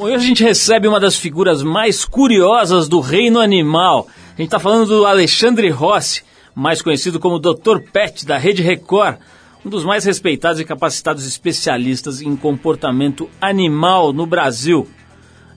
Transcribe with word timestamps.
Hoje 0.00 0.14
a 0.14 0.18
gente 0.18 0.44
recebe 0.44 0.86
uma 0.86 1.00
das 1.00 1.16
figuras 1.16 1.60
mais 1.60 2.04
curiosas 2.04 2.86
do 2.86 3.00
reino 3.00 3.40
animal. 3.40 4.06
A 4.28 4.36
gente 4.36 4.46
está 4.46 4.60
falando 4.60 4.86
do 4.86 5.04
Alexandre 5.04 5.68
Rossi, 5.70 6.22
mais 6.54 6.80
conhecido 6.80 7.18
como 7.18 7.40
Dr. 7.40 7.80
Pet, 7.92 8.24
da 8.24 8.38
Rede 8.38 8.62
Record, 8.62 9.18
um 9.66 9.68
dos 9.68 9.84
mais 9.84 10.04
respeitados 10.04 10.60
e 10.60 10.64
capacitados 10.64 11.26
especialistas 11.26 12.22
em 12.22 12.36
comportamento 12.36 13.28
animal 13.40 14.12
no 14.12 14.24
Brasil. 14.24 14.86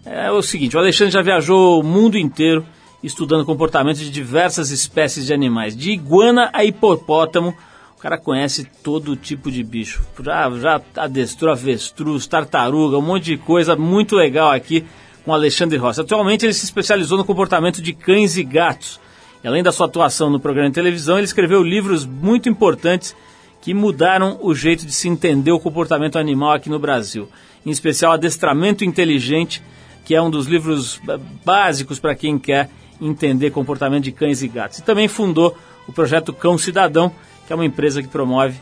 É 0.03 0.31
o 0.31 0.41
seguinte, 0.41 0.75
o 0.75 0.79
Alexandre 0.79 1.13
já 1.13 1.21
viajou 1.21 1.79
o 1.79 1.83
mundo 1.83 2.17
inteiro 2.17 2.65
estudando 3.03 3.45
comportamento 3.45 3.97
de 3.97 4.09
diversas 4.09 4.71
espécies 4.71 5.27
de 5.27 5.35
animais, 5.35 5.77
de 5.77 5.91
iguana 5.91 6.49
a 6.51 6.65
hipopótamo, 6.65 7.55
o 8.01 8.09
cara 8.09 8.17
conhece 8.17 8.67
todo 8.81 9.15
tipo 9.15 9.51
de 9.51 9.63
bicho. 9.63 10.01
Já, 10.23 10.49
já 10.57 10.81
adestrou 10.97 11.51
avestruz, 11.51 12.25
tartaruga, 12.25 12.97
um 12.97 13.01
monte 13.01 13.25
de 13.25 13.37
coisa 13.37 13.75
muito 13.75 14.15
legal 14.15 14.49
aqui 14.49 14.83
com 15.23 15.31
Alexandre 15.31 15.77
Rossi. 15.77 16.01
Atualmente 16.01 16.43
ele 16.43 16.53
se 16.53 16.65
especializou 16.65 17.15
no 17.15 17.23
comportamento 17.23 17.79
de 17.79 17.93
cães 17.93 18.37
e 18.37 18.43
gatos. 18.43 18.99
E 19.43 19.47
além 19.47 19.61
da 19.61 19.71
sua 19.71 19.85
atuação 19.85 20.31
no 20.31 20.39
programa 20.39 20.69
de 20.69 20.73
televisão, 20.73 21.17
ele 21.17 21.25
escreveu 21.25 21.61
livros 21.61 22.03
muito 22.03 22.49
importantes 22.49 23.15
que 23.61 23.71
mudaram 23.71 24.39
o 24.41 24.55
jeito 24.55 24.83
de 24.83 24.93
se 24.93 25.07
entender 25.07 25.51
o 25.51 25.59
comportamento 25.59 26.17
animal 26.17 26.53
aqui 26.53 26.71
no 26.71 26.79
Brasil. 26.79 27.29
Em 27.63 27.69
especial 27.69 28.13
Adestramento 28.13 28.83
Inteligente, 28.83 29.61
que 30.03 30.15
é 30.15 30.21
um 30.21 30.31
dos 30.31 30.47
livros 30.47 30.99
básicos 31.45 31.99
para 31.99 32.15
quem 32.15 32.39
quer 32.39 32.67
entender 32.99 33.51
comportamento 33.51 34.05
de 34.05 34.11
cães 34.11 34.41
e 34.41 34.47
gatos. 34.47 34.79
E 34.79 34.83
também 34.83 35.07
fundou 35.07 35.55
o 35.87 35.93
projeto 35.93 36.33
Cão 36.33 36.57
Cidadão, 36.57 37.13
que 37.51 37.53
é 37.53 37.55
uma 37.55 37.65
empresa 37.65 38.01
que 38.01 38.07
promove 38.07 38.55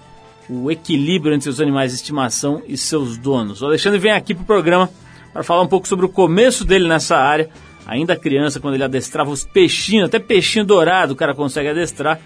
o 0.49 0.71
equilíbrio 0.71 1.35
entre 1.35 1.47
os 1.47 1.61
animais 1.61 1.91
de 1.91 1.97
estimação 1.97 2.63
e 2.67 2.75
seus 2.75 3.19
donos. 3.19 3.61
O 3.61 3.67
Alexandre 3.67 3.99
vem 3.99 4.11
aqui 4.11 4.33
para 4.33 4.41
o 4.41 4.45
programa 4.47 4.89
para 5.31 5.43
falar 5.43 5.61
um 5.61 5.67
pouco 5.67 5.87
sobre 5.87 6.07
o 6.07 6.09
começo 6.09 6.65
dele 6.65 6.87
nessa 6.87 7.15
área, 7.15 7.51
ainda 7.85 8.15
criança, 8.15 8.59
quando 8.59 8.73
ele 8.73 8.83
adestrava 8.83 9.29
os 9.29 9.43
peixinhos, 9.43 10.07
até 10.07 10.17
peixinho 10.17 10.65
dourado 10.65 11.13
o 11.13 11.15
cara 11.15 11.35
consegue 11.35 11.69
adestrar, 11.69 12.19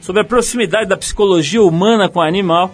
sobre 0.00 0.22
a 0.22 0.24
proximidade 0.24 0.88
da 0.88 0.96
psicologia 0.96 1.60
humana 1.60 2.08
com 2.08 2.20
o 2.20 2.22
animal, 2.22 2.72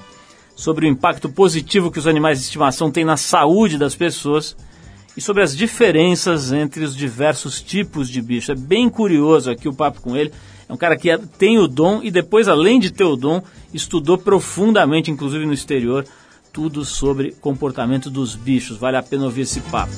sobre 0.55 0.85
o 0.85 0.89
impacto 0.91 1.31
positivo 1.31 1.91
que 1.91 1.99
os 1.99 2.07
animais 2.07 2.41
de 2.41 2.45
estimação 2.45 2.91
têm 2.91 3.07
na 3.07 3.17
saúde 3.17 3.79
das 3.79 3.95
pessoas 3.95 4.55
e 5.17 5.21
sobre 5.23 5.43
as 5.43 5.57
diferenças 5.57 6.53
entre 6.53 6.85
os 6.85 6.95
diversos 6.95 7.63
tipos 7.63 8.11
de 8.11 8.21
bicho. 8.21 8.53
É 8.53 8.55
bem 8.55 8.91
curioso 8.91 9.51
aqui 9.51 9.67
o 9.67 9.75
papo 9.75 10.03
com 10.03 10.15
ele. 10.15 10.31
É 10.71 10.73
um 10.73 10.77
cara 10.77 10.97
que 10.97 11.09
tem 11.37 11.59
o 11.59 11.67
dom 11.67 12.01
e 12.01 12.13
depois, 12.13 12.47
além 12.47 12.79
de 12.79 12.93
ter 12.93 13.03
o 13.03 13.17
dom, 13.17 13.43
estudou 13.75 14.17
profundamente, 14.17 15.11
inclusive 15.11 15.45
no 15.45 15.53
exterior, 15.53 16.07
tudo 16.53 16.85
sobre 16.85 17.33
comportamento 17.41 18.09
dos 18.09 18.37
bichos. 18.37 18.77
Vale 18.77 18.97
a 18.97 19.03
pena 19.03 19.25
ouvir 19.25 19.41
esse 19.41 19.61
papo. 19.63 19.93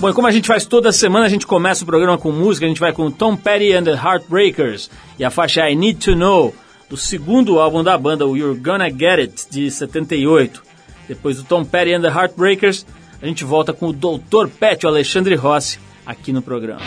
Bom, 0.00 0.08
e 0.08 0.14
como 0.14 0.26
a 0.26 0.30
gente 0.30 0.48
faz 0.48 0.64
toda 0.64 0.92
semana, 0.92 1.26
a 1.26 1.28
gente 1.28 1.46
começa 1.46 1.84
o 1.84 1.86
programa 1.86 2.16
com 2.16 2.32
música. 2.32 2.64
A 2.64 2.68
gente 2.70 2.80
vai 2.80 2.90
com 2.90 3.10
Tom 3.10 3.36
Petty 3.36 3.74
and 3.74 3.84
the 3.84 3.92
Heartbreakers 3.92 4.90
e 5.18 5.24
a 5.24 5.30
faixa 5.30 5.68
I 5.68 5.76
Need 5.76 6.00
to 6.06 6.16
Know, 6.16 6.54
do 6.88 6.96
segundo 6.96 7.60
álbum 7.60 7.84
da 7.84 7.98
banda, 7.98 8.26
o 8.26 8.34
You're 8.34 8.58
Gonna 8.58 8.88
Get 8.88 9.18
It, 9.18 9.46
de 9.50 9.70
78. 9.70 10.62
Depois 11.06 11.36
do 11.36 11.44
Tom 11.44 11.66
Petty 11.66 11.92
and 11.92 12.00
the 12.00 12.08
Heartbreakers, 12.08 12.86
a 13.20 13.26
gente 13.26 13.44
volta 13.44 13.74
com 13.74 13.88
o 13.88 13.92
Dr. 13.92 14.48
Pet, 14.58 14.86
o 14.86 14.88
Alexandre 14.88 15.34
Rossi, 15.34 15.78
aqui 16.06 16.32
no 16.32 16.40
programa. 16.40 16.80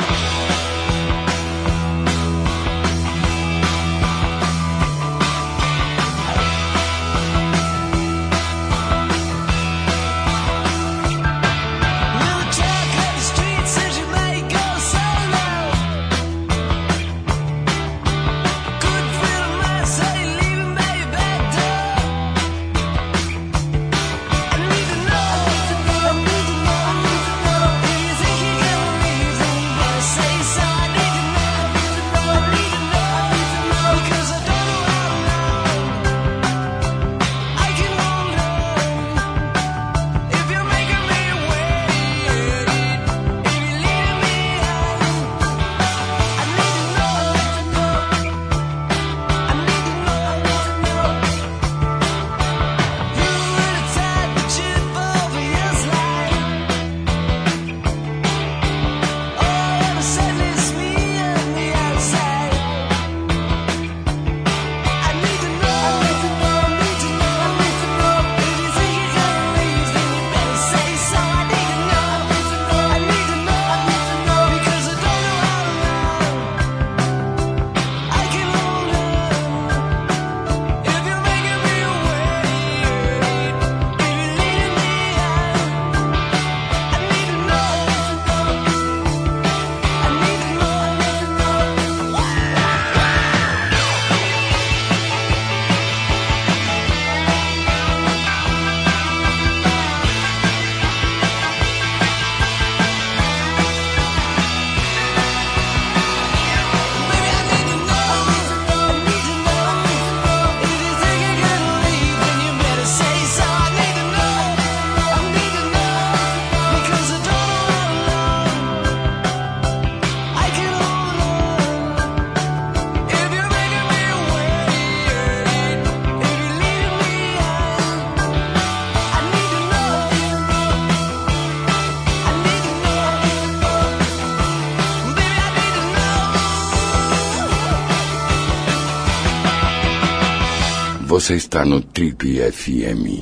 Você 141.29 141.35
está 141.35 141.63
no 141.63 141.79
Trip 141.79 142.40
FM. 142.51 143.22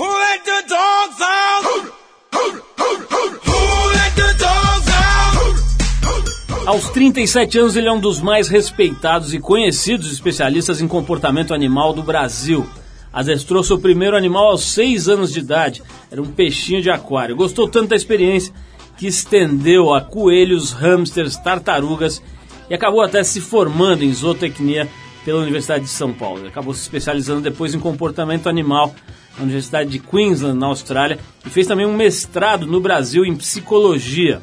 Aos 6.65 6.89
37 6.92 7.59
anos, 7.59 7.75
ele 7.75 7.89
é 7.89 7.92
um 7.92 8.00
dos 8.00 8.21
mais 8.21 8.48
respeitados 8.48 9.33
e 9.33 9.39
conhecidos 9.39 10.09
especialistas 10.09 10.80
em 10.80 10.88
comportamento 10.88 11.54
animal 11.54 11.92
do 11.92 12.01
Brasil. 12.01 12.65
Adestrou 13.12 13.62
seu 13.62 13.77
primeiro 13.77 14.15
animal 14.15 14.51
aos 14.51 14.71
6 14.71 15.09
anos 15.09 15.33
de 15.33 15.39
idade. 15.39 15.83
Era 16.09 16.21
um 16.21 16.31
peixinho 16.31 16.81
de 16.81 16.89
aquário. 16.89 17.36
Gostou 17.36 17.68
tanto 17.68 17.89
da 17.89 17.98
experiência 17.98 18.54
que 18.98 19.06
estendeu 19.06 19.94
a 19.94 20.00
coelhos, 20.00 20.71
hamsters, 20.71 21.36
tartarugas 21.36 22.24
e 22.69 22.74
acabou 22.74 23.01
até 23.01 23.21
se 23.21 23.42
formando 23.42 24.04
em 24.04 24.13
zootecnia 24.13 24.88
pela 25.27 25.41
Universidade 25.41 25.83
de 25.83 25.89
São 25.89 26.13
Paulo. 26.13 26.39
Ele 26.39 26.47
acabou 26.47 26.74
se 26.74 26.83
especializando 26.83 27.41
depois 27.41 27.75
em 27.75 27.79
comportamento 27.81 28.47
animal 28.47 28.95
na 29.38 29.44
Universidade 29.44 29.89
de 29.89 30.00
Queensland, 30.00 30.57
na 30.57 30.68
Austrália, 30.68 31.19
e 31.45 31.50
fez 31.50 31.68
também 31.68 31.85
um 31.85 31.97
mestrado 31.97 32.65
no 32.65 32.79
Brasil 32.79 33.25
em 33.25 33.35
psicologia. 33.35 34.41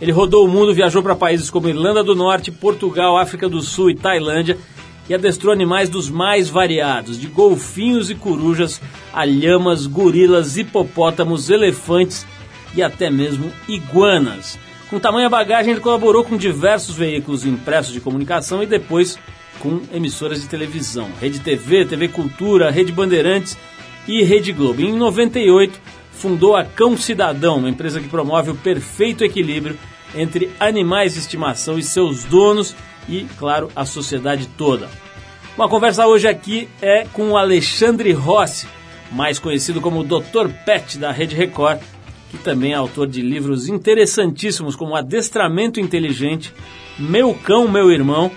Ele 0.00 0.12
rodou 0.12 0.46
o 0.46 0.48
mundo, 0.48 0.72
viajou 0.72 1.02
para 1.02 1.16
países 1.16 1.50
como 1.50 1.68
Irlanda 1.68 2.04
do 2.04 2.14
Norte, 2.14 2.52
Portugal, 2.52 3.18
África 3.18 3.48
do 3.48 3.60
Sul 3.60 3.90
e 3.90 3.96
Tailândia 3.96 4.56
e 5.08 5.14
adestrou 5.14 5.52
animais 5.52 5.88
dos 5.88 6.08
mais 6.08 6.48
variados, 6.48 7.18
de 7.18 7.26
golfinhos 7.26 8.08
e 8.08 8.14
corujas 8.14 8.80
a 9.12 9.24
lhamas, 9.24 9.88
gorilas, 9.88 10.56
hipopótamos, 10.56 11.50
elefantes, 11.50 12.24
e 12.76 12.80
até 12.80 13.10
mesmo 13.10 13.52
iguanas. 13.68 14.56
Com 14.88 15.00
tamanha 15.00 15.28
bagagem, 15.28 15.72
ele 15.72 15.80
colaborou 15.80 16.22
com 16.22 16.36
diversos 16.36 16.94
veículos 16.94 17.44
impressos 17.44 17.92
de 17.92 18.00
comunicação 18.00 18.62
e 18.62 18.66
depois 18.66 19.18
com 19.58 19.80
emissoras 19.92 20.40
de 20.40 20.48
televisão, 20.48 21.10
Rede 21.20 21.40
TV, 21.40 21.84
TV 21.84 22.08
Cultura, 22.08 22.70
Rede 22.70 22.92
Bandeirantes 22.92 23.56
e 24.06 24.22
Rede 24.22 24.52
Globo. 24.52 24.80
Em 24.80 24.92
98, 24.92 25.80
fundou 26.10 26.56
a 26.56 26.64
Cão 26.64 26.96
Cidadão, 26.96 27.58
uma 27.58 27.70
empresa 27.70 28.00
que 28.00 28.08
promove 28.08 28.50
o 28.50 28.56
perfeito 28.56 29.24
equilíbrio 29.24 29.78
entre 30.14 30.50
animais 30.60 31.14
de 31.14 31.20
estimação 31.20 31.78
e 31.78 31.82
seus 31.82 32.24
donos 32.24 32.74
e, 33.08 33.26
claro, 33.38 33.70
a 33.74 33.84
sociedade 33.84 34.46
toda. 34.58 34.88
Uma 35.56 35.68
conversa 35.68 36.06
hoje 36.06 36.26
aqui 36.26 36.68
é 36.80 37.04
com 37.12 37.30
o 37.30 37.36
Alexandre 37.36 38.12
Rossi, 38.12 38.66
mais 39.10 39.38
conhecido 39.38 39.80
como 39.80 40.04
Dr. 40.04 40.48
Pet 40.64 40.98
da 40.98 41.12
Rede 41.12 41.36
Record, 41.36 41.80
que 42.30 42.38
também 42.38 42.72
é 42.72 42.76
autor 42.76 43.06
de 43.06 43.20
livros 43.20 43.68
interessantíssimos 43.68 44.74
como 44.74 44.96
Adestramento 44.96 45.78
Inteligente, 45.78 46.54
Meu 46.98 47.34
Cão, 47.34 47.68
Meu 47.68 47.90
Irmão 47.90 48.30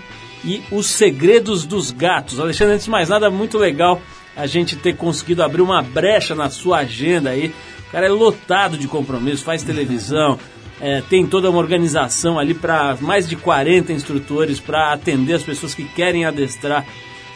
e 0.46 0.62
Os 0.70 0.86
Segredos 0.86 1.66
dos 1.66 1.90
Gatos. 1.90 2.38
Alexandre, 2.38 2.74
antes 2.74 2.84
de 2.84 2.90
mais 2.90 3.08
nada, 3.08 3.28
muito 3.28 3.58
legal 3.58 4.00
a 4.36 4.46
gente 4.46 4.76
ter 4.76 4.96
conseguido 4.96 5.42
abrir 5.42 5.60
uma 5.60 5.82
brecha 5.82 6.34
na 6.34 6.48
sua 6.48 6.78
agenda 6.78 7.30
aí. 7.30 7.52
O 7.88 7.90
cara 7.90 8.06
é 8.06 8.08
lotado 8.08 8.78
de 8.78 8.86
compromisso, 8.86 9.44
faz 9.44 9.64
televisão, 9.64 10.38
é, 10.80 11.02
tem 11.02 11.26
toda 11.26 11.50
uma 11.50 11.58
organização 11.58 12.38
ali 12.38 12.54
para 12.54 12.96
mais 13.00 13.28
de 13.28 13.34
40 13.34 13.92
instrutores 13.92 14.60
para 14.60 14.92
atender 14.92 15.34
as 15.34 15.42
pessoas 15.42 15.74
que 15.74 15.84
querem 15.84 16.24
adestrar 16.24 16.86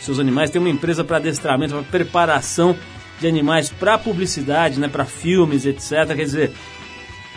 seus 0.00 0.20
animais. 0.20 0.50
Tem 0.50 0.60
uma 0.60 0.70
empresa 0.70 1.02
para 1.02 1.16
adestramento, 1.16 1.74
para 1.74 1.82
preparação 1.82 2.76
de 3.18 3.26
animais 3.26 3.70
para 3.70 3.98
publicidade, 3.98 4.78
né, 4.78 4.88
para 4.88 5.04
filmes, 5.04 5.66
etc. 5.66 6.06
Quer 6.14 6.24
dizer, 6.24 6.52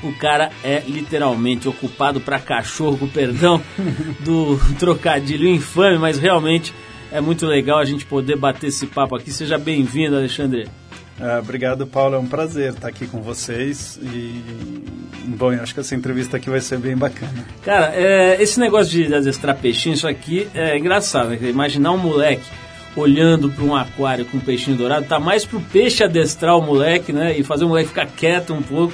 o 0.03 0.13
cara 0.13 0.51
é 0.63 0.83
literalmente 0.87 1.67
ocupado 1.67 2.19
para 2.19 2.39
cachorro, 2.39 2.97
com 2.97 3.07
perdão 3.07 3.61
do 4.19 4.59
trocadilho 4.77 5.47
infame, 5.47 5.97
mas 5.97 6.19
realmente 6.19 6.73
é 7.11 7.21
muito 7.21 7.45
legal 7.45 7.79
a 7.79 7.85
gente 7.85 8.05
poder 8.05 8.35
bater 8.35 8.67
esse 8.67 8.87
papo 8.87 9.15
aqui. 9.15 9.31
Seja 9.31 9.57
bem-vindo, 9.57 10.15
Alexandre. 10.15 10.67
Ah, 11.19 11.39
obrigado, 11.39 11.85
Paulo. 11.85 12.15
É 12.15 12.19
um 12.19 12.25
prazer 12.25 12.73
estar 12.73 12.87
aqui 12.87 13.05
com 13.05 13.21
vocês. 13.21 13.99
E, 14.01 14.41
bom, 15.27 15.53
eu 15.53 15.61
acho 15.61 15.73
que 15.73 15.79
essa 15.79 15.95
entrevista 15.95 16.37
aqui 16.37 16.49
vai 16.49 16.59
ser 16.59 16.79
bem 16.79 16.97
bacana. 16.97 17.45
Cara, 17.63 17.93
é, 17.95 18.41
esse 18.41 18.59
negócio 18.59 18.91
de 18.91 19.13
adestrar 19.13 19.55
peixinho, 19.57 19.93
isso 19.93 20.07
aqui 20.07 20.47
é 20.53 20.77
engraçado. 20.77 21.29
Né? 21.29 21.37
Imaginar 21.49 21.91
um 21.91 21.97
moleque 21.97 22.49
olhando 22.95 23.49
para 23.49 23.63
um 23.63 23.75
aquário 23.75 24.25
com 24.25 24.37
um 24.37 24.41
peixinho 24.41 24.77
dourado, 24.77 25.05
tá 25.05 25.19
mais 25.19 25.45
pro 25.45 25.59
peixe 25.59 26.03
adestrar 26.03 26.57
o 26.57 26.61
moleque, 26.61 27.11
né? 27.11 27.37
E 27.37 27.43
fazer 27.43 27.65
o 27.65 27.67
moleque 27.67 27.89
ficar 27.89 28.05
quieto 28.07 28.53
um 28.53 28.61
pouco 28.61 28.93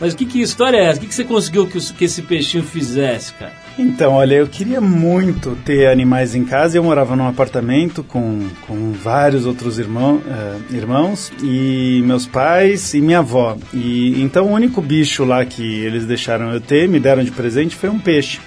mas 0.00 0.14
que, 0.14 0.26
que 0.26 0.40
história 0.40 0.76
é 0.76 0.84
essa? 0.86 0.98
O 0.98 1.02
que, 1.02 1.08
que 1.08 1.14
você 1.14 1.24
conseguiu 1.24 1.66
que, 1.66 1.80
que 1.94 2.04
esse 2.04 2.22
peixinho 2.22 2.62
fizesse, 2.62 3.32
cara? 3.34 3.52
Então, 3.78 4.14
olha, 4.14 4.34
eu 4.34 4.46
queria 4.46 4.80
muito 4.80 5.56
ter 5.64 5.88
animais 5.88 6.34
em 6.34 6.44
casa. 6.44 6.78
Eu 6.78 6.84
morava 6.84 7.14
num 7.14 7.26
apartamento 7.26 8.02
com, 8.02 8.46
com 8.66 8.92
vários 8.92 9.44
outros 9.44 9.78
irmão, 9.78 10.16
uh, 10.16 10.74
irmãos 10.74 11.32
e 11.42 12.02
meus 12.04 12.26
pais 12.26 12.94
e 12.94 13.00
minha 13.00 13.18
avó. 13.18 13.56
E 13.72 14.20
então 14.22 14.46
o 14.46 14.52
único 14.52 14.80
bicho 14.80 15.24
lá 15.24 15.44
que 15.44 15.80
eles 15.80 16.06
deixaram 16.06 16.52
eu 16.52 16.60
ter, 16.60 16.88
me 16.88 16.98
deram 16.98 17.22
de 17.22 17.30
presente, 17.30 17.76
foi 17.76 17.90
um 17.90 17.98
peixe. 17.98 18.40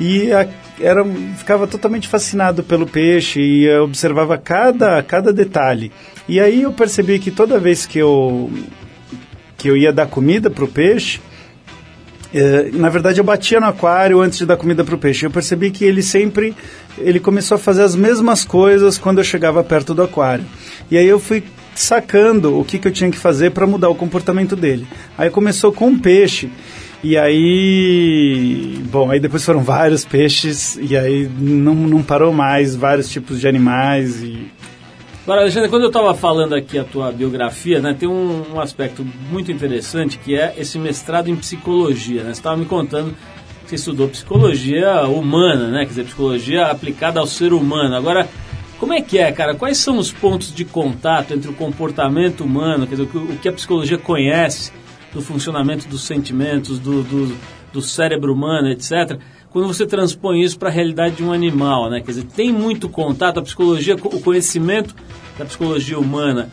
E 0.00 0.32
a, 0.32 0.48
era, 0.80 1.04
ficava 1.36 1.66
totalmente 1.66 2.08
fascinado 2.08 2.62
pelo 2.62 2.86
peixe 2.86 3.40
e 3.40 3.78
observava 3.78 4.36
cada, 4.36 5.00
cada 5.02 5.32
detalhe. 5.32 5.92
E 6.28 6.40
aí 6.40 6.62
eu 6.62 6.72
percebi 6.72 7.18
que 7.18 7.30
toda 7.30 7.58
vez 7.58 7.86
que 7.86 7.98
eu 7.98 8.50
que 9.62 9.68
eu 9.68 9.76
ia 9.76 9.92
dar 9.92 10.08
comida 10.08 10.50
para 10.50 10.64
o 10.64 10.68
peixe, 10.68 11.20
é, 12.34 12.70
na 12.72 12.88
verdade 12.88 13.20
eu 13.20 13.24
batia 13.24 13.60
no 13.60 13.66
aquário 13.66 14.20
antes 14.20 14.38
de 14.38 14.44
dar 14.44 14.56
comida 14.56 14.82
para 14.82 14.96
o 14.96 14.98
peixe. 14.98 15.24
Eu 15.24 15.30
percebi 15.30 15.70
que 15.70 15.84
ele 15.84 16.02
sempre 16.02 16.52
ele 16.98 17.20
começou 17.20 17.54
a 17.54 17.58
fazer 17.58 17.82
as 17.82 17.94
mesmas 17.94 18.44
coisas 18.44 18.98
quando 18.98 19.18
eu 19.18 19.24
chegava 19.24 19.62
perto 19.62 19.94
do 19.94 20.02
aquário. 20.02 20.44
E 20.90 20.98
aí 20.98 21.06
eu 21.06 21.20
fui 21.20 21.44
sacando 21.76 22.58
o 22.58 22.64
que, 22.64 22.76
que 22.76 22.88
eu 22.88 22.92
tinha 22.92 23.08
que 23.08 23.16
fazer 23.16 23.52
para 23.52 23.64
mudar 23.64 23.88
o 23.88 23.94
comportamento 23.94 24.56
dele. 24.56 24.84
Aí 25.16 25.30
começou 25.30 25.70
com 25.70 25.86
um 25.86 25.98
peixe. 25.98 26.50
E 27.04 27.16
aí, 27.16 28.80
bom, 28.90 29.12
aí 29.12 29.20
depois 29.20 29.44
foram 29.44 29.62
vários 29.64 30.04
peixes 30.04 30.76
e 30.80 30.96
aí 30.96 31.30
não, 31.38 31.74
não 31.74 32.02
parou 32.02 32.32
mais, 32.32 32.74
vários 32.74 33.08
tipos 33.08 33.40
de 33.40 33.46
animais 33.46 34.22
e 34.22 34.50
Agora, 35.22 35.42
Alexandre, 35.42 35.68
quando 35.68 35.82
eu 35.82 35.88
estava 35.88 36.12
falando 36.14 36.52
aqui 36.52 36.76
a 36.76 36.82
tua 36.82 37.12
biografia, 37.12 37.80
né, 37.80 37.94
tem 37.96 38.08
um, 38.08 38.54
um, 38.54 38.60
aspecto 38.60 39.06
muito 39.30 39.52
interessante 39.52 40.18
que 40.18 40.34
é 40.34 40.52
esse 40.58 40.80
mestrado 40.80 41.28
em 41.28 41.36
psicologia. 41.36 42.24
Né? 42.24 42.34
Você 42.34 42.40
estava 42.40 42.56
me 42.56 42.66
contando 42.66 43.14
que 43.62 43.68
você 43.68 43.76
estudou 43.76 44.08
psicologia 44.08 45.02
humana, 45.02 45.68
né? 45.68 45.80
Quer 45.84 45.90
dizer, 45.90 46.04
psicologia 46.06 46.66
aplicada 46.66 47.20
ao 47.20 47.26
ser 47.26 47.52
humano. 47.52 47.94
Agora, 47.94 48.28
como 48.80 48.92
é 48.92 49.00
que 49.00 49.16
é, 49.16 49.30
cara? 49.30 49.54
Quais 49.54 49.78
são 49.78 49.96
os 49.96 50.10
pontos 50.10 50.52
de 50.52 50.64
contato 50.64 51.32
entre 51.32 51.48
o 51.48 51.54
comportamento 51.54 52.42
humano, 52.42 52.84
quer 52.84 52.96
dizer, 52.96 53.08
o 53.16 53.36
que 53.36 53.48
a 53.48 53.52
psicologia 53.52 53.96
conhece 53.96 54.72
do 55.12 55.22
funcionamento 55.22 55.86
dos 55.86 56.02
sentimentos, 56.02 56.80
do, 56.80 57.04
do, 57.04 57.38
do 57.72 57.80
cérebro 57.80 58.34
humano, 58.34 58.68
etc., 58.70 59.20
quando 59.52 59.68
você 59.68 59.86
transpõe 59.86 60.42
isso 60.42 60.58
para 60.58 60.68
a 60.68 60.72
realidade 60.72 61.16
de 61.16 61.22
um 61.22 61.32
animal, 61.32 61.90
né? 61.90 62.00
Quer 62.00 62.12
dizer, 62.12 62.24
tem 62.24 62.52
muito 62.52 62.88
contato, 62.88 63.38
a 63.38 63.42
psicologia, 63.42 63.94
o 63.94 64.20
conhecimento 64.20 64.94
da 65.38 65.44
psicologia 65.44 65.98
humana 65.98 66.50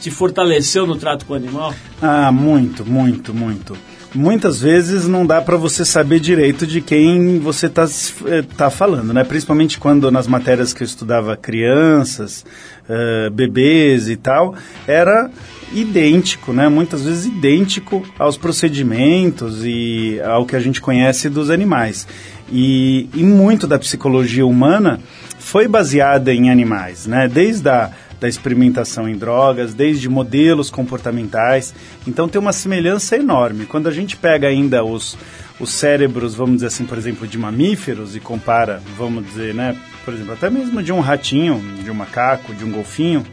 te 0.00 0.10
fortaleceu 0.10 0.86
no 0.86 0.96
trato 0.96 1.26
com 1.26 1.34
o 1.34 1.36
animal? 1.36 1.74
Ah, 2.00 2.30
muito, 2.32 2.84
muito, 2.86 3.34
muito. 3.34 3.76
Muitas 4.14 4.60
vezes 4.60 5.06
não 5.06 5.24
dá 5.24 5.40
para 5.40 5.56
você 5.56 5.84
saber 5.84 6.18
direito 6.18 6.66
de 6.66 6.80
quem 6.80 7.38
você 7.38 7.66
está 7.66 7.86
eh, 8.26 8.42
tá 8.56 8.68
falando, 8.68 9.12
né? 9.12 9.22
Principalmente 9.22 9.78
quando 9.78 10.10
nas 10.10 10.26
matérias 10.26 10.72
que 10.72 10.82
eu 10.82 10.86
estudava 10.86 11.36
crianças, 11.36 12.44
uh, 12.88 13.30
bebês 13.30 14.08
e 14.08 14.16
tal, 14.16 14.54
era 14.86 15.30
idêntico, 15.72 16.52
né? 16.52 16.68
Muitas 16.68 17.04
vezes 17.04 17.26
idêntico 17.26 18.02
aos 18.18 18.36
procedimentos 18.36 19.64
e 19.64 20.20
ao 20.24 20.44
que 20.44 20.56
a 20.56 20.60
gente 20.60 20.80
conhece 20.80 21.28
dos 21.28 21.50
animais. 21.50 22.06
E, 22.50 23.08
e 23.14 23.22
muito 23.22 23.66
da 23.66 23.78
psicologia 23.78 24.44
humana 24.44 25.00
foi 25.38 25.68
baseada 25.68 26.32
em 26.34 26.50
animais, 26.50 27.06
né? 27.06 27.28
Desde 27.28 27.68
a 27.68 27.90
da 28.20 28.28
experimentação 28.28 29.08
em 29.08 29.16
drogas, 29.16 29.72
desde 29.72 30.08
modelos 30.08 30.70
comportamentais. 30.70 31.74
Então 32.06 32.28
tem 32.28 32.38
uma 32.38 32.52
semelhança 32.52 33.16
enorme. 33.16 33.64
Quando 33.64 33.88
a 33.88 33.90
gente 33.90 34.16
pega 34.16 34.46
ainda 34.46 34.84
os, 34.84 35.16
os 35.58 35.70
cérebros, 35.70 36.34
vamos 36.34 36.56
dizer 36.56 36.66
assim, 36.66 36.84
por 36.84 36.98
exemplo, 36.98 37.26
de 37.26 37.38
mamíferos 37.38 38.14
e 38.14 38.20
compara, 38.20 38.82
vamos 38.96 39.24
dizer, 39.24 39.54
né, 39.54 39.74
por 40.04 40.12
exemplo, 40.12 40.34
até 40.34 40.50
mesmo 40.50 40.82
de 40.82 40.92
um 40.92 41.00
ratinho, 41.00 41.62
de 41.82 41.90
um 41.90 41.94
macaco, 41.94 42.54
de 42.54 42.64
um 42.64 42.70
golfinho, 42.70 43.24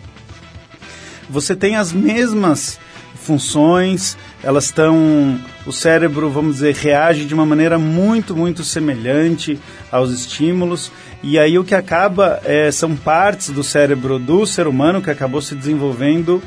você 1.30 1.56
tem 1.56 1.76
as 1.76 1.92
mesmas 1.92 2.80
funções, 3.16 4.18
elas 4.42 4.66
estão. 4.66 5.40
O 5.66 5.72
cérebro, 5.74 6.30
vamos 6.30 6.56
dizer, 6.56 6.74
reage 6.76 7.26
de 7.26 7.34
uma 7.34 7.46
maneira 7.46 7.78
muito, 7.78 8.34
muito 8.34 8.64
semelhante 8.64 9.60
aos 9.92 10.12
estímulos. 10.12 10.92
E 11.22 11.38
aí 11.38 11.60
o 11.60 11.64
que 11.64 11.76
acaba 11.76 12.40
é, 12.46 12.72
são 12.72 12.96
partes 12.96 13.50
do 13.50 13.64
cérebro 13.64 14.18
do 14.18 14.46
ser 14.46 14.66
humano 14.66 15.02
que 15.02 15.10
acabou 15.10 15.42
se 15.42 15.56
desenvolvendo 15.56 16.42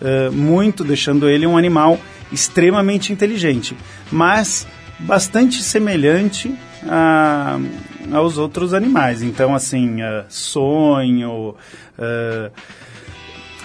uh, 0.00 0.30
muito, 0.30 0.84
deixando 0.84 1.26
ele 1.26 1.46
um 1.46 1.56
animal 1.56 1.98
extremamente 2.30 3.12
inteligente, 3.12 3.74
mas 4.10 4.66
bastante 4.98 5.62
semelhante 5.62 6.54
a, 6.86 7.58
aos 8.12 8.36
outros 8.36 8.74
animais. 8.74 9.22
Então, 9.22 9.54
assim, 9.54 10.02
uh, 10.02 10.24
sonho. 10.28 11.54
Uh, 11.98 12.50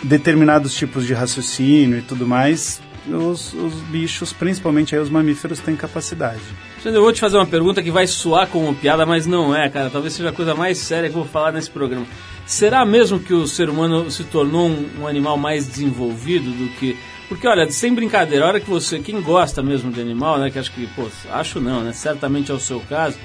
determinados 0.04 0.74
tipos 0.74 1.06
de 1.06 1.14
raciocínio 1.14 2.00
e 2.00 2.02
tudo 2.02 2.28
mais, 2.28 2.82
os, 3.08 3.54
os 3.54 3.74
bichos, 3.90 4.32
principalmente 4.32 4.96
aí 4.96 5.02
os 5.02 5.10
mamíferos, 5.10 5.60
têm 5.60 5.76
capacidade. 5.76 6.42
Eu 6.84 7.02
vou 7.02 7.14
te 7.14 7.20
fazer 7.20 7.38
uma 7.38 7.46
pergunta 7.46 7.82
que 7.82 7.92
vai 7.92 8.08
soar 8.08 8.48
como 8.48 8.74
piada, 8.76 9.06
mas 9.06 9.26
não 9.26 9.56
é, 9.56 9.70
cara. 9.70 9.90
Talvez 9.90 10.14
seja 10.14 10.30
a 10.30 10.34
coisa 10.34 10.56
mais 10.56 10.78
séria 10.78 11.10
que 11.10 11.16
eu 11.16 11.22
vou 11.22 11.32
falar 11.32 11.52
nesse 11.52 11.70
programa. 11.70 12.06
Será 12.46 12.86
mesmo 12.86 13.20
que 13.20 13.34
o 13.34 13.48
ser 13.48 13.70
humano 13.70 14.10
se 14.10 14.24
tornou 14.24 14.68
um, 14.68 15.02
um 15.02 15.08
animal 15.08 15.38
mais 15.38 15.68
desenvolvido 15.68 16.52
do 16.52 16.70
que 16.78 16.98
porque, 17.32 17.48
olha, 17.48 17.72
sem 17.72 17.96
brincadeira, 17.96 18.44
a 18.44 18.48
hora 18.50 18.60
que 18.60 18.70
você, 18.70 19.00
quem 19.00 19.22
gosta 19.22 19.64
mesmo 19.64 19.90
de 19.90 20.02
animal, 20.02 20.38
né, 20.38 20.52
que 20.52 20.60
acho 20.60 20.70
que, 20.70 20.86
pô, 20.88 21.08
acho 21.32 21.62
não, 21.62 21.82
né, 21.82 21.94
certamente 21.94 22.52
é 22.52 22.54
o 22.54 22.60
seu 22.60 22.82
caso, 22.82 23.18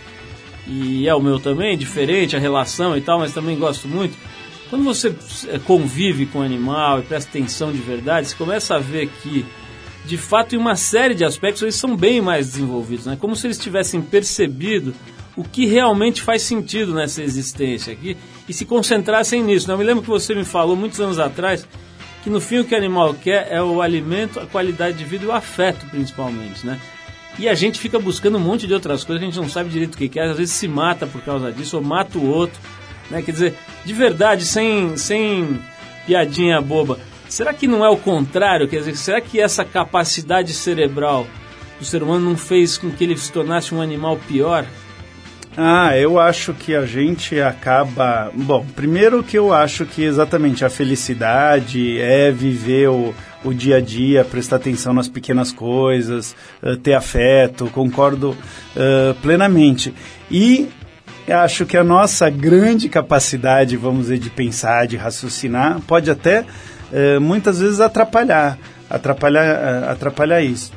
e 0.64 1.09
é 1.09 1.12
o 1.12 1.21
meu 1.21 1.40
também, 1.40 1.76
diferente 1.76 2.37
a 2.37 2.38
relação 2.38 2.97
e 2.97 3.00
tal, 3.00 3.18
mas 3.18 3.35
também 3.35 3.59
gosto 3.59 3.88
muito. 3.88 4.16
Quando 4.68 4.85
você 4.85 5.14
é, 5.49 5.58
convive 5.58 6.26
com 6.26 6.40
o 6.40 6.42
animal 6.42 7.00
e 7.00 7.02
presta 7.02 7.30
atenção 7.30 7.73
de 7.73 7.78
verdade, 7.78 8.28
você 8.28 8.37
começa 8.37 8.75
a 8.75 8.78
ver 8.78 9.08
que, 9.23 9.46
de 10.04 10.16
fato, 10.16 10.54
em 10.54 10.58
uma 10.58 10.75
série 10.75 11.14
de 11.14 11.25
aspectos, 11.25 11.62
eles 11.62 11.76
são 11.76 11.96
bem 11.96 12.20
mais 12.20 12.46
desenvolvidos. 12.46 13.06
Né? 13.06 13.16
Como 13.20 13.37
se 13.37 13.46
eles 13.46 13.58
tivessem 13.58 14.02
percebido 14.02 14.94
o 15.37 15.44
que 15.44 15.66
realmente 15.66 16.23
faz 16.23 16.42
sentido 16.42 16.94
nessa 16.94 17.23
existência 17.23 17.92
aqui 17.92 18.16
e 18.49 18.52
se 18.52 18.64
concentrassem 18.64 19.42
nisso. 19.42 19.68
Né? 19.68 19.75
Eu 19.75 19.78
me 19.78 19.85
lembro 19.85 20.02
que 20.02 20.08
você 20.08 20.35
me 20.35 20.44
falou 20.44 20.75
muitos 20.75 21.00
anos 21.00 21.18
atrás 21.18 21.68
que 22.26 22.30
no 22.30 22.40
fim 22.40 22.58
o 22.58 22.64
que 22.64 22.75
o 22.75 22.78
animal 22.78 23.14
quer 23.14 23.46
é 23.52 23.62
o 23.62 23.80
alimento, 23.80 24.40
a 24.40 24.46
qualidade 24.46 24.99
de 24.99 25.04
vida 25.04 25.25
e 25.25 25.28
o 25.28 25.32
afeto, 25.32 25.87
principalmente, 25.87 26.66
né? 26.66 26.80
E 27.38 27.49
a 27.49 27.54
gente 27.54 27.78
fica 27.78 28.00
buscando 28.00 28.37
um 28.37 28.40
monte 28.40 28.66
de 28.66 28.75
outras 28.75 29.04
coisas 29.04 29.20
que 29.20 29.28
a 29.28 29.30
gente 29.30 29.40
não 29.40 29.49
sabe 29.49 29.70
direito 29.70 29.94
o 29.94 29.99
que 29.99 30.08
quer, 30.08 30.30
às 30.30 30.37
vezes 30.37 30.52
se 30.52 30.66
mata 30.66 31.06
por 31.06 31.20
causa 31.20 31.52
disso, 31.52 31.76
ou 31.76 31.85
mata 31.85 32.18
o 32.18 32.26
outro, 32.26 32.58
né? 33.10 33.22
Quer 33.22 33.32
dizer, 33.32 33.54
de 33.84 33.92
verdade, 33.92 34.44
sem, 34.44 34.96
sem 34.96 35.60
piadinha 36.06 36.60
boba, 36.60 36.98
será 37.28 37.52
que 37.52 37.66
não 37.66 37.84
é 37.84 37.88
o 37.88 37.96
contrário? 37.96 38.68
Quer 38.68 38.78
dizer, 38.78 38.96
será 38.96 39.20
que 39.20 39.40
essa 39.40 39.64
capacidade 39.64 40.52
cerebral 40.52 41.26
do 41.78 41.84
ser 41.84 42.02
humano 42.02 42.30
não 42.30 42.36
fez 42.36 42.78
com 42.78 42.90
que 42.90 43.04
ele 43.04 43.16
se 43.16 43.32
tornasse 43.32 43.75
um 43.75 43.80
animal 43.80 44.18
pior? 44.28 44.64
Ah, 45.58 45.96
eu 45.96 46.18
acho 46.18 46.52
que 46.52 46.75
a 46.75 46.84
gente 46.84 47.40
acaba. 47.40 48.30
Bom, 48.34 48.66
primeiro 48.76 49.22
que 49.22 49.38
eu 49.38 49.54
acho 49.54 49.86
que 49.86 50.02
exatamente 50.02 50.66
a 50.66 50.68
felicidade 50.68 51.98
é 51.98 52.30
viver 52.30 52.90
o, 52.90 53.14
o 53.42 53.54
dia 53.54 53.76
a 53.76 53.80
dia, 53.80 54.22
prestar 54.22 54.56
atenção 54.56 54.92
nas 54.92 55.08
pequenas 55.08 55.52
coisas, 55.52 56.36
uh, 56.62 56.76
ter 56.76 56.92
afeto, 56.92 57.70
concordo 57.70 58.32
uh, 58.32 59.14
plenamente. 59.22 59.94
E 60.30 60.68
acho 61.33 61.66
que 61.66 61.76
a 61.76 61.85
nossa 61.85 62.30
grande 62.30 62.88
capacidade, 62.88 63.76
vamos 63.76 64.02
dizer, 64.02 64.18
de 64.18 64.30
pensar, 64.30 64.87
de 64.87 64.97
raciocinar, 64.97 65.80
pode 65.87 66.11
até 66.11 66.40
uh, 66.40 67.21
muitas 67.21 67.61
vezes 67.61 67.80
atrapalhar, 67.80 68.59
atrapalhar, 68.88 69.90
atrapalhar 69.90 70.42
isso. 70.42 70.73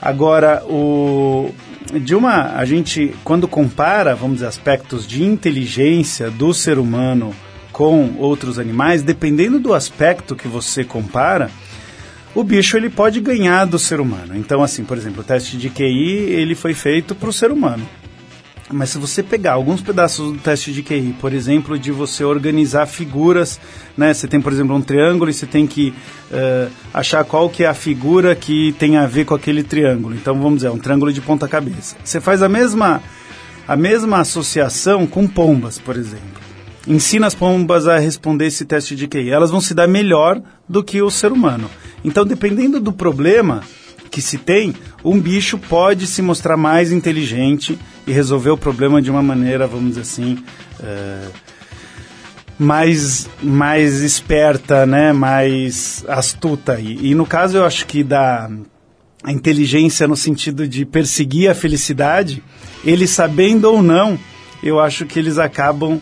Agora, 0.00 0.64
o, 0.64 1.52
de 2.00 2.14
uma 2.14 2.56
a 2.56 2.64
gente 2.64 3.14
quando 3.24 3.48
compara, 3.48 4.14
vamos 4.14 4.36
dizer, 4.36 4.46
aspectos 4.46 5.06
de 5.06 5.24
inteligência 5.24 6.30
do 6.30 6.52
ser 6.54 6.78
humano 6.78 7.34
com 7.72 8.14
outros 8.18 8.58
animais, 8.58 9.02
dependendo 9.02 9.58
do 9.58 9.72
aspecto 9.72 10.34
que 10.34 10.48
você 10.48 10.82
compara, 10.82 11.50
o 12.34 12.42
bicho 12.42 12.76
ele 12.76 12.90
pode 12.90 13.20
ganhar 13.20 13.64
do 13.64 13.78
ser 13.78 14.00
humano. 14.00 14.36
Então, 14.36 14.62
assim, 14.62 14.84
por 14.84 14.96
exemplo, 14.96 15.20
o 15.20 15.24
teste 15.24 15.56
de 15.56 15.70
QI 15.70 16.30
ele 16.30 16.54
foi 16.54 16.74
feito 16.74 17.14
para 17.14 17.28
o 17.28 17.32
ser 17.32 17.50
humano. 17.50 17.86
Mas 18.70 18.90
se 18.90 18.98
você 18.98 19.22
pegar 19.22 19.52
alguns 19.52 19.80
pedaços 19.80 20.32
do 20.32 20.38
teste 20.38 20.72
de 20.72 20.82
QI, 20.82 21.14
por 21.18 21.32
exemplo, 21.32 21.78
de 21.78 21.90
você 21.90 22.22
organizar 22.22 22.84
figuras, 22.86 23.58
né? 23.96 24.12
Você 24.12 24.28
tem, 24.28 24.40
por 24.40 24.52
exemplo, 24.52 24.76
um 24.76 24.82
triângulo 24.82 25.30
e 25.30 25.34
você 25.34 25.46
tem 25.46 25.66
que 25.66 25.94
uh, 26.30 26.70
achar 26.92 27.24
qual 27.24 27.48
que 27.48 27.64
é 27.64 27.66
a 27.66 27.74
figura 27.74 28.34
que 28.34 28.72
tem 28.78 28.98
a 28.98 29.06
ver 29.06 29.24
com 29.24 29.34
aquele 29.34 29.62
triângulo. 29.62 30.14
Então, 30.14 30.34
vamos 30.38 30.56
dizer, 30.56 30.70
um 30.70 30.78
triângulo 30.78 31.12
de 31.12 31.20
ponta 31.20 31.48
cabeça. 31.48 31.96
Você 32.04 32.20
faz 32.20 32.42
a 32.42 32.48
mesma, 32.48 33.02
a 33.66 33.74
mesma 33.74 34.20
associação 34.20 35.06
com 35.06 35.26
pombas, 35.26 35.78
por 35.78 35.96
exemplo. 35.96 36.48
Ensina 36.86 37.26
as 37.26 37.34
pombas 37.34 37.86
a 37.86 37.98
responder 37.98 38.46
esse 38.46 38.66
teste 38.66 38.94
de 38.94 39.08
QI. 39.08 39.30
Elas 39.30 39.50
vão 39.50 39.62
se 39.62 39.72
dar 39.74 39.86
melhor 39.86 40.40
do 40.68 40.84
que 40.84 41.00
o 41.00 41.10
ser 41.10 41.32
humano. 41.32 41.70
Então, 42.04 42.24
dependendo 42.24 42.80
do 42.80 42.92
problema, 42.92 43.62
que 44.10 44.20
se 44.20 44.38
tem, 44.38 44.74
um 45.04 45.20
bicho 45.20 45.58
pode 45.58 46.06
se 46.06 46.22
mostrar 46.22 46.56
mais 46.56 46.92
inteligente 46.92 47.78
e 48.06 48.12
resolver 48.12 48.50
o 48.50 48.56
problema 48.56 49.00
de 49.02 49.10
uma 49.10 49.22
maneira, 49.22 49.66
vamos 49.66 49.90
dizer 49.90 50.00
assim, 50.00 50.38
uh, 50.80 51.32
mais, 52.58 53.28
mais 53.42 54.00
esperta, 54.00 54.84
né? 54.84 55.12
mais 55.12 56.04
astuta. 56.08 56.80
E, 56.80 57.10
e 57.10 57.14
no 57.14 57.24
caso, 57.26 57.58
eu 57.58 57.64
acho 57.64 57.86
que 57.86 58.02
da 58.02 58.50
a 59.22 59.32
inteligência 59.32 60.06
no 60.06 60.16
sentido 60.16 60.66
de 60.66 60.84
perseguir 60.84 61.50
a 61.50 61.54
felicidade, 61.54 62.42
eles 62.84 63.10
sabendo 63.10 63.64
ou 63.64 63.82
não, 63.82 64.18
eu 64.62 64.80
acho 64.80 65.04
que 65.06 65.18
eles 65.18 65.38
acabam 65.38 65.94
uh, 65.94 66.00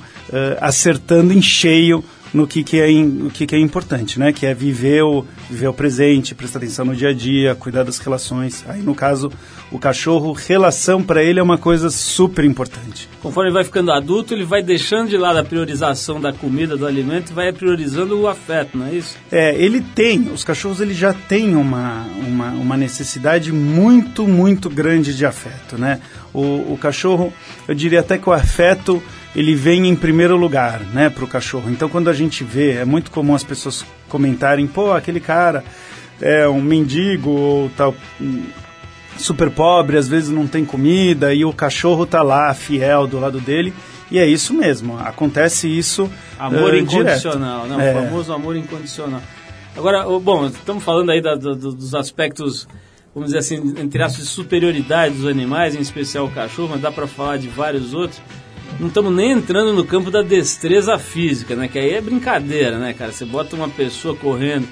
acertando 0.61 1.33
em 1.33 1.41
cheio 1.41 2.05
no 2.33 2.47
que, 2.47 2.63
que, 2.63 2.81
é, 2.81 2.89
o 2.89 3.31
que, 3.31 3.47
que 3.47 3.55
é 3.55 3.59
importante, 3.59 4.19
né? 4.19 4.33
Que 4.33 4.47
é 4.47 4.55
viver 4.55 5.03
o, 5.03 5.25
viver 5.49 5.69
o 5.69 5.73
presente, 5.73 6.35
prestar 6.35 6.59
atenção 6.59 6.85
no 6.85 6.95
dia 6.95 7.11
a 7.11 7.15
dia, 7.15 7.55
cuidar 7.55 7.85
das 7.85 7.99
relações. 7.99 8.65
Aí, 8.69 8.83
no 8.83 8.95
caso, 8.95 9.31
o 9.71 9.79
cachorro, 9.79 10.33
relação 10.33 11.03
para 11.03 11.23
ele 11.23 11.41
é 11.41 11.43
uma 11.43 11.59
coisa 11.59 11.91
super 11.91 12.45
importante. 12.45 13.09
Conforme 13.23 13.51
ele 13.51 13.55
vai 13.55 13.65
ficando 13.65 13.91
adulto, 13.91 14.35
ele 14.35 14.45
vai 14.45 14.63
deixando 14.63 15.09
de 15.09 15.17
lado 15.17 15.39
a 15.39 15.45
priorização 15.45 16.21
da 16.21 16.33
comida, 16.33 16.77
do 16.77 16.87
alimento, 16.87 17.31
e 17.31 17.35
vai 17.35 17.53
priorizando 17.53 18.19
o 18.19 18.29
afeto, 18.29 18.77
não 18.79 18.87
é 18.87 18.95
isso? 18.95 19.17
É, 19.31 19.55
ele 19.57 19.81
tem, 19.81 20.29
os 20.33 20.45
cachorros 20.45 20.81
ele 20.81 20.95
já 20.95 21.13
têm 21.13 21.57
uma, 21.57 22.07
uma, 22.27 22.51
uma 22.51 22.77
necessidade 22.77 23.53
muito, 23.53 24.27
muito 24.27 24.69
grande 24.69 25.17
de 25.17 25.25
afeto, 25.25 25.79
né? 25.79 26.01
O, 26.33 26.75
o 26.75 26.79
cachorro, 26.81 27.33
eu 27.67 27.75
diria 27.75 28.01
até 28.01 28.19
que 28.19 28.29
o 28.29 28.33
afeto 28.33 29.03
ele 29.37 29.55
vem 29.55 29.87
em 29.87 29.95
primeiro 29.95 30.35
lugar, 30.35 30.81
né, 30.95 31.11
para 31.11 31.23
o 31.23 31.29
cachorro. 31.29 31.71
Então, 31.71 31.91
quando 31.91 32.09
a 32.09 32.15
gente 32.15 32.43
vê, 32.43 32.73
é 32.73 32.87
muito 32.87 33.11
comum 33.11 33.35
as 33.35 33.45
pessoas 33.45 33.85
comentarem, 34.09 34.67
pô, 34.67 34.95
aquele 34.95 35.21
cara 35.21 35.63
é 36.23 36.49
um 36.49 36.63
mendigo 36.63 37.29
ou 37.29 37.71
tal, 37.77 37.95
super 39.19 39.51
pobre, 39.51 39.99
às 39.99 40.09
vezes 40.09 40.31
não 40.31 40.47
tem 40.47 40.65
comida 40.65 41.35
e 41.35 41.45
o 41.45 41.53
cachorro 41.53 42.07
tá 42.07 42.23
lá, 42.23 42.53
fiel 42.55 43.07
do 43.07 43.21
lado 43.21 43.39
dele. 43.39 43.75
E 44.11 44.19
é 44.19 44.27
isso 44.27 44.55
mesmo, 44.55 44.99
acontece 44.99 45.69
isso. 45.69 46.11
Amor 46.39 46.73
uh, 46.73 46.77
incondicional, 46.77 47.67
não, 47.67 47.79
é. 47.79 47.91
o 47.91 48.05
famoso 48.05 48.33
amor 48.33 48.57
incondicional. 48.57 49.21
Agora, 49.77 50.03
bom, 50.19 50.47
estamos 50.47 50.83
falando 50.83 51.11
aí 51.11 51.21
da, 51.21 51.35
do, 51.35 51.55
dos 51.55 51.95
aspectos, 51.95 52.67
vamos 53.15 53.29
dizer 53.29 53.41
assim, 53.41 53.75
entre 53.77 54.03
aspas, 54.03 54.25
de 54.25 54.31
superioridade 54.31 55.15
dos 55.15 55.27
animais, 55.27 55.75
em 55.75 55.81
especial 55.81 56.25
o 56.25 56.31
cachorro, 56.31 56.71
mas 56.71 56.81
dá 56.81 56.91
para 56.91 57.07
falar 57.07 57.37
de 57.37 57.49
vários 57.49 57.93
outros 57.93 58.19
não 58.79 58.89
estamos 58.89 59.15
nem 59.15 59.33
entrando 59.33 59.73
no 59.73 59.85
campo 59.85 60.11
da 60.11 60.23
destreza 60.23 60.99
física, 60.99 61.55
né? 61.55 61.69
Que 61.69 61.79
aí 61.79 61.95
é 61.95 62.01
brincadeira, 62.01 62.79
né, 62.79 62.93
cara? 62.93 63.13
Você 63.13 63.25
bota 63.25 63.57
uma 63.57 63.69
pessoa 63.69 64.15
correndo 64.15 64.69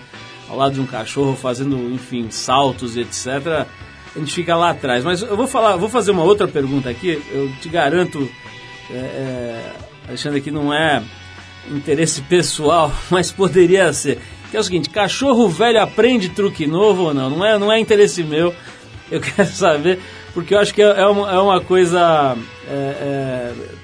ao 0.48 0.56
lado 0.56 0.74
de 0.74 0.80
um 0.80 0.86
cachorro, 0.86 1.36
fazendo, 1.36 1.76
enfim, 1.90 2.30
saltos 2.30 2.96
e 2.96 3.00
etc. 3.00 3.66
A 4.14 4.18
gente 4.18 4.32
fica 4.32 4.56
lá 4.56 4.70
atrás. 4.70 5.04
Mas 5.04 5.22
eu 5.22 5.36
vou 5.36 5.46
falar, 5.46 5.76
vou 5.76 5.88
fazer 5.88 6.10
uma 6.10 6.22
outra 6.22 6.46
pergunta 6.46 6.90
aqui. 6.90 7.20
Eu 7.32 7.50
te 7.60 7.68
garanto, 7.68 8.28
é, 8.90 8.94
é, 8.94 9.72
Alexandre, 10.08 10.40
que 10.40 10.50
não 10.50 10.72
é 10.72 11.02
interesse 11.70 12.20
pessoal, 12.22 12.92
mas 13.10 13.32
poderia 13.32 13.92
ser. 13.92 14.18
Que 14.50 14.56
é 14.56 14.60
o 14.60 14.64
seguinte: 14.64 14.90
cachorro 14.90 15.48
velho 15.48 15.80
aprende 15.80 16.28
truque 16.28 16.66
novo 16.66 17.04
ou 17.04 17.14
não? 17.14 17.30
Não 17.30 17.44
é, 17.44 17.58
não 17.58 17.72
é 17.72 17.80
interesse 17.80 18.22
meu. 18.22 18.54
Eu 19.10 19.20
quero 19.22 19.48
saber, 19.48 20.00
porque 20.32 20.54
eu 20.54 20.58
acho 20.58 20.74
que 20.74 20.82
é, 20.82 21.00
é 21.00 21.06
uma, 21.06 21.32
é 21.32 21.38
uma 21.38 21.60
coisa. 21.60 22.36
É, 22.68 22.72
é 22.72 23.83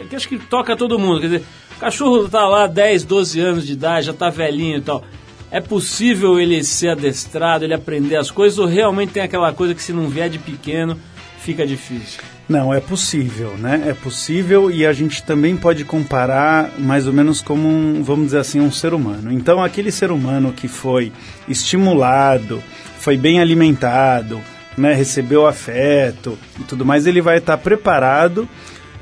que, 0.00 0.08
que 0.08 0.16
acho 0.16 0.28
que 0.28 0.38
toca 0.38 0.76
todo 0.76 0.98
mundo. 0.98 1.20
Quer 1.20 1.26
dizer, 1.26 1.42
o 1.76 1.80
cachorro 1.80 2.28
tá 2.28 2.46
lá 2.46 2.66
10, 2.66 3.04
12 3.04 3.40
anos 3.40 3.66
de 3.66 3.72
idade, 3.72 4.06
já 4.06 4.12
tá 4.12 4.30
velhinho 4.30 4.78
e 4.78 4.80
tal. 4.80 5.04
É 5.50 5.60
possível 5.60 6.38
ele 6.38 6.62
ser 6.62 6.90
adestrado, 6.90 7.64
ele 7.64 7.74
aprender 7.74 8.16
as 8.16 8.30
coisas, 8.30 8.58
ou 8.58 8.66
realmente 8.66 9.12
tem 9.12 9.22
aquela 9.22 9.52
coisa 9.52 9.74
que 9.74 9.82
se 9.82 9.92
não 9.92 10.08
vier 10.08 10.28
de 10.28 10.38
pequeno, 10.38 10.98
fica 11.40 11.66
difícil? 11.66 12.20
Não, 12.48 12.72
é 12.72 12.80
possível, 12.80 13.56
né? 13.58 13.84
É 13.88 13.94
possível 13.94 14.70
e 14.70 14.86
a 14.86 14.92
gente 14.92 15.22
também 15.22 15.56
pode 15.56 15.84
comparar 15.84 16.72
mais 16.78 17.06
ou 17.06 17.12
menos 17.12 17.42
como 17.42 17.68
um, 17.68 18.02
vamos 18.02 18.26
dizer 18.26 18.38
assim, 18.38 18.58
um 18.60 18.72
ser 18.72 18.94
humano. 18.94 19.32
Então, 19.32 19.62
aquele 19.62 19.92
ser 19.92 20.10
humano 20.10 20.52
que 20.52 20.66
foi 20.66 21.12
estimulado, 21.46 22.62
foi 22.98 23.16
bem 23.16 23.38
alimentado, 23.40 24.40
né, 24.78 24.94
recebeu 24.94 25.46
afeto 25.46 26.38
e 26.58 26.64
tudo 26.64 26.86
mais, 26.86 27.06
ele 27.06 27.20
vai 27.20 27.38
estar 27.38 27.58
preparado 27.58 28.48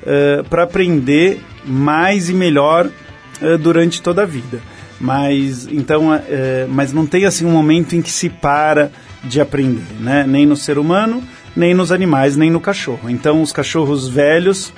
uh, 0.06 0.44
para 0.44 0.62
aprender 0.62 1.40
mais 1.64 2.30
e 2.30 2.32
melhor 2.32 2.86
uh, 2.86 3.58
durante 3.58 4.00
toda 4.00 4.22
a 4.22 4.26
vida. 4.26 4.60
Mas 5.00 5.66
então, 5.70 6.14
uh, 6.14 6.20
mas 6.68 6.92
não 6.92 7.04
tem 7.06 7.26
assim 7.26 7.44
um 7.44 7.50
momento 7.50 7.94
em 7.94 8.00
que 8.00 8.10
se 8.10 8.30
para 8.30 8.90
de 9.24 9.40
aprender, 9.40 9.84
né? 10.00 10.24
Nem 10.26 10.46
no 10.46 10.56
ser 10.56 10.78
humano, 10.78 11.22
nem 11.54 11.74
nos 11.74 11.90
animais, 11.90 12.36
nem 12.36 12.50
no 12.50 12.60
cachorro. 12.60 13.10
Então, 13.10 13.42
os 13.42 13.52
cachorros 13.52 14.08
velhos 14.08 14.72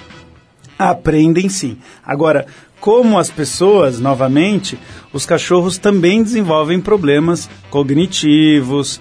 aprendem 0.78 1.48
sim. 1.48 1.76
Agora, 2.04 2.46
como 2.80 3.18
as 3.18 3.30
pessoas, 3.30 4.00
novamente, 4.00 4.78
os 5.12 5.26
cachorros 5.26 5.76
também 5.76 6.22
desenvolvem 6.22 6.80
problemas 6.80 7.50
cognitivos, 7.68 9.00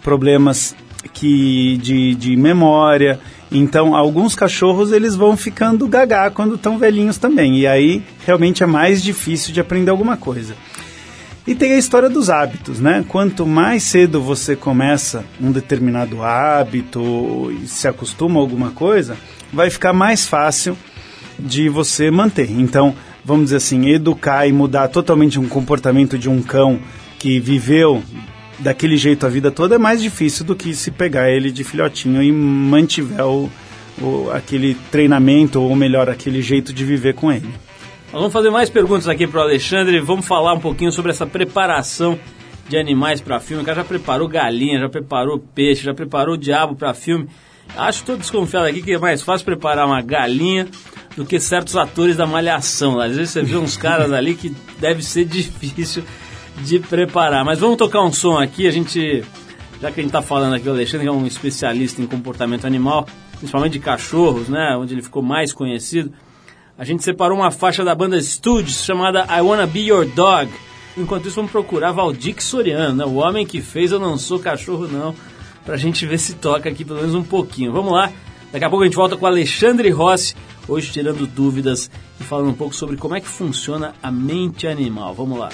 problemas 0.00 0.76
que 1.12 1.76
de, 1.78 2.14
de 2.14 2.36
memória. 2.36 3.18
Então, 3.58 3.94
alguns 3.94 4.34
cachorros 4.34 4.90
eles 4.90 5.14
vão 5.14 5.36
ficando 5.36 5.86
gagá 5.86 6.30
quando 6.30 6.56
estão 6.56 6.78
velhinhos 6.78 7.18
também. 7.18 7.58
E 7.60 7.66
aí 7.66 8.02
realmente 8.26 8.62
é 8.62 8.66
mais 8.66 9.02
difícil 9.02 9.52
de 9.52 9.60
aprender 9.60 9.90
alguma 9.90 10.16
coisa. 10.16 10.54
E 11.46 11.54
tem 11.54 11.72
a 11.72 11.78
história 11.78 12.08
dos 12.08 12.30
hábitos, 12.30 12.80
né? 12.80 13.04
Quanto 13.06 13.46
mais 13.46 13.82
cedo 13.82 14.20
você 14.20 14.56
começa 14.56 15.24
um 15.40 15.52
determinado 15.52 16.22
hábito 16.22 17.52
e 17.62 17.66
se 17.66 17.86
acostuma 17.86 18.40
a 18.40 18.42
alguma 18.42 18.70
coisa, 18.70 19.16
vai 19.52 19.68
ficar 19.68 19.92
mais 19.92 20.26
fácil 20.26 20.76
de 21.38 21.68
você 21.68 22.10
manter. 22.10 22.50
Então, 22.50 22.94
vamos 23.24 23.44
dizer 23.44 23.56
assim, 23.56 23.88
educar 23.88 24.46
e 24.46 24.52
mudar 24.52 24.88
totalmente 24.88 25.38
um 25.38 25.46
comportamento 25.46 26.18
de 26.18 26.30
um 26.30 26.42
cão 26.42 26.80
que 27.18 27.38
viveu 27.38 28.02
daquele 28.58 28.96
jeito 28.96 29.26
a 29.26 29.28
vida 29.28 29.50
toda 29.50 29.74
é 29.74 29.78
mais 29.78 30.00
difícil 30.00 30.44
do 30.44 30.54
que 30.54 30.74
se 30.74 30.90
pegar 30.90 31.30
ele 31.30 31.50
de 31.50 31.64
filhotinho 31.64 32.22
e 32.22 32.30
mantiver 32.32 33.24
o, 33.26 33.50
o, 34.00 34.30
aquele 34.30 34.74
treinamento, 34.90 35.60
ou 35.60 35.74
melhor, 35.74 36.08
aquele 36.08 36.42
jeito 36.42 36.72
de 36.72 36.84
viver 36.84 37.14
com 37.14 37.32
ele. 37.32 37.48
Vamos 38.12 38.32
fazer 38.32 38.50
mais 38.50 38.70
perguntas 38.70 39.08
aqui 39.08 39.26
para 39.26 39.40
o 39.40 39.42
Alexandre. 39.42 39.98
Vamos 40.00 40.24
falar 40.24 40.54
um 40.54 40.60
pouquinho 40.60 40.92
sobre 40.92 41.10
essa 41.10 41.26
preparação 41.26 42.18
de 42.68 42.76
animais 42.76 43.20
para 43.20 43.40
filme. 43.40 43.62
O 43.62 43.66
cara 43.66 43.78
já 43.78 43.84
preparou 43.84 44.28
galinha, 44.28 44.78
já 44.78 44.88
preparou 44.88 45.38
peixe, 45.38 45.82
já 45.82 45.92
preparou 45.92 46.36
diabo 46.36 46.76
para 46.76 46.94
filme. 46.94 47.28
Acho, 47.76 48.00
estou 48.00 48.16
desconfiado 48.16 48.66
aqui 48.66 48.82
que 48.82 48.92
é 48.92 48.98
mais 48.98 49.22
fácil 49.22 49.44
preparar 49.44 49.86
uma 49.86 50.00
galinha 50.00 50.68
do 51.16 51.24
que 51.24 51.40
certos 51.40 51.76
atores 51.76 52.16
da 52.16 52.26
malhação. 52.26 53.00
Às 53.00 53.16
vezes 53.16 53.30
você 53.30 53.42
vê 53.42 53.56
uns 53.56 53.76
caras 53.76 54.12
ali 54.12 54.34
que 54.34 54.54
deve 54.78 55.02
ser 55.02 55.24
difícil 55.26 56.04
de 56.62 56.78
preparar. 56.78 57.44
Mas 57.44 57.58
vamos 57.58 57.76
tocar 57.76 58.02
um 58.02 58.12
som 58.12 58.38
aqui, 58.38 58.66
a 58.66 58.70
gente, 58.70 59.24
já 59.80 59.90
que 59.90 60.00
a 60.00 60.02
gente 60.02 60.10
está 60.10 60.22
falando 60.22 60.54
aqui, 60.54 60.68
o 60.68 60.72
Alexandre 60.72 61.06
é 61.06 61.12
um 61.12 61.26
especialista 61.26 62.00
em 62.00 62.06
comportamento 62.06 62.66
animal, 62.66 63.06
principalmente 63.38 63.72
de 63.72 63.80
cachorros, 63.80 64.48
né, 64.48 64.76
onde 64.78 64.94
ele 64.94 65.02
ficou 65.02 65.22
mais 65.22 65.52
conhecido. 65.52 66.12
A 66.76 66.84
gente 66.84 67.04
separou 67.04 67.38
uma 67.38 67.50
faixa 67.50 67.84
da 67.84 67.94
banda 67.94 68.20
Stooges 68.20 68.84
chamada 68.84 69.26
I 69.30 69.40
Wanna 69.40 69.66
Be 69.66 69.80
Your 69.80 70.06
Dog. 70.06 70.50
Enquanto 70.96 71.26
isso, 71.26 71.36
vamos 71.36 71.50
procurar 71.50 71.92
Valdir 71.92 72.40
Soriano, 72.40 72.94
né, 72.96 73.04
o 73.04 73.14
homem 73.14 73.46
que 73.46 73.60
fez 73.60 73.92
Eu 73.92 73.98
Não 73.98 74.16
Sou 74.16 74.38
Cachorro 74.38 74.86
Não, 74.86 75.14
pra 75.64 75.76
gente 75.76 76.06
ver 76.06 76.18
se 76.18 76.34
toca 76.34 76.68
aqui 76.68 76.84
pelo 76.84 77.00
menos 77.00 77.14
um 77.14 77.22
pouquinho. 77.22 77.72
Vamos 77.72 77.92
lá, 77.92 78.12
daqui 78.52 78.64
a 78.64 78.70
pouco 78.70 78.82
a 78.82 78.86
gente 78.86 78.96
volta 78.96 79.16
com 79.16 79.26
Alexandre 79.26 79.90
Rossi, 79.90 80.34
hoje 80.68 80.92
tirando 80.92 81.26
dúvidas 81.26 81.90
e 82.20 82.24
falando 82.24 82.50
um 82.50 82.54
pouco 82.54 82.74
sobre 82.74 82.96
como 82.96 83.14
é 83.14 83.20
que 83.20 83.28
funciona 83.28 83.94
a 84.02 84.10
mente 84.10 84.66
animal. 84.66 85.14
Vamos 85.14 85.38
lá. 85.38 85.48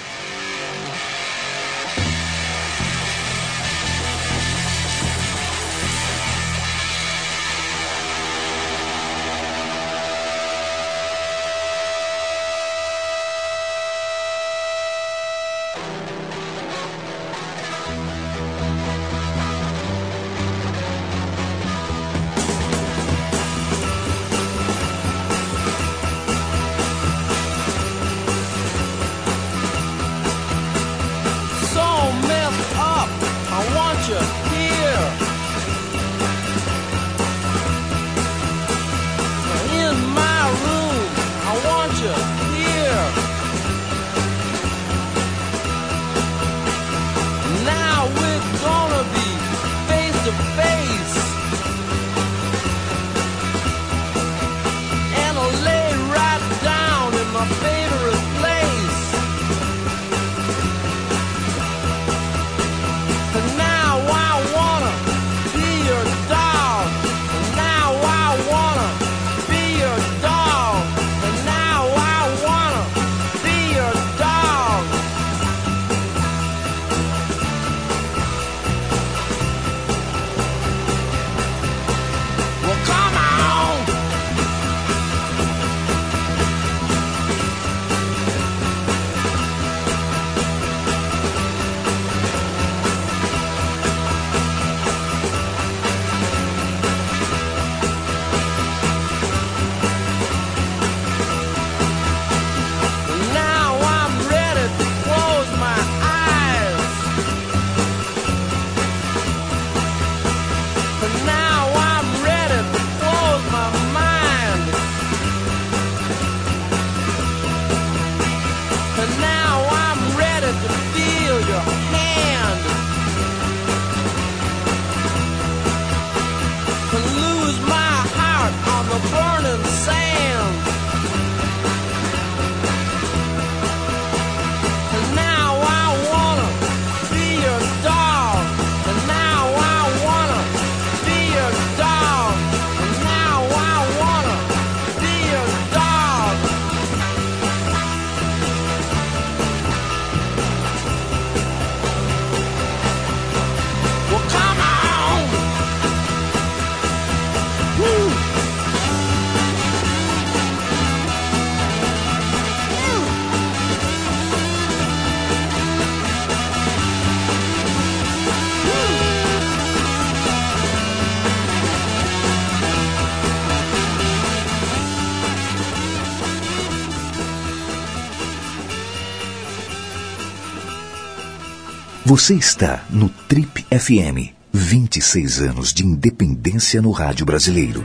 Você 182.11 182.35
está 182.35 182.83
no 182.91 183.09
Trip 183.09 183.65
FM. 183.71 184.35
26 184.53 185.43
anos 185.43 185.73
de 185.73 185.87
independência 185.87 186.83
no 186.83 186.91
rádio 186.91 187.25
brasileiro. 187.25 187.85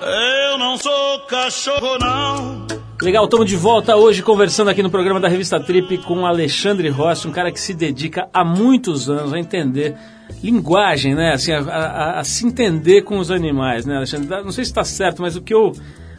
Eu 0.00 0.58
não 0.58 0.78
sou 0.78 1.20
cachorro, 1.26 1.98
não. 1.98 2.66
Legal, 3.02 3.26
estamos 3.26 3.44
de 3.44 3.56
volta 3.56 3.94
hoje 3.94 4.22
conversando 4.22 4.70
aqui 4.70 4.82
no 4.82 4.88
programa 4.88 5.20
da 5.20 5.28
revista 5.28 5.60
Trip 5.60 5.98
com 5.98 6.24
Alexandre 6.24 6.88
Rossi, 6.88 7.28
um 7.28 7.30
cara 7.30 7.52
que 7.52 7.60
se 7.60 7.74
dedica 7.74 8.26
há 8.32 8.42
muitos 8.42 9.10
anos 9.10 9.34
a 9.34 9.38
entender 9.38 9.96
linguagem, 10.42 11.14
né? 11.14 11.34
Assim, 11.34 11.52
a, 11.52 11.58
a, 11.58 12.20
a 12.20 12.24
se 12.24 12.46
entender 12.46 13.02
com 13.02 13.18
os 13.18 13.30
animais, 13.30 13.84
né, 13.84 13.98
Alexandre? 13.98 14.28
Não 14.42 14.50
sei 14.50 14.64
se 14.64 14.70
está 14.70 14.82
certo, 14.82 15.20
mas 15.20 15.36
o 15.36 15.42
que 15.42 15.52
eu 15.52 15.74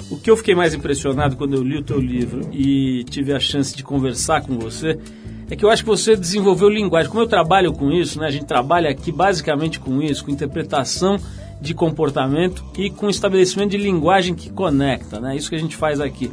o 0.09 0.17
que 0.17 0.29
eu 0.29 0.37
fiquei 0.37 0.55
mais 0.55 0.73
impressionado 0.73 1.35
quando 1.35 1.53
eu 1.53 1.63
li 1.63 1.77
o 1.77 1.83
teu 1.83 1.99
livro 1.99 2.49
e 2.51 3.03
tive 3.05 3.33
a 3.33 3.39
chance 3.39 3.75
de 3.75 3.83
conversar 3.83 4.41
com 4.41 4.57
você 4.57 4.97
é 5.49 5.55
que 5.55 5.65
eu 5.65 5.69
acho 5.69 5.83
que 5.83 5.89
você 5.89 6.15
desenvolveu 6.15 6.69
linguagem. 6.69 7.09
Como 7.09 7.23
eu 7.23 7.27
trabalho 7.27 7.73
com 7.73 7.91
isso, 7.91 8.19
né, 8.19 8.27
a 8.27 8.31
gente 8.31 8.45
trabalha 8.45 8.89
aqui 8.89 9.11
basicamente 9.11 9.79
com 9.79 10.01
isso, 10.01 10.23
com 10.23 10.31
interpretação 10.31 11.17
de 11.59 11.73
comportamento 11.73 12.63
e 12.77 12.89
com 12.89 13.09
estabelecimento 13.09 13.71
de 13.71 13.77
linguagem 13.77 14.33
que 14.33 14.49
conecta, 14.49 15.19
né? 15.19 15.35
Isso 15.35 15.49
que 15.49 15.55
a 15.55 15.59
gente 15.59 15.75
faz 15.75 15.99
aqui. 15.99 16.31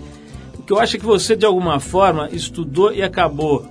O 0.58 0.62
que 0.62 0.72
eu 0.72 0.78
acho 0.78 0.96
é 0.96 0.98
que 0.98 1.06
você, 1.06 1.34
de 1.34 1.46
alguma 1.46 1.80
forma, 1.80 2.28
estudou 2.30 2.92
e 2.92 3.02
acabou 3.02 3.66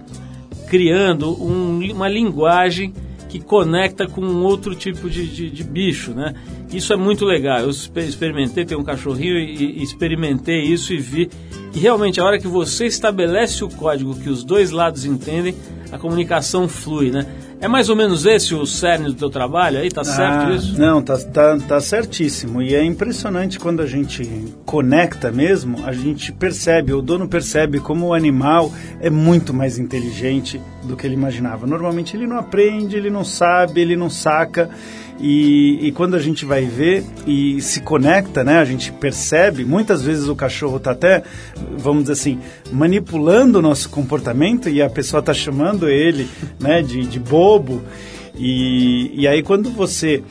criando 0.67 1.31
um, 1.41 1.79
uma 1.91 2.09
linguagem 2.09 2.93
que 3.35 3.43
conecta 3.43 4.07
com 4.07 4.21
outro 4.43 4.73
tipo 4.73 5.09
de, 5.09 5.27
de, 5.27 5.49
de, 5.49 5.63
bicho, 5.63 6.13
né? 6.13 6.33
Isso 6.71 6.93
é 6.93 6.95
muito 6.95 7.25
legal. 7.25 7.59
Eu 7.59 7.69
experimentei 7.69 8.63
ter 8.63 8.77
um 8.77 8.83
cachorrinho 8.83 9.37
e, 9.37 9.79
e 9.79 9.83
experimentei 9.83 10.61
isso 10.61 10.93
e 10.93 10.97
vi 10.97 11.29
que 11.73 11.79
realmente 11.79 12.21
a 12.21 12.23
hora 12.23 12.39
que 12.39 12.47
você 12.47 12.85
estabelece 12.85 13.61
o 13.61 13.69
código 13.69 14.15
que 14.15 14.29
os 14.29 14.41
dois 14.41 14.71
lados 14.71 15.03
entendem, 15.03 15.53
a 15.91 15.97
comunicação 15.97 16.65
flui, 16.69 17.11
né? 17.11 17.25
É 17.59 17.67
mais 17.67 17.89
ou 17.89 17.95
menos 17.95 18.25
esse 18.25 18.53
o 18.53 18.65
cerne 18.65 19.07
do 19.07 19.13
teu 19.13 19.29
trabalho 19.29 19.79
aí, 19.79 19.89
tá 19.89 20.03
certo 20.03 20.47
Ah, 20.47 20.55
isso? 20.55 20.79
Não, 20.79 21.01
tá, 21.01 21.17
tá, 21.17 21.57
tá 21.67 21.79
certíssimo. 21.79 22.61
E 22.61 22.75
é 22.75 22.83
impressionante 22.83 23.57
quando 23.57 23.81
a 23.81 23.87
gente 23.87 24.29
conecta 24.65 25.31
mesmo, 25.31 25.83
a 25.85 25.93
gente 25.93 26.31
percebe, 26.31 26.93
o 26.93 27.01
dono 27.01 27.27
percebe 27.27 27.79
como 27.79 28.07
o 28.07 28.13
animal 28.13 28.71
é 28.99 29.09
muito 29.09 29.53
mais 29.53 29.79
inteligente 29.79 30.61
do 30.83 30.95
que 30.95 31.07
ele 31.07 31.15
imaginava. 31.15 31.65
Normalmente 31.65 32.15
ele 32.15 32.27
não 32.27 32.37
aprende, 32.37 32.97
ele 32.97 33.09
não 33.09 33.23
sabe, 33.23 33.81
ele 33.81 33.95
não 33.95 34.09
saca. 34.09 34.69
E, 35.19 35.87
e 35.87 35.91
quando 35.91 36.15
a 36.15 36.19
gente 36.19 36.45
vai 36.45 36.65
ver 36.65 37.05
e 37.25 37.61
se 37.61 37.79
conecta, 37.81 38.43
né, 38.43 38.57
a 38.59 38.65
gente 38.65 38.91
percebe, 38.91 39.63
muitas 39.63 40.01
vezes 40.01 40.27
o 40.27 40.35
cachorro 40.35 40.77
está 40.77 40.91
até, 40.91 41.23
vamos 41.77 42.03
dizer 42.03 42.13
assim, 42.13 42.39
manipulando 42.71 43.59
o 43.59 43.61
nosso 43.61 43.89
comportamento 43.89 44.67
e 44.67 44.81
a 44.81 44.89
pessoa 44.89 45.21
está 45.21 45.33
chamando 45.33 45.87
ele 45.87 46.27
né, 46.59 46.81
de, 46.81 47.05
de 47.05 47.19
bobo. 47.19 47.81
E, 48.37 49.11
e 49.13 49.27
aí 49.27 49.41
quando 49.41 49.69
você 49.69 50.21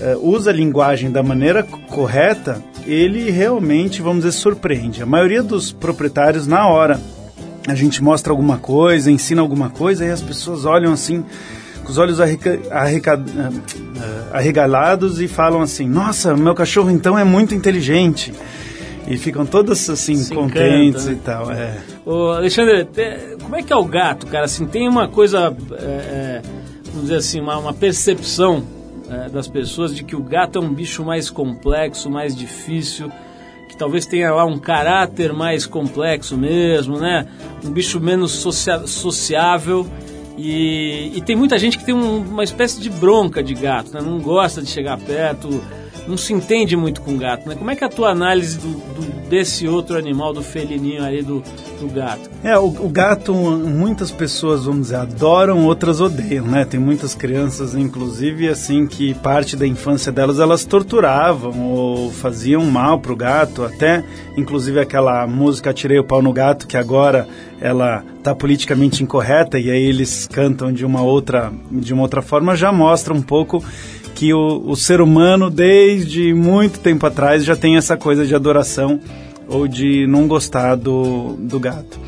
eh, 0.00 0.16
usa 0.20 0.50
a 0.50 0.54
linguagem 0.54 1.10
da 1.10 1.22
maneira 1.22 1.62
correta, 1.62 2.62
ele 2.86 3.30
realmente, 3.30 4.00
vamos 4.00 4.24
dizer, 4.24 4.32
surpreende. 4.32 5.02
A 5.02 5.06
maioria 5.06 5.42
dos 5.42 5.70
proprietários, 5.70 6.46
na 6.46 6.66
hora, 6.66 7.00
a 7.68 7.74
gente 7.74 8.02
mostra 8.02 8.32
alguma 8.32 8.58
coisa, 8.58 9.10
ensina 9.10 9.40
alguma 9.40 9.70
coisa, 9.70 10.04
e 10.04 10.10
as 10.10 10.20
pessoas 10.20 10.64
olham 10.64 10.92
assim, 10.92 11.24
com 11.84 11.90
os 11.90 11.98
olhos 11.98 12.20
arreca- 12.20 12.60
arreca- 12.70 13.20
ah, 13.38 14.36
arregalados 14.36 15.20
e 15.20 15.28
falam 15.28 15.60
assim: 15.62 15.88
Nossa, 15.88 16.36
meu 16.36 16.54
cachorro 16.54 16.90
então 16.90 17.18
é 17.18 17.24
muito 17.24 17.54
inteligente. 17.54 18.32
E 19.08 19.16
ficam 19.18 19.44
todos 19.44 19.90
assim, 19.90 20.14
Se 20.14 20.32
contentes 20.32 21.06
encanta, 21.06 21.10
né? 21.10 21.12
e 21.12 21.16
tal. 21.16 21.50
É. 21.50 21.76
Ô, 22.06 22.28
Alexandre, 22.30 22.86
como 23.42 23.56
é 23.56 23.62
que 23.62 23.72
é 23.72 23.76
o 23.76 23.84
gato, 23.84 24.26
cara? 24.28 24.44
Assim, 24.44 24.64
tem 24.64 24.88
uma 24.88 25.08
coisa, 25.08 25.54
é, 25.72 26.40
vamos 26.86 27.02
dizer 27.02 27.16
assim, 27.16 27.40
uma, 27.40 27.58
uma 27.58 27.72
percepção 27.74 28.62
é, 29.10 29.28
das 29.28 29.48
pessoas 29.48 29.94
de 29.94 30.04
que 30.04 30.14
o 30.14 30.22
gato 30.22 30.58
é 30.58 30.62
um 30.62 30.72
bicho 30.72 31.04
mais 31.04 31.28
complexo, 31.28 32.08
mais 32.08 32.34
difícil, 32.34 33.10
que 33.68 33.76
talvez 33.76 34.06
tenha 34.06 34.32
lá 34.32 34.44
um 34.44 34.56
caráter 34.56 35.32
mais 35.32 35.66
complexo 35.66 36.36
mesmo, 36.38 36.98
né? 37.00 37.26
Um 37.64 37.70
bicho 37.70 37.98
menos 37.98 38.30
socia- 38.30 38.86
sociável. 38.86 39.84
E, 40.36 41.12
e 41.14 41.20
tem 41.20 41.36
muita 41.36 41.58
gente 41.58 41.78
que 41.78 41.84
tem 41.84 41.94
um- 41.94 42.18
uma 42.22 42.42
espécie 42.44 42.80
de 42.80 42.88
bronca 42.88 43.42
de 43.42 43.54
gato, 43.54 43.92
né? 43.92 44.00
Não 44.00 44.18
gosta 44.18 44.62
de 44.62 44.68
chegar 44.68 44.98
perto, 44.98 45.62
não 46.06 46.16
se 46.16 46.32
entende 46.32 46.76
muito 46.76 47.00
com 47.00 47.16
gato, 47.16 47.48
né? 47.48 47.54
Como 47.54 47.70
é 47.70 47.76
que 47.76 47.84
é 47.84 47.86
a 47.86 47.90
tua 47.90 48.10
análise 48.10 48.58
do, 48.58 48.68
do- 48.68 49.22
desse 49.32 49.66
outro 49.66 49.96
animal, 49.96 50.32
do 50.34 50.42
felininho 50.42 51.02
ali, 51.02 51.22
do, 51.22 51.42
do 51.80 51.88
gato? 51.88 52.28
É, 52.44 52.58
o, 52.58 52.66
o 52.66 52.88
gato, 52.88 53.32
muitas 53.34 54.10
pessoas, 54.10 54.64
vamos 54.64 54.82
dizer, 54.88 54.96
adoram, 54.96 55.64
outras 55.64 56.00
odeiam, 56.00 56.46
né? 56.46 56.64
Tem 56.64 56.78
muitas 56.78 57.14
crianças, 57.14 57.74
inclusive, 57.74 58.48
assim, 58.48 58.86
que 58.86 59.14
parte 59.14 59.56
da 59.56 59.66
infância 59.66 60.12
delas 60.12 60.38
elas 60.38 60.64
torturavam 60.64 61.70
ou 61.70 62.10
faziam 62.10 62.64
mal 62.66 62.98
pro 62.98 63.16
gato, 63.16 63.64
até, 63.64 64.04
inclusive, 64.36 64.80
aquela 64.80 65.26
música 65.26 65.72
Tirei 65.72 65.98
o 65.98 66.04
Pau 66.04 66.20
no 66.20 66.32
Gato, 66.32 66.66
que 66.66 66.76
agora 66.76 67.26
ela 67.60 68.04
tá 68.22 68.34
politicamente 68.34 69.02
incorreta 69.02 69.58
e 69.58 69.70
aí 69.70 69.82
eles 69.84 70.26
cantam 70.30 70.72
de 70.72 70.84
uma 70.84 71.00
outra, 71.00 71.52
de 71.70 71.92
uma 71.94 72.02
outra 72.02 72.20
forma, 72.20 72.54
já 72.56 72.70
mostra 72.72 73.14
um 73.14 73.22
pouco 73.22 73.64
que 74.22 74.32
o, 74.32 74.62
o 74.68 74.76
ser 74.76 75.00
humano, 75.00 75.50
desde 75.50 76.32
muito 76.32 76.78
tempo 76.78 77.04
atrás, 77.04 77.44
já 77.44 77.56
tem 77.56 77.76
essa 77.76 77.96
coisa 77.96 78.24
de 78.24 78.32
adoração 78.36 79.00
ou 79.48 79.66
de 79.66 80.06
não 80.06 80.28
gostar 80.28 80.76
do, 80.76 81.34
do 81.40 81.58
gato. 81.58 81.98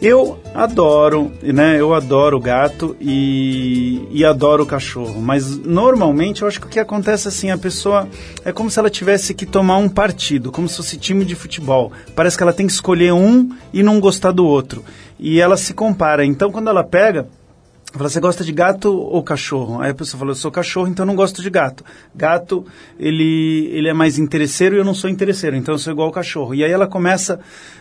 Eu 0.00 0.40
adoro, 0.52 1.30
né? 1.40 1.78
Eu 1.78 1.94
adoro 1.94 2.40
gato 2.40 2.96
e, 3.00 4.04
e 4.10 4.24
adoro 4.24 4.66
cachorro, 4.66 5.22
mas 5.22 5.56
normalmente 5.58 6.42
eu 6.42 6.48
acho 6.48 6.60
que 6.60 6.66
o 6.66 6.70
que 6.70 6.80
acontece 6.80 7.28
assim, 7.28 7.52
a 7.52 7.56
pessoa 7.56 8.08
é 8.44 8.50
como 8.50 8.68
se 8.68 8.80
ela 8.80 8.90
tivesse 8.90 9.32
que 9.32 9.46
tomar 9.46 9.76
um 9.76 9.88
partido, 9.88 10.50
como 10.50 10.68
se 10.68 10.76
fosse 10.76 10.96
time 10.96 11.24
de 11.24 11.36
futebol. 11.36 11.92
Parece 12.16 12.36
que 12.36 12.42
ela 12.42 12.52
tem 12.52 12.66
que 12.66 12.72
escolher 12.72 13.12
um 13.12 13.48
e 13.72 13.80
não 13.80 14.00
gostar 14.00 14.32
do 14.32 14.44
outro. 14.44 14.84
E 15.20 15.40
ela 15.40 15.56
se 15.56 15.72
compara. 15.72 16.24
Então 16.24 16.50
quando 16.50 16.68
ela 16.68 16.82
pega, 16.82 17.28
Fala, 17.92 18.08
você 18.08 18.20
gosta 18.20 18.42
de 18.42 18.52
gato 18.52 18.90
ou 18.90 19.22
cachorro? 19.22 19.80
Aí 19.80 19.90
a 19.90 19.94
pessoa 19.94 20.18
fala, 20.18 20.30
eu 20.30 20.34
sou 20.34 20.50
cachorro, 20.50 20.88
então 20.88 21.04
não 21.04 21.14
gosto 21.14 21.42
de 21.42 21.50
gato. 21.50 21.84
Gato, 22.14 22.64
ele, 22.98 23.68
ele 23.70 23.88
é 23.88 23.92
mais 23.92 24.18
interesseiro 24.18 24.74
e 24.74 24.78
eu 24.78 24.84
não 24.84 24.94
sou 24.94 25.10
interesseiro, 25.10 25.56
então 25.56 25.74
eu 25.74 25.78
sou 25.78 25.92
igual 25.92 26.06
ao 26.06 26.12
cachorro. 26.12 26.54
E 26.54 26.64
aí 26.64 26.70
ela 26.70 26.86
começa 26.86 27.38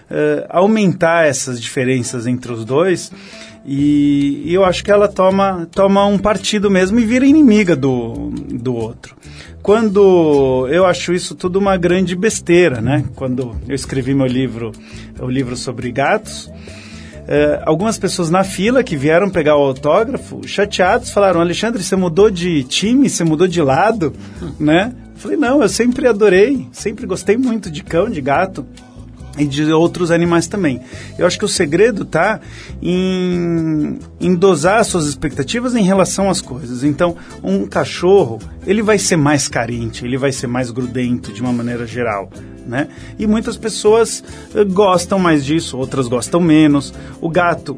eh, 0.09 0.45
a 0.49 0.59
aumentar 0.59 1.25
essas 1.25 1.61
diferenças 1.61 2.27
entre 2.27 2.51
os 2.51 2.65
dois 2.65 3.09
e, 3.65 4.41
e 4.45 4.53
eu 4.53 4.65
acho 4.65 4.83
que 4.83 4.91
ela 4.91 5.07
toma, 5.07 5.67
toma 5.71 6.05
um 6.05 6.17
partido 6.17 6.69
mesmo 6.69 6.99
e 6.99 7.05
vira 7.05 7.25
inimiga 7.25 7.75
do, 7.75 8.31
do 8.49 8.75
outro. 8.75 9.15
Quando 9.61 10.67
eu 10.69 10.85
acho 10.85 11.13
isso 11.13 11.35
tudo 11.35 11.57
uma 11.59 11.77
grande 11.77 12.15
besteira, 12.15 12.81
né? 12.81 13.05
Quando 13.15 13.55
eu 13.67 13.75
escrevi 13.75 14.13
meu 14.13 14.25
livro, 14.25 14.71
o 15.19 15.29
livro 15.29 15.55
sobre 15.55 15.91
gatos, 15.91 16.51
é, 17.31 17.61
algumas 17.65 17.97
pessoas 17.97 18.29
na 18.29 18.43
fila 18.43 18.83
que 18.83 18.97
vieram 18.97 19.29
pegar 19.29 19.55
o 19.55 19.61
autógrafo, 19.61 20.45
chateados, 20.45 21.11
falaram: 21.11 21.39
Alexandre, 21.39 21.81
você 21.81 21.95
mudou 21.95 22.29
de 22.29 22.61
time, 22.65 23.09
você 23.09 23.23
mudou 23.23 23.47
de 23.47 23.61
lado, 23.61 24.13
né? 24.59 24.93
Falei: 25.15 25.37
não, 25.37 25.61
eu 25.61 25.69
sempre 25.69 26.09
adorei, 26.09 26.67
sempre 26.73 27.05
gostei 27.05 27.37
muito 27.37 27.71
de 27.71 27.83
cão, 27.83 28.09
de 28.09 28.19
gato 28.19 28.65
e 29.37 29.45
de 29.45 29.63
outros 29.71 30.11
animais 30.11 30.45
também. 30.45 30.81
Eu 31.17 31.25
acho 31.25 31.39
que 31.39 31.45
o 31.45 31.47
segredo 31.47 32.03
está 32.03 32.41
em, 32.81 33.97
em 34.19 34.35
dosar 34.35 34.81
as 34.81 34.87
suas 34.87 35.05
expectativas 35.05 35.73
em 35.73 35.83
relação 35.83 36.29
às 36.29 36.41
coisas. 36.41 36.83
Então, 36.83 37.15
um 37.41 37.65
cachorro, 37.65 38.39
ele 38.67 38.81
vai 38.81 38.97
ser 38.97 39.15
mais 39.15 39.47
carente, 39.47 40.03
ele 40.03 40.17
vai 40.17 40.33
ser 40.33 40.47
mais 40.47 40.69
grudento 40.69 41.31
de 41.31 41.41
uma 41.41 41.53
maneira 41.53 41.87
geral, 41.87 42.29
né? 42.65 42.87
E 43.17 43.27
muitas 43.27 43.57
pessoas 43.57 44.23
eh, 44.55 44.63
gostam 44.63 45.19
mais 45.19 45.45
disso, 45.45 45.77
outras 45.77 46.07
gostam 46.07 46.39
menos. 46.39 46.93
O 47.19 47.29
gato, 47.29 47.77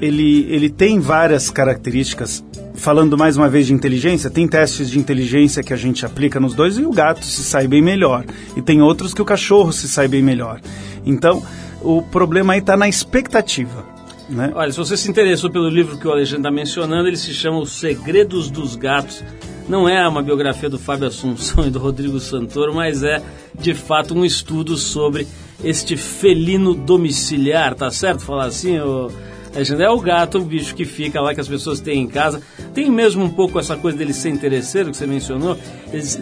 ele, 0.00 0.46
ele 0.50 0.68
tem 0.68 1.00
várias 1.00 1.50
características. 1.50 2.44
Falando 2.74 3.18
mais 3.18 3.36
uma 3.36 3.48
vez 3.48 3.66
de 3.66 3.74
inteligência, 3.74 4.30
tem 4.30 4.46
testes 4.46 4.88
de 4.88 4.98
inteligência 4.98 5.64
que 5.64 5.72
a 5.72 5.76
gente 5.76 6.06
aplica 6.06 6.38
nos 6.38 6.54
dois 6.54 6.78
e 6.78 6.84
o 6.84 6.92
gato 6.92 7.24
se 7.24 7.42
sai 7.42 7.66
bem 7.66 7.82
melhor. 7.82 8.24
E 8.56 8.62
tem 8.62 8.80
outros 8.80 9.12
que 9.12 9.20
o 9.20 9.24
cachorro 9.24 9.72
se 9.72 9.88
sai 9.88 10.06
bem 10.06 10.22
melhor. 10.22 10.60
Então, 11.04 11.42
o 11.82 12.02
problema 12.02 12.52
aí 12.52 12.60
está 12.60 12.76
na 12.76 12.88
expectativa. 12.88 13.84
Né? 14.28 14.52
Olha, 14.54 14.70
se 14.70 14.78
você 14.78 14.96
se 14.96 15.10
interessou 15.10 15.50
pelo 15.50 15.68
livro 15.68 15.96
que 15.98 16.06
o 16.06 16.12
Alexandre 16.12 16.40
está 16.40 16.50
mencionando, 16.50 17.08
ele 17.08 17.16
se 17.16 17.32
chama 17.32 17.58
Os 17.58 17.72
Segredos 17.72 18.50
dos 18.50 18.76
Gatos. 18.76 19.24
Não 19.68 19.86
é 19.86 20.06
uma 20.08 20.22
biografia 20.22 20.70
do 20.70 20.78
Fábio 20.78 21.08
Assunção 21.08 21.64
e 21.68 21.70
do 21.70 21.78
Rodrigo 21.78 22.18
Santoro, 22.18 22.74
mas 22.74 23.02
é 23.02 23.22
de 23.54 23.74
fato 23.74 24.14
um 24.14 24.24
estudo 24.24 24.76
sobre 24.76 25.26
este 25.62 25.96
felino 25.96 26.74
domiciliar, 26.74 27.74
tá 27.74 27.90
certo 27.90 28.22
falar 28.22 28.46
assim, 28.46 28.78
ô? 28.78 29.10
É 29.54 29.90
o 29.90 29.98
gato, 29.98 30.38
o 30.38 30.44
bicho 30.44 30.74
que 30.74 30.84
fica 30.84 31.20
lá, 31.20 31.34
que 31.34 31.40
as 31.40 31.48
pessoas 31.48 31.80
têm 31.80 32.02
em 32.02 32.06
casa. 32.06 32.40
Tem 32.74 32.88
mesmo 32.90 33.24
um 33.24 33.30
pouco 33.30 33.58
essa 33.58 33.76
coisa 33.76 33.96
dele 33.96 34.12
ser 34.12 34.28
interesseiro, 34.28 34.90
que 34.90 34.96
você 34.96 35.06
mencionou, 35.06 35.56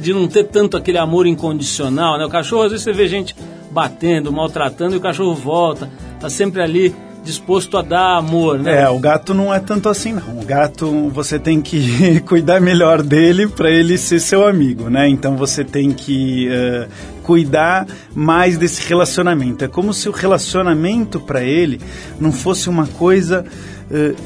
de 0.01 0.15
não 0.15 0.27
ter 0.27 0.45
tanto 0.45 0.77
aquele 0.77 0.97
amor 0.97 1.27
incondicional, 1.27 2.17
né? 2.17 2.25
O 2.25 2.31
cachorro, 2.31 2.63
às 2.63 2.71
vezes 2.71 2.85
você 2.85 2.93
vê 2.93 3.07
gente 3.09 3.37
batendo, 3.71 4.33
maltratando, 4.33 4.95
e 4.95 4.99
o 4.99 5.01
cachorro 5.01 5.35
volta, 5.35 5.91
tá 6.19 6.31
sempre 6.31 6.63
ali 6.63 6.95
disposto 7.27 7.77
a 7.77 7.83
dar 7.83 8.17
amor, 8.17 8.59
né? 8.61 8.83
É, 8.83 8.89
o 8.89 8.99
gato 8.99 9.35
não 9.35 9.53
é 9.53 9.59
tanto 9.59 9.89
assim 9.89 10.13
não. 10.13 10.39
O 10.39 10.45
gato 10.45 11.11
você 11.11 11.39
tem 11.39 11.61
que 11.61 12.21
cuidar 12.25 12.61
melhor 12.61 13.03
dele 13.03 13.49
para 13.49 13.69
ele 13.69 13.99
ser 13.99 14.21
seu 14.21 14.47
amigo, 14.47 14.89
né? 14.89 15.09
Então 15.09 15.37
você 15.37 15.65
tem 15.65 15.91
que 15.91 16.49
uh, 16.49 16.89
cuidar 17.25 17.87
mais 18.15 18.57
desse 18.57 18.89
relacionamento. 18.89 19.65
É 19.65 19.69
como 19.69 19.93
se 19.93 20.09
o 20.09 20.13
relacionamento 20.13 21.19
para 21.19 21.43
ele 21.43 21.81
não 22.21 22.31
fosse 22.31 22.69
uma 22.69 22.87
coisa 22.87 23.45
uh, 23.91 24.17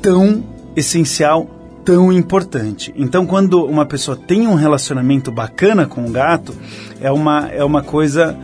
tão 0.00 0.42
essencial, 0.74 1.46
tão 1.84 2.10
importante. 2.10 2.92
Então 2.96 3.26
quando 3.26 3.66
uma 3.66 3.84
pessoa 3.84 4.16
tem 4.16 4.46
um 4.46 4.54
relacionamento 4.54 5.30
bacana 5.30 5.86
com 5.86 6.06
o 6.06 6.10
gato, 6.10 6.54
é 7.02 7.12
uma, 7.12 7.48
é 7.48 7.62
uma 7.62 7.82
coisa, 7.82 8.34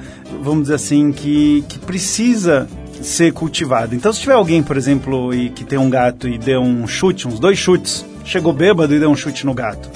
vamos 0.43 0.65
dizer 0.65 0.75
assim, 0.75 1.13
que, 1.13 1.65
que 1.67 1.79
precisa 1.79 2.69
ser 3.03 3.33
cultivado. 3.33 3.95
Então, 3.95 4.13
se 4.13 4.21
tiver 4.21 4.35
alguém, 4.35 4.63
por 4.63 4.77
exemplo, 4.77 5.35
e 5.35 5.51
que 5.51 5.65
tem 5.65 5.79
um 5.79 5.91
gato 5.91 6.29
e 6.29 6.39
deu 6.39 6.61
um 6.61 6.87
chute, 6.87 7.27
uns 7.27 7.39
dois 7.39 7.59
chutes, 7.59 8.05
chegou 8.25 8.53
bêbado 8.53 8.95
e 8.95 8.99
deu 8.99 9.11
um 9.11 9.17
chute 9.17 9.45
no 9.45 9.55
gato, 9.55 9.91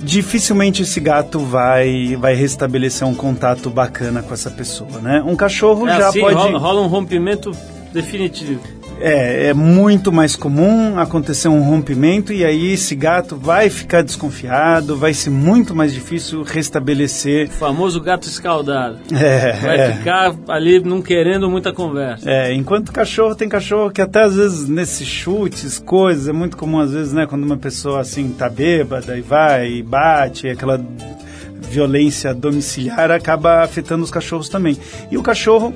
dificilmente 0.00 0.82
esse 0.82 1.00
gato 1.00 1.38
vai 1.38 2.16
vai 2.16 2.34
restabelecer 2.34 3.06
um 3.06 3.14
contato 3.14 3.70
bacana 3.70 4.22
com 4.22 4.34
essa 4.34 4.50
pessoa, 4.50 5.00
né? 5.00 5.22
Um 5.24 5.34
cachorro 5.34 5.88
É 5.88 5.96
já 5.96 6.08
assim, 6.08 6.20
pode 6.20 6.34
rola, 6.34 6.58
rola 6.58 6.80
um 6.82 6.86
rompimento 6.86 7.50
definitivo. 7.92 8.60
É, 9.06 9.48
é 9.48 9.54
muito 9.54 10.10
mais 10.10 10.34
comum 10.34 10.98
acontecer 10.98 11.48
um 11.48 11.62
rompimento 11.62 12.32
e 12.32 12.42
aí 12.42 12.72
esse 12.72 12.94
gato 12.94 13.36
vai 13.36 13.68
ficar 13.68 14.02
desconfiado, 14.02 14.96
vai 14.96 15.12
ser 15.12 15.28
muito 15.28 15.74
mais 15.74 15.92
difícil 15.92 16.42
restabelecer. 16.42 17.48
O 17.48 17.50
famoso 17.50 18.00
gato 18.00 18.26
escaldado. 18.26 18.98
É, 19.24 19.52
vai 19.52 19.80
é. 19.80 19.92
ficar 19.92 20.34
ali 20.48 20.80
não 20.80 21.00
querendo 21.00 21.50
muita 21.50 21.72
conversa. 21.72 22.28
É, 22.28 22.52
enquanto 22.52 22.92
cachorro 22.92 23.34
tem 23.34 23.48
cachorro 23.48 23.90
que 23.90 24.02
até 24.02 24.22
às 24.22 24.36
vezes 24.36 24.68
nesses 24.68 25.06
chutes, 25.06 25.78
coisas, 25.78 26.28
é 26.28 26.32
muito 26.32 26.56
comum 26.56 26.78
às 26.78 26.92
vezes, 26.92 27.12
né, 27.12 27.26
quando 27.26 27.44
uma 27.44 27.56
pessoa 27.56 28.00
assim 28.00 28.30
tá 28.30 28.48
bêbada 28.48 29.16
e 29.16 29.22
vai 29.22 29.70
e 29.70 29.82
bate, 29.82 30.48
aquela 30.48 30.78
violência 31.68 32.34
domiciliar 32.34 33.10
acaba 33.10 33.62
afetando 33.62 34.02
os 34.04 34.10
cachorros 34.10 34.48
também. 34.48 34.76
E 35.10 35.16
o 35.18 35.22
cachorro, 35.22 35.74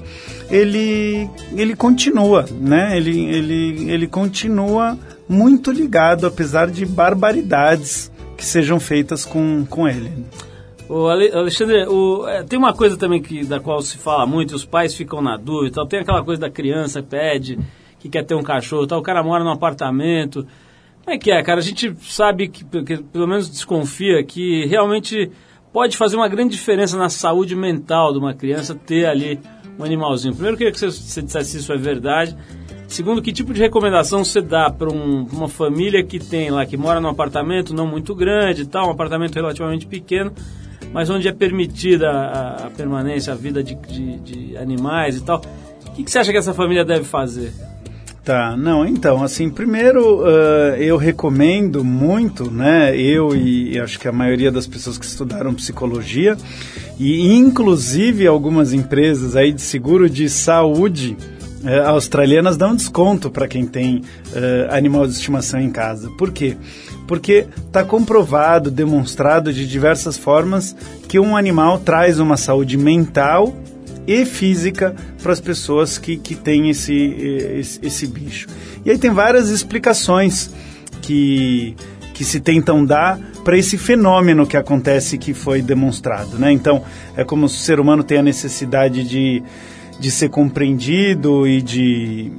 ele, 0.50 1.28
ele 1.56 1.74
continua, 1.76 2.44
né? 2.60 2.96
Ele, 2.96 3.24
ele, 3.26 3.90
ele 3.90 4.06
continua 4.06 4.98
muito 5.28 5.70
ligado, 5.70 6.26
apesar 6.26 6.70
de 6.70 6.86
barbaridades 6.86 8.10
que 8.36 8.44
sejam 8.44 8.78
feitas 8.80 9.24
com, 9.24 9.66
com 9.68 9.88
ele. 9.88 10.10
O 10.88 11.06
Ale- 11.08 11.30
Alexandre, 11.32 11.86
o- 11.86 12.26
é, 12.26 12.42
tem 12.42 12.58
uma 12.58 12.72
coisa 12.72 12.96
também 12.96 13.20
que, 13.20 13.44
da 13.44 13.60
qual 13.60 13.82
se 13.82 13.98
fala 13.98 14.26
muito, 14.26 14.54
os 14.54 14.64
pais 14.64 14.94
ficam 14.94 15.20
na 15.20 15.36
dúvida, 15.36 15.74
tal. 15.74 15.86
tem 15.86 16.00
aquela 16.00 16.22
coisa 16.24 16.40
da 16.40 16.50
criança 16.50 17.02
pede 17.02 17.58
que 17.98 18.08
quer 18.08 18.24
ter 18.24 18.34
um 18.34 18.42
cachorro, 18.42 18.86
tal. 18.86 19.00
o 19.00 19.02
cara 19.02 19.22
mora 19.22 19.44
num 19.44 19.50
apartamento. 19.50 20.46
Como 21.04 21.14
é 21.14 21.18
que 21.18 21.30
é, 21.30 21.42
cara? 21.42 21.58
A 21.58 21.62
gente 21.62 21.94
sabe 22.02 22.48
que, 22.48 22.64
que 22.64 22.98
pelo 23.02 23.26
menos 23.26 23.50
desconfia 23.50 24.22
que 24.22 24.64
realmente 24.66 25.30
pode 25.72 25.96
fazer 25.96 26.16
uma 26.16 26.28
grande 26.28 26.56
diferença 26.56 26.96
na 26.96 27.08
saúde 27.08 27.54
mental 27.54 28.12
de 28.12 28.18
uma 28.18 28.34
criança 28.34 28.74
ter 28.74 29.06
ali 29.06 29.38
um 29.78 29.84
animalzinho. 29.84 30.32
Primeiro, 30.34 30.54
eu 30.54 30.58
queria 30.58 30.72
que 30.72 30.78
você, 30.78 31.22
dissesse 31.22 31.50
se 31.52 31.58
isso 31.58 31.72
é 31.72 31.76
verdade. 31.76 32.36
Segundo, 32.88 33.20
que 33.20 33.32
tipo 33.32 33.52
de 33.52 33.60
recomendação 33.60 34.24
você 34.24 34.40
dá 34.40 34.70
para 34.70 34.88
uma 34.90 35.46
família 35.48 36.02
que 36.02 36.18
tem 36.18 36.50
lá, 36.50 36.64
que 36.64 36.76
mora 36.76 37.00
num 37.00 37.08
apartamento 37.08 37.74
não 37.74 37.86
muito 37.86 38.14
grande 38.14 38.62
e 38.62 38.66
tal, 38.66 38.88
um 38.88 38.90
apartamento 38.90 39.34
relativamente 39.34 39.86
pequeno, 39.86 40.32
mas 40.90 41.10
onde 41.10 41.28
é 41.28 41.32
permitida 41.32 42.08
a, 42.10 42.66
a 42.66 42.70
permanência, 42.70 43.32
a 43.32 43.36
vida 43.36 43.62
de, 43.62 43.74
de- 43.74 44.18
de 44.20 44.56
animais 44.56 45.16
e 45.18 45.20
tal. 45.22 45.42
O 45.86 45.90
que, 45.92 46.02
que 46.02 46.10
você 46.10 46.18
acha 46.18 46.32
que 46.32 46.38
essa 46.38 46.54
família 46.54 46.84
deve 46.84 47.04
fazer? 47.04 47.52
Tá, 48.28 48.54
não, 48.54 48.84
então, 48.84 49.22
assim, 49.22 49.48
primeiro 49.48 50.22
ah, 50.22 50.76
eu 50.76 50.98
recomendo 50.98 51.82
muito, 51.82 52.50
né, 52.50 52.94
eu 52.94 53.34
e, 53.34 53.80
acho 53.80 53.98
que 53.98 54.06
a 54.06 54.12
maioria 54.12 54.52
das 54.52 54.66
pessoas 54.66 54.98
que 54.98 55.06
estudaram 55.06 55.54
psicologia, 55.54 56.36
e 56.98 57.34
inclusive 57.34 58.26
algumas 58.26 58.74
empresas 58.74 59.34
aí 59.34 59.50
de 59.50 59.62
seguro 59.62 60.10
de 60.10 60.28
saúde 60.28 61.16
eh, 61.64 61.80
australianas 61.80 62.58
dão 62.58 62.76
desconto 62.76 63.30
para 63.30 63.48
quem 63.48 63.64
tem 63.64 64.02
eh, 64.34 64.68
animal 64.70 65.06
de 65.06 65.14
estimação 65.14 65.58
em 65.58 65.70
casa. 65.70 66.10
Por 66.18 66.30
quê? 66.30 66.54
Porque 67.06 67.46
está 67.66 67.82
comprovado, 67.82 68.70
demonstrado 68.70 69.54
de 69.54 69.66
diversas 69.66 70.18
formas 70.18 70.76
que 71.08 71.18
um 71.18 71.34
animal 71.34 71.78
traz 71.78 72.18
uma 72.18 72.36
saúde 72.36 72.76
mental 72.76 73.56
e 74.08 74.24
física 74.24 74.96
para 75.22 75.34
as 75.34 75.40
pessoas 75.40 75.98
que, 75.98 76.16
que 76.16 76.34
têm 76.34 76.70
esse, 76.70 76.94
esse, 76.94 77.78
esse 77.82 78.06
bicho. 78.06 78.48
E 78.82 78.90
aí 78.90 78.96
tem 78.96 79.10
várias 79.10 79.50
explicações 79.50 80.50
que, 81.02 81.76
que 82.14 82.24
se 82.24 82.40
tentam 82.40 82.86
dar 82.86 83.20
para 83.44 83.58
esse 83.58 83.76
fenômeno 83.76 84.46
que 84.46 84.56
acontece 84.56 85.18
que 85.18 85.34
foi 85.34 85.60
demonstrado. 85.60 86.38
Né? 86.38 86.50
Então, 86.50 86.82
é 87.14 87.22
como 87.22 87.44
o 87.44 87.48
ser 87.50 87.78
humano 87.78 88.02
tem 88.02 88.16
a 88.16 88.22
necessidade 88.22 89.04
de, 89.04 89.42
de 90.00 90.10
ser 90.10 90.30
compreendido 90.30 91.46
e 91.46 91.60
de, 91.60 92.32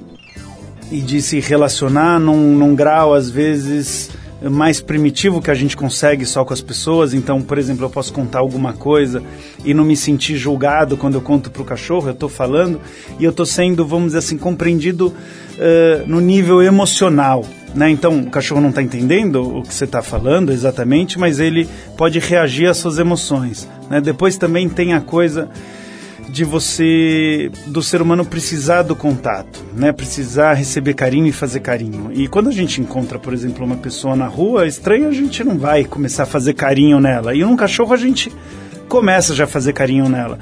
e 0.92 1.02
de 1.02 1.22
se 1.22 1.40
relacionar 1.40 2.20
num, 2.20 2.56
num 2.56 2.74
grau, 2.74 3.14
às 3.14 3.30
vezes, 3.30 4.10
mais 4.42 4.80
primitivo 4.80 5.42
que 5.42 5.52
a 5.52 5.56
gente 5.56 5.76
consegue 5.76 6.26
só 6.26 6.46
com 6.46 6.54
as 6.54 6.62
pessoas. 6.62 7.14
Então, 7.14 7.42
por 7.42 7.58
exemplo, 7.58 7.86
eu 7.86 7.90
posso 7.90 8.14
contar 8.14 8.40
alguma 8.40 8.74
coisa 8.74 9.22
e 9.66 9.74
não 9.74 9.84
me 9.84 9.96
sentir 9.96 10.38
julgado 10.38 10.96
quando 10.96 11.16
eu 11.16 11.22
conto 11.22 11.52
para 11.52 11.62
o 11.62 11.66
cachorro, 11.66 12.08
eu 12.08 12.14
estou 12.14 12.30
falando 12.30 12.80
e 13.20 13.24
eu 13.24 13.32
estou 13.32 13.46
sendo, 13.46 13.86
vamos 13.86 14.08
dizer 14.08 14.20
assim, 14.20 14.38
compreendido 14.38 15.14
eh, 15.58 16.04
no 16.08 16.22
nível 16.22 16.62
emocional. 16.62 17.44
Né? 17.76 17.90
Então, 17.90 18.20
o 18.20 18.30
cachorro 18.30 18.62
não 18.62 18.70
está 18.70 18.82
entendendo 18.82 19.58
o 19.58 19.62
que 19.62 19.74
você 19.74 19.86
está 19.86 20.02
falando 20.02 20.52
exatamente, 20.52 21.20
mas 21.20 21.40
ele 21.40 21.68
pode 21.98 22.20
reagir 22.20 22.68
às 22.68 22.78
suas 22.78 22.98
emoções. 22.98 23.68
Né? 23.90 24.00
Depois 24.00 24.38
também 24.38 24.70
tem 24.70 24.94
a 24.94 25.02
coisa 25.02 25.50
de 26.32 26.44
você 26.44 27.52
do 27.68 27.82
ser 27.82 28.02
humano 28.02 28.24
precisar 28.26 28.84
do 28.84 28.96
contato, 28.96 29.64
né? 29.76 29.92
Precisar 29.92 30.54
receber 30.54 30.94
carinho 30.94 31.28
e 31.28 31.32
fazer 31.32 31.60
carinho. 31.60 32.12
E 32.14 32.28
quando 32.28 32.50
a 32.50 32.52
gente 32.52 32.80
encontra, 32.80 33.18
por 33.18 33.34
exemplo, 33.34 33.66
uma 33.66 33.78
pessoa 33.78 34.16
na 34.16 34.28
rua 34.28 34.68
estranha, 34.68 35.08
a 35.08 35.12
gente 35.12 35.44
não 35.44 35.58
vai 35.58 35.84
começar 35.84 36.24
a 36.24 36.26
fazer 36.28 36.54
carinho 36.54 37.00
nela. 37.00 37.36
E 37.36 37.42
num 37.42 37.56
cachorro 37.56 37.94
a 37.94 37.98
gente 37.98 38.32
começa 38.88 39.34
já 39.34 39.44
a 39.44 39.48
fazer 39.48 39.74
carinho 39.74 40.08
nela, 40.08 40.40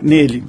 nele. 0.00 0.44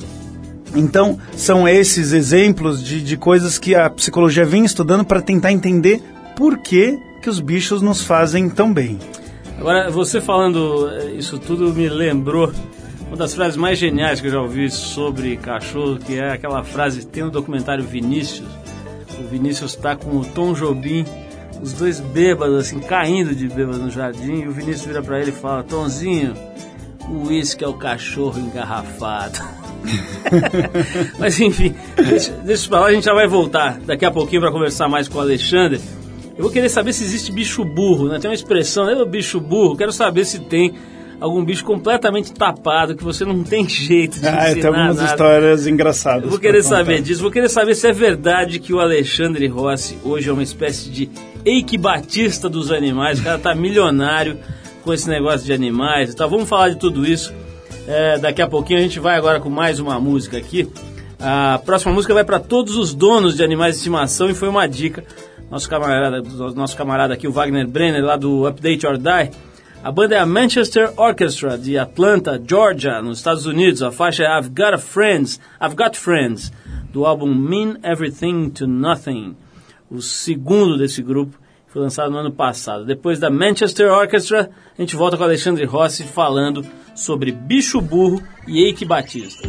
Então, 0.76 1.18
são 1.36 1.68
esses 1.68 2.12
exemplos 2.12 2.84
de, 2.84 3.02
de 3.02 3.16
coisas 3.16 3.58
que 3.58 3.74
a 3.74 3.90
psicologia 3.90 4.46
vem 4.46 4.66
estudando 4.66 5.06
para 5.06 5.22
tentar 5.22 5.52
entender 5.52 6.02
por 6.36 6.58
que, 6.58 7.00
que 7.22 7.30
os 7.30 7.40
bichos 7.40 7.82
nos 7.82 8.02
fazem 8.02 8.50
tão 8.50 8.74
bem. 8.74 9.00
Agora, 9.58 9.90
você 9.90 10.20
falando 10.20 10.90
eh, 10.92 11.14
isso 11.18 11.40
tudo 11.40 11.74
me 11.74 11.88
lembrou 11.88 12.52
uma 13.08 13.16
das 13.18 13.34
frases 13.34 13.56
mais 13.56 13.78
geniais 13.78 14.20
que 14.20 14.28
eu 14.28 14.32
já 14.32 14.42
ouvi 14.42 14.70
sobre 14.70 15.38
cachorro, 15.38 15.98
que 15.98 16.18
é 16.18 16.32
aquela 16.32 16.64
frase, 16.64 17.06
tem 17.06 17.24
no 17.24 17.32
documentário 17.32 17.84
Vinícius, 17.84 18.48
o 19.20 19.24
Vinícius 19.28 19.72
está 19.76 19.96
com 19.96 20.18
o 20.18 20.26
Tom 20.26 20.54
Jobim, 20.54 21.06
os 21.62 21.74
dois 21.74 22.00
bêbados, 22.00 22.56
assim, 22.56 22.80
caindo 22.80 23.34
de 23.34 23.48
bêbado 23.48 23.80
no 23.80 23.90
jardim, 23.90 24.42
e 24.42 24.48
o 24.48 24.52
Vinícius 24.52 24.86
vira 24.86 25.02
para 25.02 25.20
ele 25.20 25.30
e 25.30 25.34
fala, 25.34 25.64
Tomzinho, 25.64 26.34
o 27.10 27.28
uísque 27.28 27.64
é 27.64 27.68
o 27.68 27.74
cachorro 27.74 28.40
engarrafado. 28.40 29.40
Mas 31.20 31.40
enfim, 31.40 31.76
deixa, 32.44 32.70
pra 32.70 32.82
lá, 32.82 32.88
a 32.88 32.94
gente 32.94 33.06
já 33.06 33.14
vai 33.14 33.28
voltar 33.28 33.80
daqui 33.80 34.04
a 34.04 34.12
pouquinho 34.12 34.42
para 34.42 34.52
conversar 34.52 34.88
mais 34.90 35.08
com 35.08 35.20
o 35.20 35.22
Alexandre. 35.22 35.80
Eu 36.36 36.44
vou 36.44 36.52
querer 36.52 36.68
saber 36.68 36.92
se 36.92 37.04
existe 37.04 37.32
bicho 37.32 37.64
burro, 37.64 38.10
né? 38.10 38.20
Tem 38.20 38.30
uma 38.30 38.36
expressão, 38.36 38.86
né? 38.86 39.06
bicho 39.06 39.40
burro. 39.40 39.78
Quero 39.78 39.94
saber 39.94 40.26
se 40.26 40.40
tem 40.40 40.74
algum 41.20 41.44
bicho 41.44 41.64
completamente 41.64 42.34
tapado 42.34 42.96
que 42.96 43.04
você 43.04 43.24
não 43.26 43.44
tem 43.44 43.68
jeito 43.70 44.20
de 44.20 44.28
Ah, 44.28 44.54
tem 44.54 44.66
algumas 44.66 44.98
nada. 44.98 45.10
histórias 45.10 45.68
engraçadas. 45.68 46.24
Eu 46.24 46.30
vou 46.30 46.40
querer 46.40 46.64
saber 46.64 47.02
disso. 47.02 47.22
Vou 47.22 47.32
querer 47.32 47.50
saber 47.50 47.76
se 47.76 47.88
é 47.88 47.92
verdade 47.94 48.60
que 48.60 48.74
o 48.74 48.80
Alexandre 48.80 49.48
Rossi 49.48 49.98
hoje 50.04 50.30
é 50.30 50.34
uma 50.34 50.44
espécie 50.44 50.90
de 50.90 51.10
Eike 51.46 51.78
Batista 51.78 52.50
dos 52.50 52.72
animais. 52.72 53.20
O 53.20 53.24
cara 53.24 53.38
tá 53.38 53.54
milionário 53.56 54.38
com 54.84 54.94
esse 54.94 55.10
negócio 55.10 55.46
de 55.46 55.54
animais 55.54 56.12
e 56.12 56.16
tal. 56.16 56.30
Vamos 56.30 56.48
falar 56.50 56.70
de 56.70 56.78
tudo 56.78 57.06
isso. 57.06 57.34
É, 57.88 58.18
daqui 58.18 58.42
a 58.42 58.48
pouquinho 58.48 58.80
a 58.80 58.82
gente 58.82 59.00
vai 59.00 59.16
agora 59.16 59.40
com 59.40 59.50
mais 59.50 59.80
uma 59.80 60.00
música 60.00 60.38
aqui. 60.38 60.68
A 61.20 61.60
próxima 61.66 61.94
música 61.94 62.14
vai 62.14 62.24
para 62.24 62.40
todos 62.40 62.76
os 62.76 62.94
donos 62.94 63.36
de 63.36 63.44
animais 63.44 63.74
de 63.76 63.78
estimação 63.78 64.30
e 64.30 64.34
foi 64.34 64.48
uma 64.50 64.68
dica. 64.68 65.04
Nosso 65.50 65.70
camarada, 65.70 66.22
nosso 66.56 66.76
camarada 66.76 67.14
aqui, 67.14 67.28
o 67.28 67.32
Wagner 67.32 67.68
Brenner, 67.68 68.04
lá 68.04 68.18
do 68.18 68.46
Update 68.48 68.86
or 68.86 68.98
Die. 68.98 69.32
A 69.86 69.92
banda 69.92 70.16
é 70.16 70.18
a 70.18 70.26
Manchester 70.26 70.92
Orchestra 70.98 71.60
de 71.60 71.78
Atlanta, 71.78 72.42
Georgia, 72.44 73.04
nos 73.04 73.20
Estados 73.20 73.46
Unidos. 73.46 73.84
A 73.84 73.92
faixa 73.92 74.24
é 74.24 74.40
I've 74.40 74.50
Got 74.50 74.82
Friends, 74.82 75.40
I've 75.62 75.76
Got 75.76 75.96
Friends, 75.96 76.52
do 76.92 77.06
álbum 77.06 77.32
Mean 77.36 77.78
Everything 77.84 78.50
to 78.50 78.66
Nothing, 78.66 79.38
o 79.88 80.02
segundo 80.02 80.76
desse 80.76 81.04
grupo, 81.04 81.38
foi 81.68 81.84
lançado 81.84 82.10
no 82.10 82.18
ano 82.18 82.32
passado. 82.32 82.84
Depois 82.84 83.20
da 83.20 83.30
Manchester 83.30 83.92
Orchestra, 83.92 84.50
a 84.76 84.82
gente 84.82 84.96
volta 84.96 85.18
com 85.18 85.24
Alexandre 85.24 85.66
Rossi 85.66 86.04
falando 86.04 86.66
sobre 86.96 87.32
Bicho 87.32 87.80
Burro 87.80 88.24
e 88.48 88.64
Eike 88.64 88.86
Batista. 88.86 89.48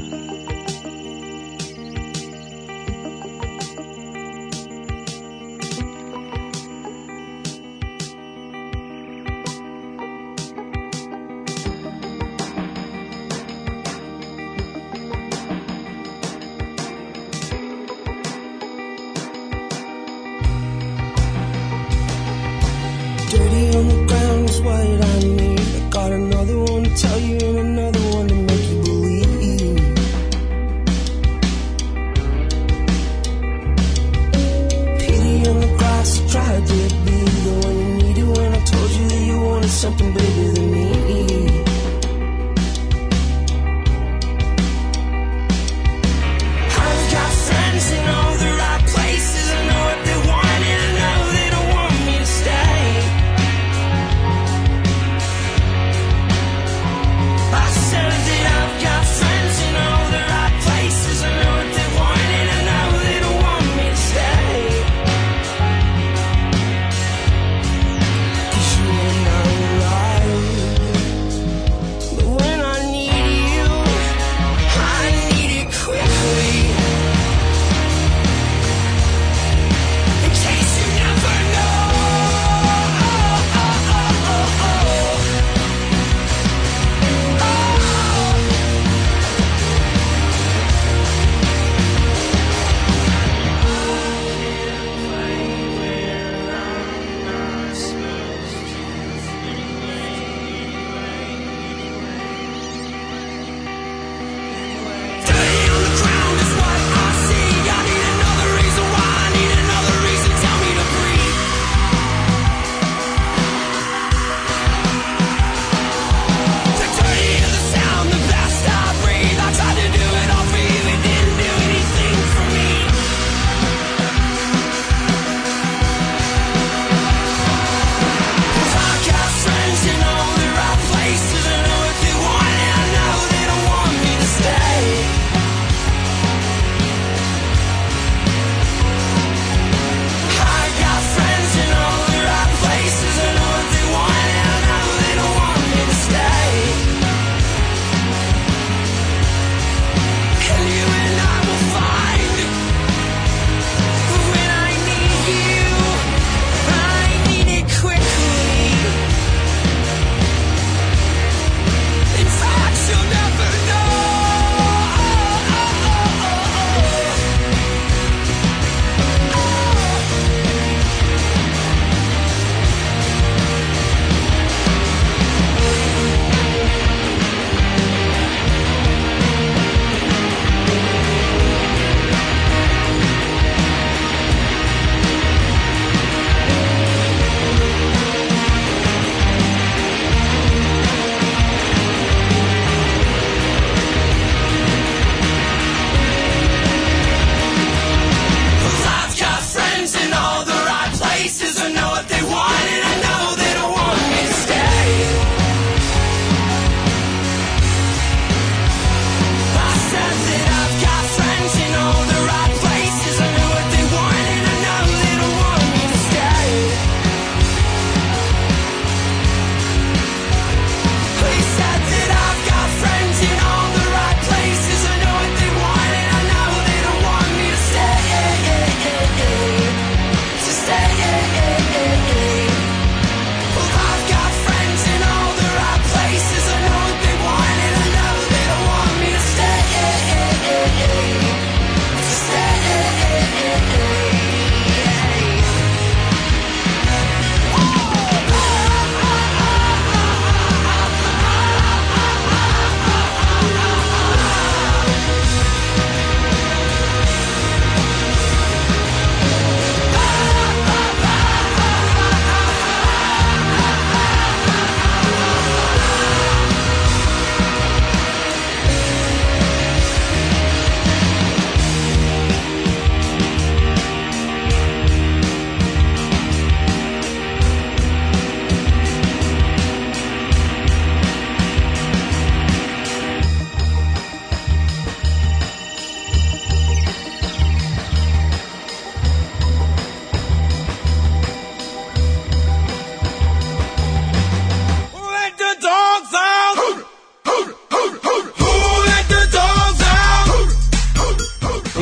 white 24.67 25.06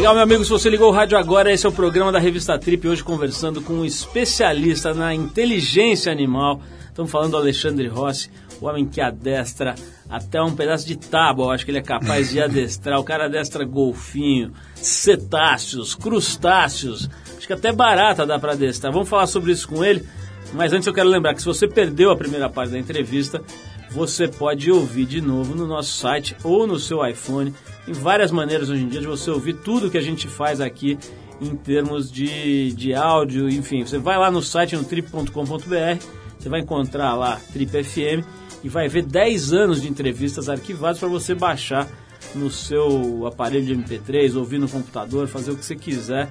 Legal, 0.04 0.16
meu 0.16 0.24
amigo, 0.24 0.44
se 0.44 0.50
você 0.50 0.68
ligou 0.68 0.90
o 0.90 0.94
rádio 0.94 1.16
agora, 1.16 1.50
esse 1.50 1.64
é 1.64 1.68
o 1.68 1.72
programa 1.72 2.12
da 2.12 2.18
Revista 2.18 2.58
Trip, 2.58 2.86
hoje 2.86 3.02
conversando 3.02 3.62
com 3.62 3.72
um 3.72 3.86
especialista 3.86 4.92
na 4.92 5.14
inteligência 5.14 6.12
animal. 6.12 6.60
Estamos 6.90 7.10
falando 7.10 7.30
do 7.30 7.36
Alexandre 7.38 7.88
Rossi, 7.88 8.30
o 8.60 8.66
homem 8.66 8.84
que 8.84 9.00
adestra 9.00 9.74
até 10.10 10.42
um 10.42 10.54
pedaço 10.54 10.86
de 10.86 10.94
tábua, 10.94 11.46
eu 11.46 11.50
acho 11.52 11.64
que 11.64 11.70
ele 11.70 11.78
é 11.78 11.82
capaz 11.82 12.28
de 12.28 12.36
adestrar. 12.44 13.00
O 13.00 13.02
cara 13.02 13.24
adestra 13.24 13.64
golfinho, 13.64 14.52
cetáceos, 14.74 15.94
crustáceos, 15.94 17.08
acho 17.38 17.46
que 17.46 17.54
até 17.54 17.72
barata 17.72 18.26
dá 18.26 18.38
para 18.38 18.52
adestrar. 18.52 18.92
Vamos 18.92 19.08
falar 19.08 19.26
sobre 19.26 19.52
isso 19.52 19.66
com 19.66 19.82
ele, 19.82 20.06
mas 20.52 20.74
antes 20.74 20.86
eu 20.86 20.92
quero 20.92 21.08
lembrar 21.08 21.32
que 21.32 21.40
se 21.40 21.46
você 21.46 21.66
perdeu 21.66 22.10
a 22.10 22.16
primeira 22.16 22.50
parte 22.50 22.72
da 22.72 22.78
entrevista, 22.78 23.42
você 23.90 24.28
pode 24.28 24.70
ouvir 24.70 25.06
de 25.06 25.22
novo 25.22 25.54
no 25.54 25.66
nosso 25.66 25.96
site 25.96 26.36
ou 26.44 26.66
no 26.66 26.78
seu 26.78 27.06
iPhone. 27.06 27.54
Tem 27.84 27.94
várias 27.94 28.30
maneiras 28.30 28.70
hoje 28.70 28.82
em 28.82 28.88
dia 28.88 29.00
de 29.00 29.06
você 29.06 29.30
ouvir 29.30 29.54
tudo 29.54 29.90
que 29.90 29.98
a 29.98 30.02
gente 30.02 30.26
faz 30.26 30.60
aqui 30.60 30.98
em 31.40 31.54
termos 31.54 32.10
de, 32.10 32.72
de 32.72 32.94
áudio, 32.94 33.48
enfim. 33.48 33.84
Você 33.84 33.98
vai 33.98 34.16
lá 34.16 34.30
no 34.30 34.40
site 34.40 34.76
no 34.76 34.84
trip.com.br, 34.84 36.04
você 36.38 36.48
vai 36.48 36.60
encontrar 36.60 37.14
lá 37.14 37.40
Trip 37.52 37.84
FM 37.84 38.24
e 38.62 38.68
vai 38.68 38.88
ver 38.88 39.02
10 39.02 39.52
anos 39.52 39.82
de 39.82 39.88
entrevistas 39.88 40.48
arquivadas 40.48 40.98
para 40.98 41.08
você 41.08 41.34
baixar 41.34 41.86
no 42.34 42.50
seu 42.50 43.26
aparelho 43.26 43.66
de 43.66 43.76
MP3, 43.76 44.34
ouvir 44.34 44.58
no 44.58 44.68
computador, 44.68 45.28
fazer 45.28 45.50
o 45.50 45.56
que 45.56 45.64
você 45.64 45.76
quiser 45.76 46.30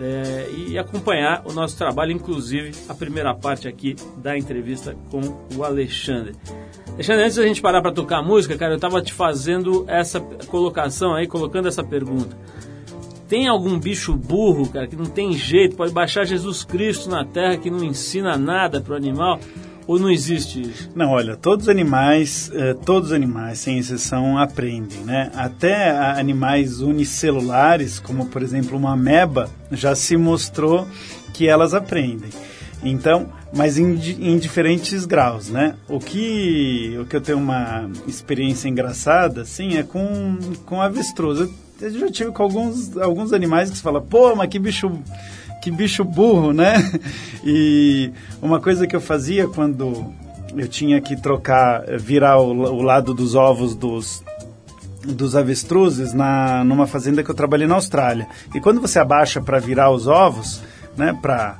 é, 0.00 0.50
e 0.50 0.78
acompanhar 0.78 1.42
o 1.44 1.52
nosso 1.52 1.76
trabalho, 1.76 2.12
inclusive 2.12 2.72
a 2.88 2.94
primeira 2.94 3.34
parte 3.34 3.68
aqui 3.68 3.94
da 4.16 4.36
entrevista 4.36 4.96
com 5.10 5.20
o 5.56 5.64
Alexandre. 5.64 6.34
Alexandre, 6.92 7.24
antes 7.24 7.36
da 7.36 7.46
gente 7.46 7.60
parar 7.60 7.82
para 7.82 7.92
tocar 7.92 8.22
música, 8.22 8.56
cara, 8.56 8.72
eu 8.72 8.76
estava 8.76 9.02
te 9.02 9.12
fazendo 9.12 9.84
essa 9.88 10.20
colocação 10.20 11.14
aí, 11.14 11.26
colocando 11.26 11.68
essa 11.68 11.82
pergunta. 11.82 12.36
Tem 13.28 13.48
algum 13.48 13.78
bicho 13.78 14.14
burro, 14.14 14.68
cara, 14.68 14.86
que 14.86 14.96
não 14.96 15.06
tem 15.06 15.32
jeito, 15.32 15.74
pode 15.74 15.92
baixar 15.92 16.24
Jesus 16.24 16.64
Cristo 16.64 17.08
na 17.08 17.24
Terra 17.24 17.56
que 17.56 17.70
não 17.70 17.82
ensina 17.82 18.36
nada 18.36 18.80
para 18.80 18.92
o 18.92 18.96
animal? 18.96 19.38
Ou 19.86 19.98
não 19.98 20.10
existe 20.10 20.62
isso? 20.62 20.90
Não, 20.94 21.10
olha, 21.10 21.36
todos 21.36 21.66
os 21.66 21.68
animais, 21.68 22.50
eh, 22.54 22.74
todos 22.84 23.10
os 23.10 23.12
animais, 23.14 23.58
sem 23.58 23.78
exceção, 23.78 24.38
aprendem, 24.38 25.00
né? 25.00 25.30
Até 25.34 25.90
animais 25.90 26.80
unicelulares, 26.80 27.98
como 27.98 28.26
por 28.26 28.42
exemplo 28.42 28.76
uma 28.76 28.92
ameba, 28.92 29.50
já 29.70 29.94
se 29.94 30.16
mostrou 30.16 30.86
que 31.34 31.48
elas 31.48 31.74
aprendem. 31.74 32.30
Então, 32.84 33.28
mas 33.52 33.78
em, 33.78 33.94
em 33.94 34.38
diferentes 34.38 35.04
graus, 35.04 35.48
né? 35.48 35.74
O 35.88 35.98
que, 35.98 36.96
o 37.00 37.04
que 37.04 37.16
eu 37.16 37.20
tenho 37.20 37.38
uma 37.38 37.88
experiência 38.06 38.68
engraçada, 38.68 39.42
assim, 39.42 39.76
é 39.76 39.82
com, 39.82 40.38
com 40.64 40.80
avestruz. 40.80 41.40
Eu, 41.40 41.54
eu 41.80 41.90
já 41.90 42.10
tive 42.10 42.32
com 42.32 42.42
alguns, 42.42 42.96
alguns 42.96 43.32
animais 43.32 43.70
que 43.70 43.76
você 43.76 43.82
fala, 43.82 44.00
pô, 44.00 44.34
mas 44.34 44.48
que 44.48 44.58
bicho 44.58 44.90
que 45.62 45.70
bicho 45.70 46.04
burro, 46.04 46.52
né? 46.52 46.74
E 47.44 48.12
uma 48.40 48.60
coisa 48.60 48.86
que 48.86 48.94
eu 48.94 49.00
fazia 49.00 49.48
quando 49.48 50.12
eu 50.56 50.68
tinha 50.68 51.00
que 51.00 51.16
trocar, 51.16 51.82
eh, 51.88 51.96
virar 51.96 52.38
o, 52.38 52.50
o 52.50 52.82
lado 52.82 53.12
dos 53.14 53.34
ovos 53.34 53.74
dos 53.74 54.22
dos 55.04 55.34
avestruzes 55.34 56.12
na 56.12 56.62
numa 56.62 56.86
fazenda 56.86 57.24
que 57.24 57.30
eu 57.30 57.34
trabalhei 57.34 57.66
na 57.66 57.74
Austrália. 57.74 58.28
E 58.54 58.60
quando 58.60 58.80
você 58.80 59.00
abaixa 59.00 59.40
para 59.40 59.58
virar 59.58 59.90
os 59.90 60.06
ovos, 60.06 60.60
né, 60.96 61.18
para 61.20 61.58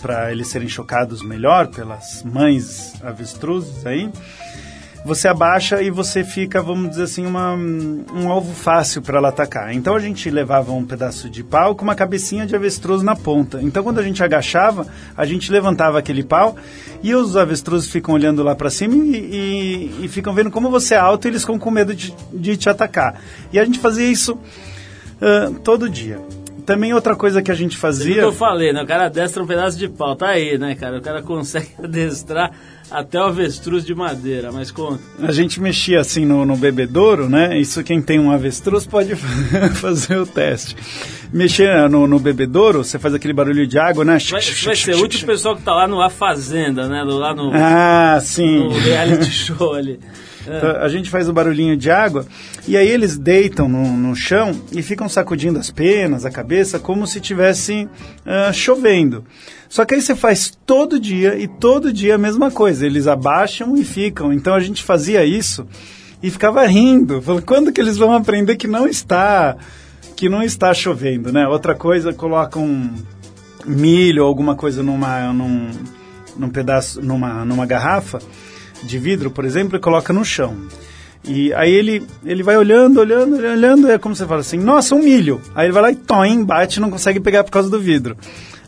para 0.00 0.30
eles 0.30 0.48
serem 0.48 0.68
chocados 0.68 1.22
melhor 1.22 1.68
pelas 1.68 2.22
mães 2.22 2.94
avestruzes 3.02 3.86
aí, 3.86 4.10
você 5.04 5.28
abaixa 5.28 5.82
e 5.82 5.90
você 5.90 6.24
fica, 6.24 6.62
vamos 6.62 6.90
dizer 6.90 7.02
assim, 7.02 7.26
uma, 7.26 7.52
um 7.54 8.30
alvo 8.30 8.54
fácil 8.54 9.02
para 9.02 9.18
ela 9.18 9.28
atacar. 9.28 9.72
Então 9.74 9.94
a 9.94 10.00
gente 10.00 10.30
levava 10.30 10.72
um 10.72 10.84
pedaço 10.84 11.28
de 11.28 11.44
pau 11.44 11.74
com 11.74 11.82
uma 11.84 11.94
cabecinha 11.94 12.46
de 12.46 12.56
avestruz 12.56 13.02
na 13.02 13.14
ponta. 13.14 13.60
Então 13.62 13.82
quando 13.84 13.98
a 13.98 14.02
gente 14.02 14.22
agachava, 14.24 14.86
a 15.16 15.26
gente 15.26 15.52
levantava 15.52 15.98
aquele 15.98 16.22
pau 16.22 16.56
e 17.02 17.14
os 17.14 17.36
avestruzes 17.36 17.90
ficam 17.90 18.14
olhando 18.14 18.42
lá 18.42 18.54
para 18.54 18.70
cima 18.70 18.94
e, 18.94 19.90
e- 20.00 20.04
e 20.04 20.08
ficam 20.08 20.32
vendo 20.32 20.50
como 20.50 20.70
você 20.70 20.94
é 20.94 20.98
alto 20.98 21.26
e 21.26 21.30
eles 21.30 21.42
ficam 21.42 21.58
com 21.58 21.70
medo 21.70 21.94
de, 21.94 22.14
de 22.32 22.56
te 22.56 22.70
atacar. 22.70 23.20
E 23.52 23.58
a 23.58 23.64
gente 23.64 23.78
fazia 23.78 24.06
isso 24.10 24.38
ah, 25.20 25.50
todo 25.62 25.88
dia. 25.88 26.18
Também 26.64 26.94
outra 26.94 27.14
coisa 27.14 27.42
que 27.42 27.50
a 27.50 27.54
gente 27.54 27.72
Viu 27.72 27.76
o 27.76 27.92
que 27.92 27.98
fazia. 27.98 28.22
eu 28.22 28.32
falei, 28.32 28.72
né? 28.72 28.82
O 28.82 28.86
cara 28.86 29.04
adestra 29.04 29.42
um 29.42 29.46
pedaço 29.46 29.76
de 29.76 29.86
pau, 29.86 30.16
tá 30.16 30.28
aí, 30.28 30.56
né, 30.56 30.74
cara? 30.74 30.96
O 30.96 31.02
cara 31.02 31.20
consegue 31.20 31.68
adestrar 31.82 32.52
até 32.90 33.18
o 33.18 33.24
avestruz 33.24 33.84
de 33.84 33.94
madeira, 33.94 34.52
mas 34.52 34.70
conta. 34.70 35.00
A 35.20 35.32
gente 35.32 35.60
mexia 35.60 36.00
assim 36.00 36.24
no, 36.24 36.44
no 36.44 36.56
bebedouro, 36.56 37.28
né? 37.28 37.58
Isso 37.58 37.82
quem 37.82 38.00
tem 38.00 38.18
um 38.20 38.30
avestruz 38.30 38.86
pode 38.86 39.14
fazer 39.80 40.18
o 40.18 40.26
teste. 40.26 40.76
Mexer 41.32 41.88
no, 41.88 42.06
no 42.06 42.18
bebedouro, 42.20 42.84
você 42.84 42.98
faz 42.98 43.12
aquele 43.14 43.32
barulho 43.32 43.66
de 43.66 43.78
água, 43.78 44.04
né? 44.04 44.18
Vai, 44.30 44.40
vai 44.40 44.76
ser 44.76 44.94
útil 44.96 45.22
o 45.22 45.26
pessoal 45.26 45.56
que 45.56 45.62
tá 45.62 45.74
lá 45.74 45.88
no 45.88 46.00
A 46.00 46.08
Fazenda, 46.10 46.88
né? 46.88 47.02
Lá 47.02 47.34
no, 47.34 47.50
Ah, 47.52 48.18
sim. 48.22 48.58
no 48.64 48.70
reality 48.78 49.30
show 49.30 49.74
ali. 49.74 49.98
É. 50.46 50.56
Então, 50.56 50.70
a 50.70 50.88
gente 50.88 51.10
faz 51.10 51.28
o 51.28 51.32
barulhinho 51.32 51.76
de 51.76 51.90
água 51.90 52.26
e 52.66 52.76
aí 52.76 52.88
eles 52.88 53.16
deitam 53.16 53.68
no, 53.68 53.96
no 53.96 54.14
chão 54.14 54.52
e 54.72 54.82
ficam 54.82 55.08
sacudindo 55.08 55.58
as 55.58 55.70
penas, 55.70 56.24
a 56.24 56.30
cabeça, 56.30 56.78
como 56.78 57.06
se 57.06 57.20
tivesse 57.20 57.88
ah, 58.24 58.52
chovendo. 58.52 59.24
Só 59.68 59.84
que 59.84 59.94
aí 59.94 60.00
você 60.00 60.14
faz 60.14 60.56
todo 60.64 61.00
dia 61.00 61.36
e 61.36 61.48
todo 61.48 61.92
dia 61.92 62.14
a 62.14 62.18
mesma 62.18 62.50
coisa. 62.50 62.86
Eles 62.86 63.06
abaixam 63.06 63.76
e 63.76 63.84
ficam. 63.84 64.32
Então 64.32 64.54
a 64.54 64.60
gente 64.60 64.82
fazia 64.82 65.24
isso 65.24 65.66
e 66.22 66.30
ficava 66.30 66.64
rindo. 66.66 67.20
Falando, 67.20 67.44
quando 67.44 67.72
que 67.72 67.80
eles 67.80 67.96
vão 67.96 68.12
aprender 68.12 68.56
que 68.56 68.66
não 68.66 68.86
está 68.86 69.56
que 70.16 70.28
não 70.28 70.44
está 70.44 70.72
chovendo, 70.72 71.32
né? 71.32 71.46
Outra 71.48 71.74
coisa, 71.74 72.12
colocam 72.12 72.88
milho 73.66 74.22
ou 74.22 74.28
alguma 74.28 74.54
coisa 74.54 74.82
numa 74.82 75.32
num, 75.32 75.70
num 76.36 76.50
pedaço 76.50 77.02
numa 77.02 77.44
numa 77.44 77.66
garrafa 77.66 78.20
de 78.84 78.98
vidro, 78.98 79.30
por 79.30 79.44
exemplo, 79.44 79.76
e 79.76 79.80
coloca 79.80 80.12
no 80.12 80.24
chão. 80.24 80.56
E 81.26 81.52
aí 81.54 81.72
ele, 81.72 82.06
ele 82.24 82.42
vai 82.42 82.56
olhando, 82.56 83.00
olhando, 83.00 83.36
olhando, 83.36 83.90
é 83.90 83.98
como 83.98 84.14
você 84.14 84.26
fala 84.26 84.40
assim, 84.40 84.58
nossa, 84.58 84.94
um 84.94 85.02
milho. 85.02 85.40
Aí 85.54 85.66
ele 85.66 85.72
vai 85.72 85.82
lá 85.82 85.90
e 85.90 85.96
toim, 85.96 86.44
bate, 86.44 86.80
não 86.80 86.90
consegue 86.90 87.18
pegar 87.18 87.42
por 87.44 87.50
causa 87.50 87.70
do 87.70 87.80
vidro. 87.80 88.16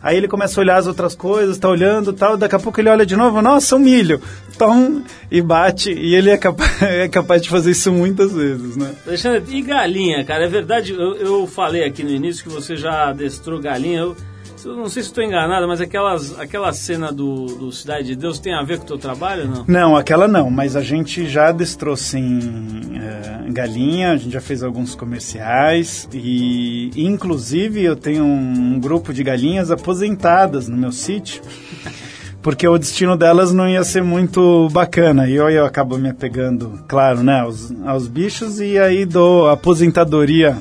Aí 0.03 0.17
ele 0.17 0.29
começa 0.29 0.59
a 0.59 0.63
olhar 0.63 0.77
as 0.77 0.87
outras 0.87 1.15
coisas, 1.15 1.59
tá 1.59 1.69
olhando 1.69 2.13
tal, 2.13 2.37
daqui 2.37 2.55
a 2.55 2.59
pouco 2.59 2.81
ele 2.81 2.89
olha 2.89 3.05
de 3.05 3.17
novo, 3.17 3.43
nossa, 3.43 3.77
um 3.77 3.79
milho. 3.79 4.21
Tom, 4.57 5.03
e 5.31 5.43
bate, 5.43 5.93
e 5.93 6.15
ele 6.15 6.31
é 6.31 6.37
capaz, 6.39 6.81
é 6.81 7.09
capaz 7.09 7.43
de 7.43 7.49
fazer 7.51 7.73
isso 7.73 7.93
muitas 7.93 8.33
vezes, 8.33 8.77
né? 8.77 8.95
Alexandre, 9.07 9.43
e 9.55 9.61
galinha, 9.61 10.25
cara? 10.25 10.45
É 10.45 10.49
verdade, 10.49 10.93
eu, 10.93 11.17
eu 11.17 11.47
falei 11.47 11.85
aqui 11.85 12.03
no 12.03 12.11
início 12.11 12.43
que 12.43 12.49
você 12.49 12.77
já 12.77 13.11
adestrou 13.11 13.61
galinha. 13.61 14.01
Eu 14.01 14.17
não 14.65 14.89
sei 14.89 15.03
se 15.03 15.09
estou 15.09 15.23
enganado, 15.23 15.69
mas 15.69 15.81
aquelas, 15.81 16.39
aquela 16.39 16.73
cena 16.73 17.13
do, 17.13 17.47
do 17.47 17.73
Cidade 17.73 18.09
de 18.09 18.17
Deus 18.17 18.39
tem 18.39 18.55
a 18.55 18.63
ver 18.63 18.79
com 18.79 18.85
o 18.85 18.87
teu 18.87 18.99
trabalho 18.99 19.49
não? 19.49 19.65
Não, 19.67 19.97
aquela 19.97 20.27
não, 20.27 20.51
mas 20.51 20.77
a 20.77 20.81
gente 20.81 21.29
já 21.29 21.49
adestrou 21.49 21.97
sim 21.97 22.41
é, 22.97 23.51
galinha, 23.51 24.13
a 24.13 24.17
gente 24.17 24.33
já 24.33 24.41
fez 24.41 24.63
alguns 24.63 24.95
comerciais 24.95 26.09
e 26.13 26.91
inclusive 26.97 27.83
eu 27.83 27.97
tenho 27.97 28.25
um 28.25 28.81
grupo 28.81 29.13
de 29.13 29.23
galinhas 29.23 29.71
aposentadas 29.71 30.69
no 30.69 30.77
meu 30.77 30.93
sítio. 30.93 31.43
Porque 32.43 32.69
o 32.69 32.79
destino 32.79 33.17
delas 33.17 33.53
não 33.53 33.69
ia 33.69 33.83
ser 33.83 34.05
muito 34.05 34.69
bacana. 34.71 35.29
E 35.29 35.35
eu, 35.35 35.51
eu 35.51 35.65
acabo 35.65 35.99
me 35.99 36.09
apegando, 36.09 36.81
claro, 36.87 37.25
né, 37.25 37.41
aos, 37.41 37.73
aos 37.85 38.07
bichos 38.07 38.61
e 38.61 38.79
aí 38.79 39.05
dou 39.05 39.51
aposentadoria 39.51 40.57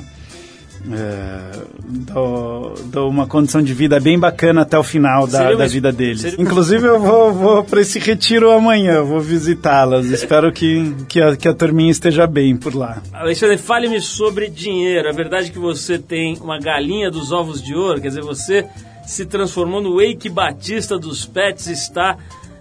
é, 0.92 1.75
dou, 1.88 2.74
dou 2.86 3.08
uma 3.08 3.26
condição 3.26 3.62
de 3.62 3.72
vida 3.72 3.98
bem 4.00 4.18
bacana 4.18 4.62
até 4.62 4.78
o 4.78 4.82
final 4.82 5.26
da, 5.26 5.52
da 5.54 5.66
vida 5.66 5.92
deles. 5.92 6.20
seria- 6.22 6.40
Inclusive, 6.42 6.86
eu 6.86 7.00
vou, 7.00 7.32
vou 7.32 7.64
para 7.64 7.80
esse 7.80 7.98
retiro 7.98 8.50
amanhã, 8.50 9.02
vou 9.02 9.20
visitá-las. 9.20 10.06
Espero 10.06 10.52
que, 10.52 10.94
que, 11.08 11.20
a, 11.20 11.36
que 11.36 11.48
a 11.48 11.54
turminha 11.54 11.90
esteja 11.90 12.26
bem 12.26 12.56
por 12.56 12.74
lá. 12.74 13.02
Alexandre, 13.12 13.56
fale-me 13.58 14.00
sobre 14.00 14.48
dinheiro. 14.48 15.08
É 15.08 15.12
verdade 15.12 15.50
que 15.50 15.58
você 15.58 15.98
tem 15.98 16.36
uma 16.40 16.58
galinha 16.58 17.10
dos 17.10 17.32
ovos 17.32 17.62
de 17.62 17.74
ouro? 17.74 18.00
Quer 18.00 18.08
dizer, 18.08 18.22
você 18.22 18.66
se 19.06 19.24
transformou 19.24 19.80
no 19.80 19.96
Wake 19.96 20.28
Batista 20.28 20.98
dos 20.98 21.24
pets 21.24 21.68
e 21.68 21.72
está 21.72 22.16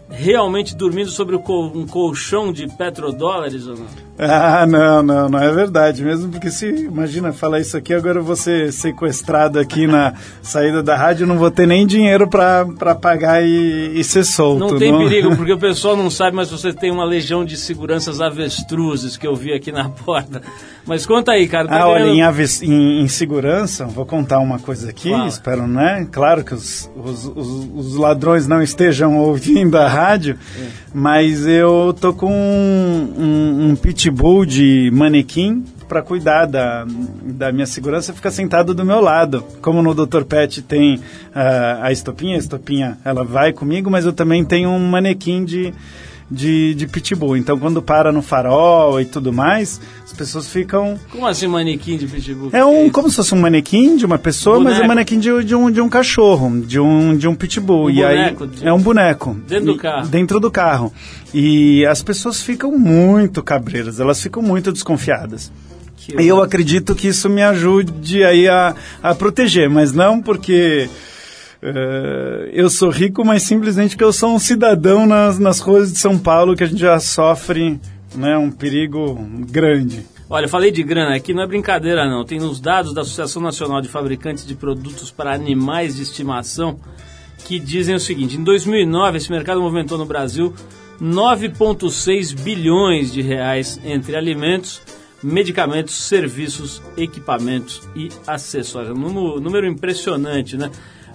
realmente 0.10 0.76
dormindo 0.76 1.10
sobre 1.10 1.36
um 1.36 1.88
colchão 1.88 2.54
de 2.54 2.68
petrodólares 2.78 3.66
ou 3.68 3.76
não? 3.76 4.05
Ah, 4.18 4.66
não, 4.66 5.04
não, 5.04 5.28
não 5.28 5.40
é 5.40 5.52
verdade 5.52 6.02
mesmo, 6.02 6.30
porque 6.32 6.50
se, 6.50 6.68
imagina, 6.68 7.34
falar 7.34 7.60
isso 7.60 7.76
aqui, 7.76 7.94
agora 7.94 8.20
eu 8.20 8.24
vou 8.24 8.36
ser 8.38 8.72
sequestrado 8.72 9.60
aqui 9.60 9.86
na 9.88 10.14
saída 10.42 10.82
da 10.82 10.96
rádio, 10.96 11.28
não 11.28 11.38
vou 11.38 11.52
ter 11.52 11.68
nem 11.68 11.86
dinheiro 11.86 12.26
para 12.26 12.96
pagar 12.96 13.44
e, 13.44 13.92
e 14.00 14.04
ser 14.06 14.24
solto. 14.24 14.60
Não 14.60 14.80
tem 14.80 14.98
perigo, 14.98 15.36
porque 15.36 15.52
o 15.52 15.58
pessoal 15.58 15.98
não 15.98 16.10
sabe, 16.10 16.34
mas 16.34 16.50
você 16.50 16.72
tem 16.72 16.92
uma 16.92 17.04
legião 17.04 17.44
de 17.44 17.58
seguranças 17.58 18.22
avestruzes 18.22 19.18
que 19.18 19.28
eu 19.28 19.36
vi 19.36 19.52
aqui 19.54 19.70
na 19.72 19.90
porta. 19.90 20.42
Mas 20.88 21.06
conta 21.06 21.32
aí, 21.34 21.46
cara. 21.48 21.68
tá 21.68 21.82
Ah, 21.82 21.88
olha, 21.88 22.04
ganhando- 22.04 22.18
em, 22.18 22.22
aves- 22.22 22.62
em- 22.62 23.02
em 23.02 23.08
segurança, 23.10 23.86
vou 23.86 24.06
contar 24.06 24.40
uma 24.40 24.60
coisa 24.60 24.92
aqui, 24.92 25.12
espero, 25.28 25.68
né? 25.68 26.08
Claro 26.10 26.42
que 26.44 26.54
os, 26.54 26.90
os, 26.96 27.26
os- 27.26 27.70
os 27.76 27.96
ladrões 27.98 28.48
não 28.48 28.62
estejam 28.62 29.18
ouvindo 29.20 29.78
a 29.78 29.90
rádio, 29.90 30.38
mas 30.94 31.46
eu 31.46 31.94
tô 32.00 32.14
com 32.14 32.32
um, 32.32 33.14
um- 33.18 33.70
um 33.72 33.76
pitbull 34.06 34.46
de 34.46 34.92
manequim 34.94 35.66
para 35.88 36.00
cuidar 36.02 36.46
da, 36.46 36.86
da 37.24 37.52
minha 37.52 37.66
segurança 37.66 38.14
fica 38.14 38.30
sentado 38.30 38.74
do 38.74 38.86
meu 38.86 39.00
lado. 39.00 39.44
Como 39.62 39.82
no 39.82 39.96
Dr. 39.96 40.24
Pet 40.26 40.62
tem 40.62 41.00
ah, 41.34 41.80
a 41.82 41.92
estopinha, 41.92 42.36
a 42.36 42.40
estopinha 42.40 42.98
ela 43.04 43.24
vai 43.24 43.52
comigo, 43.52 43.90
mas 43.90 44.06
eu 44.06 44.14
também 44.14 44.46
tenho 44.46 44.70
um 44.70 44.80
manequim 44.80 45.44
de, 45.44 45.74
de, 46.30 46.74
de 46.74 46.88
pitbull. 46.88 47.38
Então 47.38 47.58
quando 47.60 47.82
para 47.82 48.12
no 48.12 48.22
farol 48.22 49.00
e 49.00 49.06
tudo 49.06 49.32
mais, 49.32 49.80
as 50.04 50.12
pessoas 50.14 50.48
ficam. 50.48 51.00
Como 51.12 51.26
assim 51.28 51.48
manequim 51.48 51.98
de 51.98 52.08
pitbull? 52.08 52.50
É 52.52 52.64
um, 52.66 52.84
isso? 52.84 52.92
como 52.92 53.10
se 53.10 53.16
fosse 53.16 53.34
um 53.34 53.40
manequim 53.40 53.96
de 53.96 54.06
uma 54.06 54.18
pessoa, 54.18 54.60
mas 54.60 54.66
é 54.66 54.70
um 54.70 54.74
Boneco. 54.76 54.88
manequim 54.88 55.20
de, 55.20 55.44
de 55.44 55.56
um, 55.56 55.70
de 55.72 55.82
um 55.82 55.90
cachorro, 55.90 56.62
de 56.62 56.80
um, 56.80 57.16
de 57.16 57.28
um 57.28 57.36
pitbull. 57.36 57.86
Um 57.86 57.90
e 57.90 57.96
boneco 58.02 58.44
aí 58.44 58.50
de- 58.50 58.68
é 58.68 58.74
um 58.74 58.82
boneco. 58.82 59.38
Dentro 59.48 59.66
do 59.66 59.78
carro. 59.78 60.08
Dentro 60.08 60.40
do 60.40 60.52
carro. 60.52 60.94
E 61.34 61.86
as 61.86 62.02
pessoas 62.02 62.42
ficam 62.42 62.72
muito 62.78 63.44
cabreiras, 63.44 64.00
elas 64.00 64.22
ficam 64.22 64.42
muito 64.42 64.72
desconfiadas. 64.72 65.52
Que 65.98 66.22
E 66.22 66.28
eu 66.28 66.42
acredito 66.42 66.94
que 66.96 67.08
isso 67.08 67.30
me 67.30 67.42
ajude 67.44 68.24
aí 68.24 68.48
a, 68.48 68.76
a 69.02 69.14
proteger, 69.16 69.70
mas 69.70 69.92
não 69.92 70.22
porque 70.22 70.88
eh, 71.66 72.52
eu 72.54 72.70
sou 72.70 72.90
rico, 72.90 73.26
mas 73.26 73.44
simplesmente 73.44 73.98
que 73.98 74.04
eu 74.04 74.14
sou 74.14 74.36
um 74.36 74.40
cidadão 74.40 75.08
nas, 75.08 75.40
nas 75.40 75.60
ruas 75.60 75.92
de 75.92 75.98
São 75.98 76.18
Paulo 76.18 76.56
que 76.56 76.64
a 76.64 76.68
gente 76.68 76.80
já 76.80 77.00
sofre 77.00 77.80
né, 78.16 78.38
um 78.38 78.52
perigo 78.52 79.16
grande. 79.50 80.06
Olha, 80.30 80.46
eu 80.46 80.50
falei 80.50 80.72
de 80.72 80.84
grana 80.84 81.16
aqui, 81.16 81.34
não 81.34 81.44
é 81.44 81.48
brincadeira 81.48 82.08
não. 82.08 82.24
Tem 82.24 82.40
nos 82.40 82.60
dados 82.60 82.94
da 82.94 83.02
Associação 83.02 83.42
Nacional 83.42 83.82
de 83.82 83.88
Fabricantes 83.88 84.46
de 84.46 84.54
Produtos 84.54 85.10
para 85.10 85.34
Animais 85.34 85.96
de 85.96 86.04
Estimação 86.04 86.80
que 87.46 87.60
dizem 87.60 87.96
o 87.96 88.00
seguinte: 88.00 88.38
em 88.38 88.44
2009 88.44 89.18
esse 89.18 89.32
mercado 89.32 89.62
movimentou 89.62 89.98
no 89.98 90.06
Brasil 90.06 90.54
9,6 91.02 92.40
bilhões 92.40 93.12
de 93.12 93.22
reais 93.22 93.80
entre 93.84 94.16
alimentos, 94.16 94.82
medicamentos, 95.22 95.96
serviços, 95.96 96.82
equipamentos 96.98 97.82
e 97.96 98.10
acessórios. 98.26 98.98
Um 98.98 99.02
número, 99.02 99.40
número 99.40 99.68
impressionante, 99.68 100.58
né? 100.58 100.72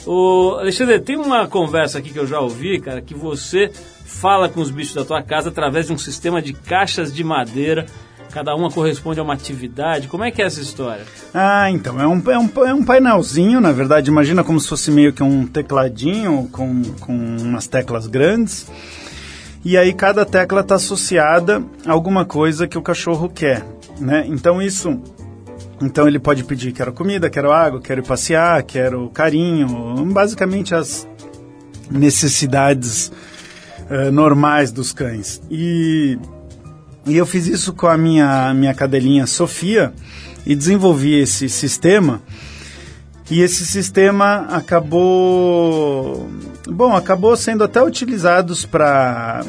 Ô, 0.06 0.56
Alexandre, 0.58 0.98
tem 0.98 1.16
uma 1.16 1.46
conversa 1.46 1.98
aqui 1.98 2.10
que 2.10 2.18
eu 2.18 2.26
já 2.26 2.40
ouvi, 2.40 2.80
cara, 2.80 3.02
que 3.02 3.14
você 3.14 3.70
fala 4.04 4.48
com 4.48 4.60
os 4.60 4.70
bichos 4.70 4.94
da 4.94 5.04
tua 5.04 5.22
casa 5.22 5.50
através 5.50 5.86
de 5.86 5.92
um 5.92 5.98
sistema 5.98 6.40
de 6.40 6.52
caixas 6.52 7.12
de 7.12 7.22
madeira. 7.22 7.86
Cada 8.30 8.54
uma 8.54 8.70
corresponde 8.70 9.18
a 9.18 9.22
uma 9.22 9.34
atividade. 9.34 10.06
Como 10.06 10.22
é 10.22 10.30
que 10.30 10.40
é 10.40 10.46
essa 10.46 10.60
história? 10.60 11.04
Ah, 11.34 11.68
então, 11.70 12.00
é 12.00 12.06
um, 12.06 12.22
é, 12.30 12.38
um, 12.38 12.64
é 12.66 12.74
um 12.74 12.84
painelzinho, 12.84 13.60
na 13.60 13.72
verdade, 13.72 14.08
imagina 14.08 14.44
como 14.44 14.60
se 14.60 14.68
fosse 14.68 14.90
meio 14.90 15.12
que 15.12 15.22
um 15.22 15.46
tecladinho 15.46 16.48
com, 16.52 16.82
com 17.00 17.12
umas 17.12 17.66
teclas 17.66 18.06
grandes. 18.06 18.70
E 19.64 19.76
aí 19.76 19.92
cada 19.92 20.24
tecla 20.24 20.60
está 20.60 20.76
associada 20.76 21.62
a 21.84 21.92
alguma 21.92 22.24
coisa 22.24 22.68
que 22.68 22.78
o 22.78 22.82
cachorro 22.82 23.28
quer, 23.28 23.66
né? 23.98 24.24
Então 24.26 24.62
isso... 24.62 24.98
Então 25.80 26.06
ele 26.06 26.18
pode 26.18 26.44
pedir, 26.44 26.72
quero 26.72 26.92
comida, 26.92 27.30
quero 27.30 27.50
água, 27.50 27.80
quero 27.80 28.02
passear, 28.02 28.62
quero 28.62 29.08
carinho, 29.10 30.04
basicamente 30.06 30.74
as 30.74 31.08
necessidades 31.90 33.10
eh, 33.88 34.10
normais 34.10 34.70
dos 34.70 34.92
cães. 34.92 35.40
E 35.50 36.18
e 37.06 37.16
eu 37.16 37.24
fiz 37.24 37.46
isso 37.46 37.72
com 37.72 37.86
a 37.86 37.96
minha, 37.96 38.52
minha 38.54 38.74
cadelinha 38.74 39.26
Sofia 39.26 39.92
e 40.46 40.54
desenvolvi 40.54 41.18
esse 41.18 41.48
sistema. 41.48 42.22
E 43.30 43.40
esse 43.40 43.64
sistema 43.64 44.46
acabou. 44.50 46.28
Bom, 46.66 46.94
acabou 46.94 47.36
sendo 47.36 47.64
até 47.64 47.82
utilizados 47.82 48.64
para. 48.64 49.44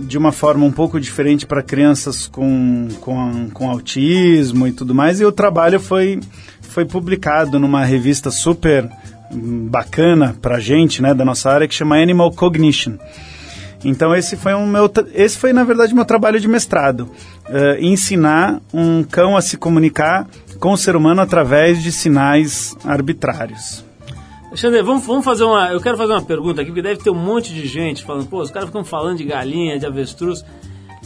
De 0.00 0.16
uma 0.16 0.32
forma 0.32 0.64
um 0.64 0.72
pouco 0.72 1.00
diferente 1.00 1.46
para 1.46 1.62
crianças 1.62 2.26
com, 2.26 2.88
com, 3.00 3.50
com 3.50 3.70
autismo 3.70 4.66
e 4.66 4.72
tudo 4.72 4.94
mais. 4.94 5.20
E 5.20 5.24
o 5.24 5.32
trabalho 5.32 5.80
foi, 5.80 6.20
foi 6.60 6.84
publicado 6.84 7.58
numa 7.58 7.84
revista 7.84 8.30
super 8.30 8.88
bacana 9.30 10.34
para 10.40 10.58
gente, 10.58 11.02
né, 11.02 11.12
da 11.12 11.24
nossa 11.24 11.50
área, 11.50 11.68
que 11.68 11.74
chama 11.74 11.96
Animal 11.96 12.32
Cognition. 12.32 12.94
Então 13.84 14.14
esse 14.14 14.36
foi 14.36 14.54
um 14.54 14.66
meu, 14.66 14.90
esse 15.14 15.38
foi 15.38 15.52
na 15.52 15.62
verdade 15.62 15.94
meu 15.94 16.04
trabalho 16.04 16.40
de 16.40 16.48
mestrado, 16.48 17.08
eh, 17.48 17.78
ensinar 17.80 18.60
um 18.74 19.04
cão 19.04 19.36
a 19.36 19.40
se 19.40 19.56
comunicar 19.56 20.26
com 20.58 20.72
o 20.72 20.76
ser 20.76 20.96
humano 20.96 21.20
através 21.20 21.80
de 21.80 21.92
sinais 21.92 22.76
arbitrários. 22.84 23.87
Alexandre, 24.48 24.82
vamos, 24.82 25.06
vamos 25.06 25.24
fazer 25.24 25.44
uma. 25.44 25.70
Eu 25.70 25.80
quero 25.80 25.96
fazer 25.96 26.12
uma 26.12 26.22
pergunta 26.22 26.62
aqui, 26.62 26.70
porque 26.70 26.82
deve 26.82 27.02
ter 27.02 27.10
um 27.10 27.14
monte 27.14 27.52
de 27.52 27.66
gente 27.66 28.02
falando, 28.02 28.26
pô, 28.26 28.40
os 28.40 28.50
caras 28.50 28.68
ficam 28.68 28.82
falando 28.82 29.18
de 29.18 29.24
galinha, 29.24 29.78
de 29.78 29.84
avestruz, 29.84 30.42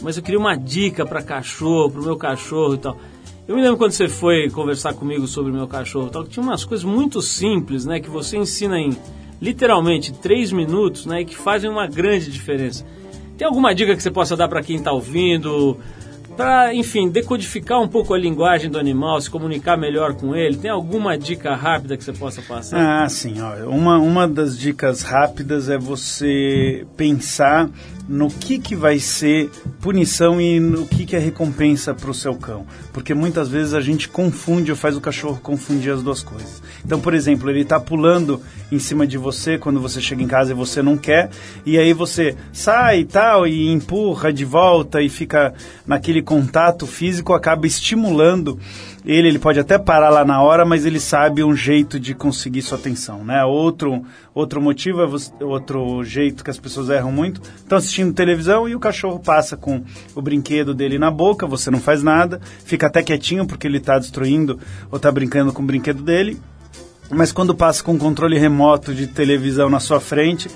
mas 0.01 0.15
eu 0.15 0.23
queria 0.23 0.39
uma 0.39 0.55
dica 0.55 1.05
para 1.05 1.21
cachorro, 1.21 1.91
para 1.91 2.01
o 2.01 2.05
meu 2.05 2.15
cachorro 2.15 2.75
e 2.75 2.77
tal. 2.77 2.97
Eu 3.45 3.57
me 3.57 3.61
lembro 3.61 3.77
quando 3.77 3.91
você 3.91 4.07
foi 4.07 4.49
conversar 4.49 4.93
comigo 4.93 5.27
sobre 5.27 5.51
o 5.51 5.53
meu 5.53 5.67
cachorro 5.67 6.07
e 6.07 6.11
tal, 6.11 6.23
que 6.23 6.29
tinha 6.29 6.43
umas 6.43 6.63
coisas 6.63 6.85
muito 6.85 7.21
simples, 7.21 7.85
né, 7.85 7.99
que 7.99 8.09
você 8.09 8.37
ensina 8.37 8.79
em 8.79 8.95
literalmente 9.41 10.13
três 10.13 10.53
minutos, 10.53 11.05
né, 11.05 11.21
e 11.21 11.25
que 11.25 11.35
fazem 11.35 11.69
uma 11.69 11.85
grande 11.85 12.31
diferença. 12.31 12.85
Tem 13.37 13.45
alguma 13.45 13.75
dica 13.75 13.93
que 13.93 14.01
você 14.01 14.09
possa 14.09 14.37
dar 14.37 14.47
para 14.47 14.63
quem 14.63 14.77
está 14.77 14.93
ouvindo? 14.93 15.77
Para, 16.35 16.73
enfim, 16.73 17.09
decodificar 17.09 17.79
um 17.79 17.87
pouco 17.87 18.13
a 18.13 18.17
linguagem 18.17 18.69
do 18.69 18.79
animal, 18.79 19.21
se 19.21 19.29
comunicar 19.29 19.77
melhor 19.77 20.15
com 20.15 20.35
ele, 20.35 20.57
tem 20.57 20.71
alguma 20.71 21.17
dica 21.17 21.55
rápida 21.55 21.95
que 21.95 22.03
você 22.03 22.13
possa 22.13 22.41
passar? 22.41 23.03
Ah, 23.03 23.07
sim. 23.07 23.35
Ó, 23.39 23.69
uma, 23.69 23.97
uma 23.99 24.27
das 24.27 24.57
dicas 24.57 25.03
rápidas 25.03 25.69
é 25.69 25.77
você 25.77 26.85
pensar 26.97 27.69
no 28.07 28.29
que, 28.29 28.59
que 28.59 28.75
vai 28.75 28.99
ser 28.99 29.49
punição 29.81 30.39
e 30.41 30.59
no 30.59 30.85
que, 30.85 31.05
que 31.05 31.15
é 31.15 31.19
recompensa 31.19 31.93
para 31.93 32.09
o 32.09 32.13
seu 32.13 32.35
cão. 32.35 32.65
Porque 32.91 33.13
muitas 33.13 33.47
vezes 33.47 33.73
a 33.73 33.81
gente 33.81 34.09
confunde 34.09 34.71
ou 34.71 34.77
faz 34.77 34.97
o 34.97 35.01
cachorro 35.01 35.39
confundir 35.41 35.93
as 35.93 36.03
duas 36.03 36.21
coisas. 36.21 36.61
Então, 36.85 36.99
por 36.99 37.13
exemplo, 37.13 37.49
ele 37.49 37.61
está 37.61 37.79
pulando 37.79 38.41
em 38.71 38.79
cima 38.79 39.07
de 39.07 39.17
você 39.17 39.57
quando 39.57 39.79
você 39.79 40.01
chega 40.01 40.21
em 40.21 40.27
casa 40.27 40.51
e 40.51 40.55
você 40.55 40.81
não 40.81 40.97
quer, 40.97 41.29
e 41.65 41.77
aí 41.77 41.93
você 41.93 42.35
sai 42.51 43.01
e 43.01 43.05
tal, 43.05 43.47
e 43.47 43.71
empurra 43.71 44.33
de 44.33 44.43
volta 44.43 45.01
e 45.01 45.09
fica 45.09 45.53
naquele 45.85 46.21
contato 46.23 46.87
físico, 46.87 47.33
acaba 47.33 47.67
estimulando 47.67 48.57
ele, 49.05 49.27
ele 49.27 49.39
pode 49.39 49.59
até 49.59 49.77
parar 49.77 50.09
lá 50.09 50.23
na 50.23 50.41
hora, 50.41 50.65
mas 50.65 50.85
ele 50.85 50.99
sabe 50.99 51.43
um 51.43 51.53
jeito 51.55 51.99
de 51.99 52.13
conseguir 52.15 52.61
sua 52.61 52.77
atenção, 52.77 53.23
né? 53.23 53.43
Outro, 53.43 54.01
outro 54.33 54.61
motivo, 54.61 55.01
é 55.01 55.05
você- 55.05 55.31
outro 55.41 56.03
jeito 56.05 56.41
que 56.43 56.49
as 56.49 56.57
pessoas 56.57 56.89
erram 56.89 57.11
muito, 57.11 57.41
estão 57.57 57.77
assistindo 57.77 58.13
televisão 58.13 58.67
e 58.67 58.75
o 58.75 58.79
cachorro 58.79 59.19
passa 59.19 59.57
com 59.57 59.83
o 60.15 60.21
brinquedo 60.21 60.73
dele 60.73 60.97
na 60.97 61.11
boca, 61.11 61.45
você 61.45 61.69
não 61.69 61.81
faz 61.81 62.01
nada, 62.01 62.39
fica 62.63 62.87
até 62.87 63.03
quietinho 63.03 63.45
porque 63.45 63.67
ele 63.67 63.77
está 63.77 63.99
destruindo 63.99 64.57
ou 64.89 64.95
está 64.95 65.11
brincando 65.11 65.51
com 65.51 65.61
o 65.61 65.65
brinquedo 65.65 66.01
dele, 66.01 66.39
mas 67.15 67.31
quando 67.31 67.55
passa 67.55 67.83
com 67.83 67.95
o 67.95 67.97
controle 67.97 68.37
remoto 68.37 68.93
de 68.93 69.07
televisão 69.07 69.69
na 69.69 69.79
sua 69.79 69.99
frente, 69.99 70.49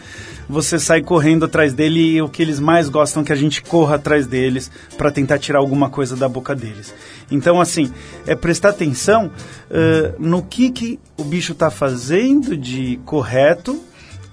você 0.49 0.79
sai 0.79 1.01
correndo 1.01 1.45
atrás 1.45 1.73
dele 1.73 2.15
e 2.15 2.21
o 2.21 2.29
que 2.29 2.41
eles 2.41 2.59
mais 2.59 2.87
gostam 2.87 3.21
é 3.21 3.25
que 3.25 3.33
a 3.33 3.35
gente 3.35 3.61
corra 3.61 3.95
atrás 3.95 4.25
deles 4.25 4.71
para 4.97 5.11
tentar 5.11 5.39
tirar 5.39 5.59
alguma 5.59 5.89
coisa 5.89 6.15
da 6.15 6.29
boca 6.29 6.55
deles. 6.55 6.93
Então, 7.29 7.59
assim, 7.59 7.91
é 8.25 8.35
prestar 8.35 8.69
atenção 8.69 9.29
eh, 9.69 10.13
no 10.17 10.41
que, 10.41 10.71
que 10.71 10.99
o 11.17 11.23
bicho 11.23 11.51
está 11.51 11.69
fazendo 11.69 12.55
de 12.55 12.97
correto 13.05 13.81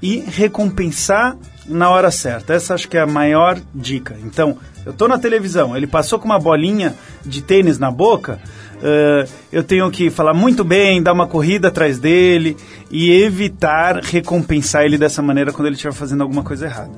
e 0.00 0.20
recompensar 0.20 1.36
na 1.66 1.90
hora 1.90 2.10
certa. 2.10 2.52
Essa 2.52 2.74
acho 2.74 2.88
que 2.88 2.96
é 2.96 3.00
a 3.00 3.06
maior 3.06 3.58
dica. 3.74 4.16
Então, 4.22 4.56
eu 4.84 4.92
estou 4.92 5.08
na 5.08 5.18
televisão, 5.18 5.76
ele 5.76 5.86
passou 5.86 6.18
com 6.18 6.26
uma 6.26 6.38
bolinha 6.38 6.94
de 7.24 7.42
tênis 7.42 7.78
na 7.78 7.90
boca, 7.90 8.38
eh, 8.82 9.26
eu 9.52 9.62
tenho 9.62 9.90
que 9.90 10.10
falar 10.10 10.34
muito 10.34 10.64
bem, 10.64 11.02
dar 11.02 11.12
uma 11.12 11.26
corrida 11.26 11.68
atrás 11.68 11.98
dele 11.98 12.56
e 12.90 13.10
evitar 13.10 14.00
recompensar 14.02 14.84
ele 14.84 14.98
dessa 14.98 15.22
maneira 15.22 15.52
quando 15.52 15.66
ele 15.66 15.76
estiver 15.76 15.92
fazendo 15.92 16.22
alguma 16.22 16.42
coisa 16.42 16.66
errada. 16.66 16.92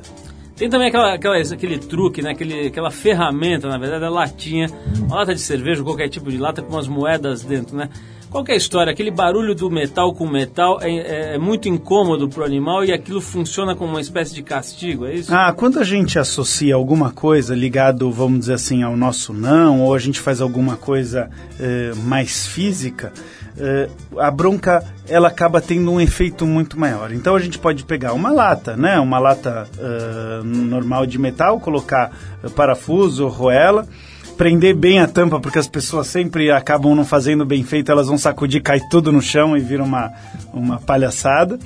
Tem 0.56 0.70
também 0.70 0.88
aquela, 0.88 1.14
aquela, 1.14 1.36
aquele 1.36 1.78
truque, 1.78 2.22
né? 2.22 2.30
Aquele, 2.30 2.68
aquela 2.68 2.90
ferramenta, 2.90 3.68
na 3.68 3.76
verdade, 3.76 4.04
a 4.04 4.08
latinha, 4.08 4.68
uma 5.02 5.16
lata 5.16 5.34
de 5.34 5.40
cerveja, 5.40 5.82
qualquer 5.82 6.08
tipo 6.08 6.30
de 6.30 6.38
lata 6.38 6.62
com 6.62 6.72
umas 6.72 6.88
moedas 6.88 7.44
dentro, 7.44 7.76
né? 7.76 7.90
Qual 8.36 8.44
é 8.48 8.52
a 8.52 8.56
história? 8.56 8.92
Aquele 8.92 9.10
barulho 9.10 9.54
do 9.54 9.70
metal 9.70 10.12
com 10.12 10.28
metal 10.28 10.78
é, 10.82 10.90
é- 10.90 11.34
é 11.36 11.38
muito 11.38 11.70
incômodo 11.70 12.28
pro 12.28 12.44
animal 12.44 12.84
e 12.84 12.92
aquilo 12.92 13.18
funciona 13.18 13.74
como 13.74 13.92
uma 13.92 14.00
espécie 14.00 14.34
de 14.34 14.42
castigo, 14.42 15.06
é 15.06 15.14
isso? 15.14 15.34
Ah, 15.34 15.50
quando 15.54 15.80
a 15.80 15.84
gente 15.84 16.18
associa 16.18 16.74
alguma 16.74 17.10
coisa 17.10 17.54
ligado, 17.54 18.10
vamos 18.12 18.40
dizer 18.40 18.52
assim, 18.52 18.82
ao 18.82 18.94
nosso 18.94 19.32
não, 19.32 19.80
ou 19.80 19.94
a 19.94 19.98
gente 19.98 20.20
faz 20.20 20.42
alguma 20.42 20.76
coisa 20.76 21.30
eh, 21.58 21.92
mais 22.04 22.46
física, 22.46 23.10
eh, 23.56 23.88
a 24.18 24.30
bronca 24.30 24.84
ela 25.08 25.28
acaba 25.28 25.58
tendo 25.62 25.90
um 25.90 25.98
efeito 25.98 26.44
muito 26.44 26.78
maior. 26.78 27.12
Então 27.12 27.36
a 27.36 27.40
gente 27.40 27.58
pode 27.58 27.84
pegar 27.84 28.12
uma 28.12 28.30
lata, 28.30 28.76
né, 28.76 29.00
uma 29.00 29.18
lata 29.18 29.66
eh, 29.78 30.40
normal 30.44 31.06
de 31.06 31.18
metal, 31.18 31.58
colocar 31.58 32.12
parafuso, 32.54 33.28
roela, 33.28 33.88
prender 34.36 34.74
bem 34.74 35.00
a 35.00 35.08
tampa, 35.08 35.40
porque 35.40 35.58
as 35.58 35.68
pessoas 35.68 36.06
sempre 36.06 36.50
acabam 36.50 36.94
não 36.94 37.04
fazendo 37.04 37.44
bem 37.44 37.64
feito, 37.64 37.90
elas 37.90 38.08
vão 38.08 38.18
sacudir, 38.18 38.62
cai 38.62 38.80
tudo 38.90 39.10
no 39.10 39.22
chão 39.22 39.56
e 39.56 39.60
vira 39.60 39.82
uma, 39.82 40.12
uma 40.52 40.78
palhaçada, 40.78 41.58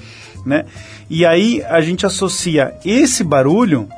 né? 0.46 0.64
E 1.08 1.26
aí 1.26 1.62
a 1.64 1.80
gente 1.80 2.06
associa 2.06 2.74
esse 2.84 3.24
barulho 3.24 3.88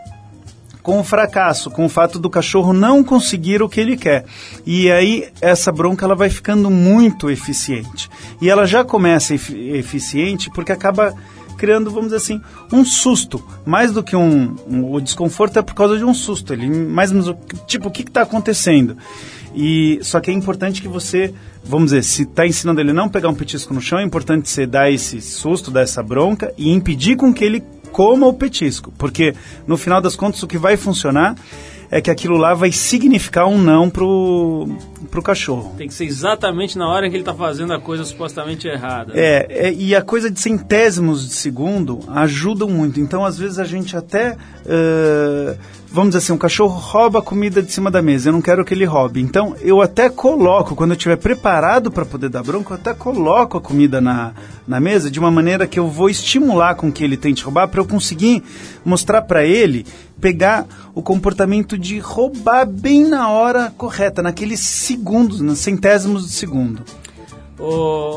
com 0.83 0.99
o 0.99 1.05
fracasso, 1.05 1.71
com 1.71 1.85
o 1.85 1.89
fato 1.89 2.19
do 2.19 2.29
cachorro 2.29 2.73
não 2.73 3.05
conseguir 3.05 3.63
o 3.63 3.69
que 3.69 3.81
ele 3.81 3.97
quer. 3.97 4.25
E 4.67 4.91
aí 4.91 5.29
essa 5.41 5.71
bronca 5.71 6.05
ela 6.05 6.15
vai 6.15 6.29
ficando 6.29 6.69
muito 6.71 7.31
eficiente. 7.31 8.11
E 8.41 8.51
ela 8.51 8.67
já 8.67 8.85
começa 8.85 9.35
efi 9.35 9.71
eficiente 9.77 10.51
porque 10.51 10.73
acaba 10.73 11.15
criando, 11.63 11.93
vamos 11.93 12.07
dizer 12.07 12.17
assim, 12.17 12.41
um 12.73 12.85
susto. 12.85 13.41
Mais 13.65 13.93
do 13.93 14.03
que 14.03 14.17
um, 14.17 14.57
um 14.69 14.93
o 14.93 15.01
desconforto 15.01 15.61
é 15.61 15.63
por 15.63 15.75
causa 15.77 15.97
de 15.97 16.05
um 16.05 16.13
susto. 16.13 16.53
Ele 16.53 16.69
mais 16.69 17.13
menos 17.13 17.33
tipo 17.69 17.87
o 17.87 17.91
que 17.93 18.03
está 18.03 18.23
acontecendo. 18.23 18.97
E 19.55 20.01
só 20.03 20.19
que 20.19 20.29
é 20.29 20.35
importante 20.35 20.83
que 20.83 20.89
você, 20.89 21.33
vamos 21.63 21.93
dizer, 21.93 22.03
se 22.03 22.23
está 22.23 22.45
ensinando 22.45 22.81
ele 22.81 22.93
não 22.93 23.09
pegar 23.09 23.29
um 23.29 23.35
petisco 23.35 23.73
no 23.73 23.81
chão, 23.81 24.01
é 24.01 24.03
importante 24.03 24.49
você 24.49 24.67
dar 24.67 24.91
esse 24.91 25.21
susto, 25.21 25.71
dar 25.71 25.83
essa 25.83 26.03
bronca 26.03 26.53
e 26.59 26.73
impedir 26.73 27.15
com 27.15 27.33
que 27.33 27.45
ele 27.45 27.63
coma 27.93 28.27
o 28.27 28.33
petisco, 28.33 28.93
porque 28.99 29.35
no 29.65 29.77
final 29.77 30.01
das 30.01 30.17
contas 30.17 30.43
o 30.43 30.49
que 30.49 30.59
vai 30.59 30.77
funcionar 30.77 31.37
é 31.93 32.01
que 32.01 32.11
aquilo 32.11 32.39
lá 32.39 32.55
vai 32.55 32.73
significar 32.73 33.47
um 33.47 33.59
não 33.59 33.91
pro, 33.91 34.67
pro 35.11 35.23
cachorro. 35.23 35.75
Tem 35.77 35.87
que 35.87 35.93
ser 35.93 36.07
exatamente 36.07 36.79
na 36.79 36.89
hora 36.89 37.07
que 37.11 37.15
ele 37.15 37.21
está 37.21 37.35
fazendo 37.35 37.75
a 37.75 37.79
coisa 37.79 38.03
supostamente 38.03 38.67
errada. 38.67 39.13
É, 39.15 39.47
é, 39.69 39.73
e 39.75 39.95
a 39.95 40.01
coisa 40.01 40.31
de 40.31 40.41
centésimos 40.41 41.29
de 41.29 41.35
segundo 41.35 42.01
ajuda 42.09 42.67
muito. 42.67 42.99
Então, 42.99 43.27
às 43.27 43.37
vezes, 43.37 43.59
a 43.59 43.65
gente 43.65 43.95
até. 43.95 44.39
Uh, 44.65 45.55
vamos 45.93 46.11
dizer 46.11 46.19
assim, 46.25 46.33
um 46.33 46.39
cachorro 46.39 46.79
rouba 46.79 47.19
a 47.19 47.23
comida 47.23 47.63
de 47.63 47.71
cima 47.71 47.91
da 47.91 48.01
mesa, 48.01 48.31
eu 48.31 48.33
não 48.33 48.41
quero 48.41 48.65
que 48.65 48.73
ele 48.73 48.87
roube. 48.87 49.21
Então, 49.21 49.55
eu 49.61 49.83
até 49.83 50.09
coloco, 50.09 50.75
quando 50.75 50.93
eu 50.93 50.97
estiver 50.97 51.17
preparado 51.17 51.91
para 51.91 52.07
poder 52.07 52.31
dar 52.31 52.43
bronca, 52.43 52.73
eu 52.73 52.77
até 52.77 52.95
coloco 52.95 53.59
a 53.59 53.61
comida 53.61 54.01
na, 54.01 54.33
na 54.67 54.81
mesa 54.81 55.11
de 55.11 55.21
uma 55.21 55.31
maneira 55.31 55.67
que 55.67 55.79
eu 55.79 55.89
vou 55.89 56.09
estimular 56.09 56.75
com 56.75 56.91
que 56.91 57.05
ele 57.05 57.19
tente 57.19 57.45
roubar, 57.45 57.69
para 57.69 57.81
eu 57.81 57.85
conseguir 57.85 58.43
mostrar 58.83 59.21
para 59.21 59.45
ele, 59.45 59.85
pegar 60.23 60.67
o 60.95 61.03
comportamento 61.03 61.77
de 61.77 61.99
roubar 61.99 62.65
bem 62.65 63.05
na 63.05 63.29
hora 63.29 63.71
correta, 63.77 64.23
naqueles 64.23 64.61
segundos, 64.61 65.41
nos 65.41 65.59
centésimos 65.59 66.25
de 66.25 66.33
segundo. 66.33 66.85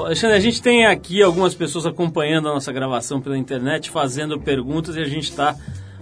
Alexandre, 0.05 0.37
a 0.37 0.39
gente 0.39 0.61
tem 0.61 0.85
aqui 0.85 1.21
algumas 1.21 1.55
pessoas 1.55 1.85
acompanhando 1.85 2.47
a 2.47 2.53
nossa 2.53 2.71
gravação 2.71 3.19
pela 3.19 3.37
internet, 3.37 3.89
fazendo 3.89 4.39
perguntas 4.39 4.95
e 4.95 4.99
a 4.99 5.05
gente 5.05 5.29
está 5.29 5.55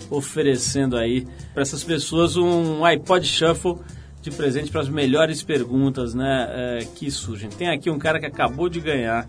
oferecendo 0.10 0.98
aí 0.98 1.26
para 1.54 1.62
essas 1.62 1.84
pessoas 1.84 2.36
um 2.36 2.84
iPod 2.84 3.26
Shuffle 3.26 3.78
de 4.22 4.30
presente 4.32 4.72
para 4.72 4.82
as 4.82 4.90
melhores 4.90 5.42
perguntas 5.42 6.14
né, 6.14 6.48
é, 6.50 6.86
que 6.96 7.10
surgem. 7.10 7.50
Tem 7.50 7.70
aqui 7.70 7.90
um 7.90 7.98
cara 7.98 8.20
que 8.20 8.26
acabou 8.26 8.70
de 8.70 8.80
ganhar 8.80 9.26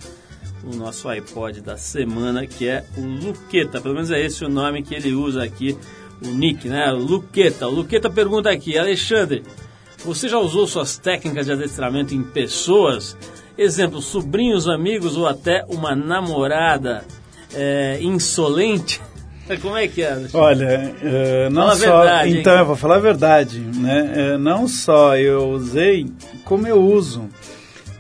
o 0.65 0.75
nosso 0.77 1.09
iPod 1.09 1.61
da 1.61 1.77
semana, 1.77 2.47
que 2.47 2.69
é 2.69 2.85
o 2.97 3.01
Luqueta. 3.01 3.81
Pelo 3.81 3.95
menos 3.95 4.11
é 4.11 4.21
esse 4.21 4.45
o 4.45 4.49
nome 4.49 4.83
que 4.83 4.95
ele 4.95 5.13
usa 5.13 5.43
aqui, 5.43 5.77
nick, 6.23 6.69
né? 6.69 6.93
O 6.93 6.97
Luqueta. 6.97 7.67
O 7.67 7.71
Luqueta 7.71 8.11
pergunta 8.11 8.51
aqui, 8.51 8.79
Alexandre, 8.79 9.43
você 10.05 10.29
já 10.29 10.39
usou 10.39 10.67
suas 10.67 10.99
técnicas 10.99 11.47
de 11.47 11.53
adestramento 11.53 12.15
em 12.15 12.23
pessoas? 12.23 13.17
Exemplo, 13.57 14.03
sobrinhos, 14.03 14.69
amigos 14.69 15.17
ou 15.17 15.27
até 15.27 15.65
uma 15.69 15.95
namorada 15.95 17.05
é, 17.55 17.99
insolente? 18.03 19.01
Como 19.61 19.77
é 19.77 19.87
que 19.87 20.03
é? 20.03 20.27
Olha, 20.33 20.95
uh, 21.03 21.51
não 21.51 21.63
Fala 21.63 21.77
só. 21.77 21.99
verdade, 22.01 22.39
então, 22.39 22.53
hein? 22.55 22.59
eu 22.61 22.67
vou 22.67 22.77
falar 22.77 22.97
a 22.97 23.01
verdade, 23.01 23.61
né? 23.61 24.35
Uh, 24.35 24.39
não 24.39 24.67
só 24.67 25.17
eu 25.17 25.51
usei, 25.51 26.07
como 26.45 26.67
eu 26.67 26.81
uso. 26.81 27.29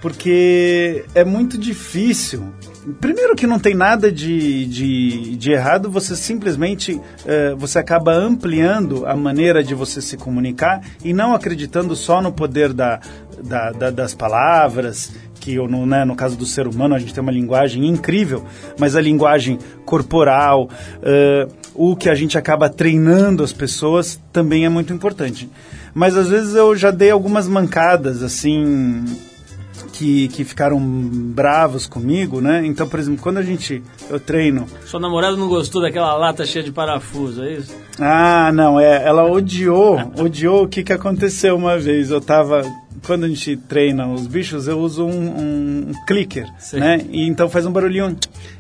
Porque 0.01 1.05
é 1.15 1.25
muito 1.25 1.57
difícil. 1.59 2.53
Primeiro 3.01 3.35
que 3.35 3.47
não 3.47 3.59
tem 3.59 3.75
nada 3.75 4.13
de, 4.13 4.67
de, 4.67 5.37
de 5.37 5.53
errado, 5.53 5.91
você 5.91 6.15
simplesmente 6.15 6.93
uh, 6.95 7.57
você 7.57 7.79
acaba 7.79 8.13
ampliando 8.13 9.07
a 9.07 9.17
maneira 9.17 9.65
de 9.65 9.75
você 9.75 10.03
se 10.03 10.17
comunicar 10.19 10.83
e 11.03 11.13
não 11.15 11.35
acreditando 11.35 11.97
só 11.97 12.21
no 12.21 12.31
poder 12.31 12.73
da, 12.75 13.01
da, 13.43 13.71
da- 13.73 13.91
das 13.91 14.13
palavras, 14.15 15.13
que 15.41 15.57
no, 15.57 15.87
né, 15.87 16.05
no 16.05 16.15
caso 16.15 16.37
do 16.37 16.45
ser 16.45 16.67
humano 16.67 16.95
a 16.95 16.99
gente 16.99 17.15
tem 17.15 17.23
uma 17.23 17.33
linguagem 17.33 17.87
incrível, 17.87 18.45
mas 18.79 18.95
a 18.97 19.01
linguagem 19.01 19.59
corporal, 19.87 20.69
eh, 21.03 21.49
o 21.75 21.95
que 21.97 22.09
a 22.09 22.15
gente 22.15 22.37
acaba 22.39 22.69
treinando 22.71 23.43
as 23.43 23.53
pessoas 23.53 24.19
também 24.33 24.65
é 24.65 24.69
muito 24.69 24.93
importante. 24.93 25.49
Mas 25.95 26.17
às 26.17 26.29
vezes 26.29 26.55
eu 26.55 26.75
já 26.77 26.91
dei 26.91 27.11
algumas 27.11 27.47
mancadas 27.49 28.23
assim 28.23 29.05
que, 29.93 30.29
que 30.29 30.45
ficaram 30.45 30.81
bravos 30.81 31.87
comigo, 31.87 32.41
né? 32.41 32.65
Então, 32.65 32.89
por 32.89 32.99
exemplo, 32.99 33.23
quando 33.23 33.39
a 33.39 33.43
gente 33.43 33.83
eu 34.09 34.19
treino 34.19 34.67
Sua 34.85 35.01
namorada 35.01 35.37
não 35.37 35.49
gostou 35.49 35.81
daquela 35.83 36.15
lata 36.15 36.45
cheia 36.45 36.65
de 36.65 36.73
parafuso, 36.73 37.43
é 37.43 37.55
isso? 37.55 37.75
ah, 37.99 38.51
não, 38.53 38.79
é, 38.79 39.05
ela 39.05 39.25
odiou, 39.31 39.99
odiou 40.19 40.65
o 40.65 40.69
que, 40.69 40.83
que 40.83 40.93
aconteceu 40.93 41.57
uma 41.57 41.79
vez. 41.79 42.11
Eu 42.11 42.21
tava, 42.21 42.63
quando 43.03 43.25
a 43.25 43.29
gente 43.29 43.57
treina 43.57 44.07
os 44.07 44.27
bichos, 44.27 44.69
eu 44.69 44.79
uso 44.79 45.05
um, 45.05 45.89
um 45.89 45.93
clicker, 46.07 46.49
Sim. 46.59 46.81
né? 46.81 47.01
E 47.11 47.27
então 47.29 47.49
faz 47.49 47.67
um 47.67 47.73
barulhinho. 47.73 48.17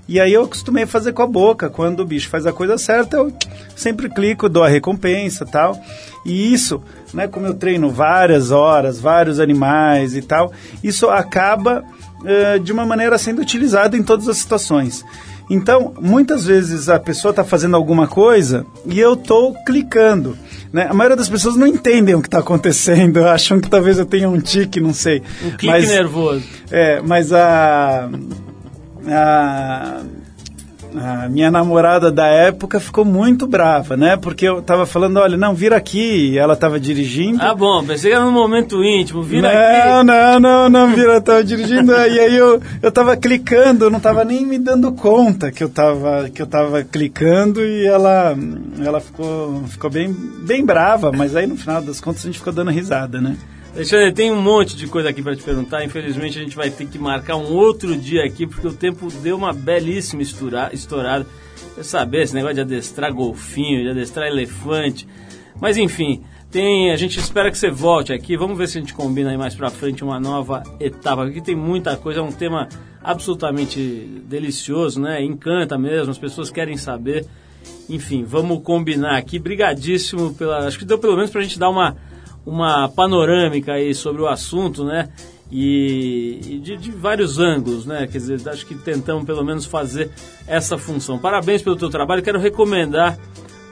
E 0.06 0.20
aí 0.20 0.32
eu 0.32 0.42
acostumei 0.42 0.86
fazer 0.86 1.12
com 1.12 1.22
a 1.22 1.26
boca. 1.26 1.70
Quando 1.70 2.00
o 2.00 2.04
bicho 2.04 2.28
faz 2.28 2.46
a 2.46 2.52
coisa 2.52 2.76
certa, 2.76 3.16
eu 3.16 3.32
sempre 3.74 4.08
clico, 4.08 4.48
dou 4.48 4.62
a 4.62 4.68
recompensa 4.68 5.46
tal. 5.46 5.80
E 6.24 6.52
isso, 6.52 6.82
né, 7.12 7.26
como 7.26 7.46
eu 7.46 7.54
treino 7.54 7.90
várias 7.90 8.50
horas, 8.50 9.00
vários 9.00 9.40
animais 9.40 10.14
e 10.14 10.22
tal, 10.22 10.52
isso 10.82 11.08
acaba 11.08 11.84
eh, 12.24 12.58
de 12.58 12.72
uma 12.72 12.86
maneira 12.86 13.16
sendo 13.18 13.40
utilizado 13.40 13.96
em 13.96 14.02
todas 14.02 14.28
as 14.28 14.38
situações. 14.38 15.04
Então, 15.48 15.92
muitas 16.00 16.46
vezes 16.46 16.88
a 16.88 16.98
pessoa 16.98 17.30
está 17.30 17.44
fazendo 17.44 17.76
alguma 17.76 18.06
coisa 18.06 18.64
e 18.86 18.98
eu 18.98 19.12
estou 19.14 19.54
clicando. 19.64 20.36
Né? 20.74 20.88
A 20.90 20.92
maioria 20.92 21.16
das 21.16 21.28
pessoas 21.28 21.54
não 21.54 21.68
entendem 21.68 22.16
o 22.16 22.20
que 22.20 22.26
está 22.26 22.40
acontecendo, 22.40 23.22
acham 23.28 23.60
que 23.60 23.70
talvez 23.70 23.96
eu 23.96 24.04
tenha 24.04 24.28
um 24.28 24.40
tique, 24.40 24.80
não 24.80 24.92
sei. 24.92 25.22
Um 25.44 25.50
clique 25.50 25.66
mas, 25.68 25.88
nervoso. 25.88 26.42
É, 26.68 27.00
mas 27.00 27.32
a, 27.32 28.10
a, 29.06 30.02
a 30.96 31.28
minha 31.28 31.50
namorada 31.50 32.10
da 32.10 32.26
época 32.26 32.78
ficou 32.78 33.04
muito 33.04 33.46
brava, 33.46 33.96
né? 33.96 34.16
Porque 34.16 34.46
eu 34.46 34.60
estava 34.60 34.86
falando, 34.86 35.18
olha, 35.18 35.36
não, 35.36 35.54
vira 35.54 35.76
aqui, 35.76 36.30
e 36.30 36.38
ela 36.38 36.54
estava 36.54 36.78
dirigindo. 36.78 37.42
Ah, 37.42 37.54
bom, 37.54 37.84
pensei 37.84 38.10
que 38.10 38.16
era 38.16 38.24
num 38.24 38.32
momento 38.32 38.82
íntimo. 38.82 39.22
Vira 39.22 39.48
não, 39.52 40.00
aqui. 40.00 40.06
não, 40.06 40.40
não, 40.40 40.68
não, 40.68 40.94
vira, 40.94 41.20
tava 41.20 41.42
dirigindo, 41.42 41.92
e 42.06 42.20
aí 42.20 42.36
eu, 42.36 42.60
eu 42.82 42.92
tava 42.92 43.16
clicando, 43.16 43.86
eu 43.86 43.90
não 43.90 44.00
tava 44.00 44.24
nem 44.24 44.46
me 44.46 44.58
dando 44.58 44.92
conta 44.92 45.50
que 45.50 45.64
eu 45.64 45.68
tava, 45.68 46.28
que 46.28 46.40
eu 46.40 46.46
tava 46.46 46.82
clicando 46.84 47.64
e 47.64 47.86
ela, 47.86 48.36
ela 48.84 49.00
ficou, 49.00 49.64
ficou 49.66 49.90
bem, 49.90 50.14
bem 50.46 50.64
brava, 50.64 51.10
mas 51.12 51.34
aí 51.34 51.46
no 51.46 51.56
final 51.56 51.82
das 51.82 52.00
contas 52.00 52.22
a 52.22 52.26
gente 52.26 52.38
ficou 52.38 52.52
dando 52.52 52.70
risada, 52.70 53.20
né? 53.20 53.36
Alexandre, 53.74 54.12
tem 54.12 54.30
um 54.30 54.40
monte 54.40 54.76
de 54.76 54.86
coisa 54.86 55.08
aqui 55.08 55.20
para 55.20 55.34
te 55.34 55.42
perguntar. 55.42 55.84
Infelizmente, 55.84 56.38
a 56.38 56.42
gente 56.42 56.54
vai 56.54 56.70
ter 56.70 56.86
que 56.86 56.96
marcar 56.96 57.36
um 57.36 57.52
outro 57.52 57.96
dia 57.96 58.24
aqui, 58.24 58.46
porque 58.46 58.68
o 58.68 58.72
tempo 58.72 59.08
deu 59.20 59.36
uma 59.36 59.52
belíssima 59.52 60.22
estoura- 60.22 60.70
estourada. 60.72 61.26
Eu 61.76 61.82
saber 61.82 62.22
esse 62.22 62.32
negócio 62.34 62.54
de 62.54 62.60
adestrar 62.60 63.12
golfinho, 63.12 63.82
de 63.82 63.90
adestrar 63.90 64.28
elefante. 64.28 65.08
Mas 65.60 65.76
enfim, 65.76 66.22
tem, 66.52 66.92
a 66.92 66.96
gente 66.96 67.18
espera 67.18 67.50
que 67.50 67.58
você 67.58 67.68
volte 67.68 68.12
aqui. 68.12 68.36
Vamos 68.36 68.56
ver 68.56 68.68
se 68.68 68.78
a 68.78 68.80
gente 68.80 68.94
combina 68.94 69.30
aí 69.30 69.36
mais 69.36 69.56
pra 69.56 69.70
frente 69.70 70.04
uma 70.04 70.20
nova 70.20 70.62
etapa. 70.78 71.24
Aqui 71.24 71.40
tem 71.40 71.56
muita 71.56 71.96
coisa, 71.96 72.20
é 72.20 72.22
um 72.22 72.30
tema 72.30 72.68
absolutamente 73.02 73.80
delicioso, 74.24 75.00
né? 75.00 75.20
Encanta 75.20 75.76
mesmo, 75.76 76.12
as 76.12 76.18
pessoas 76.18 76.48
querem 76.48 76.76
saber. 76.76 77.26
Enfim, 77.88 78.22
vamos 78.22 78.62
combinar 78.62 79.16
aqui. 79.16 79.36
Brigadíssimo 79.36 80.32
pela. 80.34 80.64
Acho 80.64 80.78
que 80.78 80.84
deu 80.84 80.98
pelo 80.98 81.16
menos 81.16 81.30
pra 81.32 81.42
gente 81.42 81.58
dar 81.58 81.70
uma, 81.70 81.96
uma 82.46 82.88
panorâmica 82.88 83.72
aí 83.72 83.94
sobre 83.94 84.22
o 84.22 84.26
assunto, 84.28 84.84
né? 84.84 85.08
E, 85.50 86.40
e 86.46 86.58
de, 86.58 86.76
de 86.76 86.90
vários 86.90 87.38
ângulos, 87.38 87.86
né? 87.86 88.06
Quer 88.10 88.18
dizer, 88.18 88.48
acho 88.48 88.66
que 88.66 88.74
tentamos 88.74 89.24
pelo 89.24 89.44
menos 89.44 89.64
fazer 89.66 90.10
essa 90.46 90.76
função. 90.76 91.18
Parabéns 91.18 91.62
pelo 91.62 91.76
teu 91.76 91.88
trabalho. 91.90 92.22
Quero 92.22 92.38
recomendar 92.40 93.18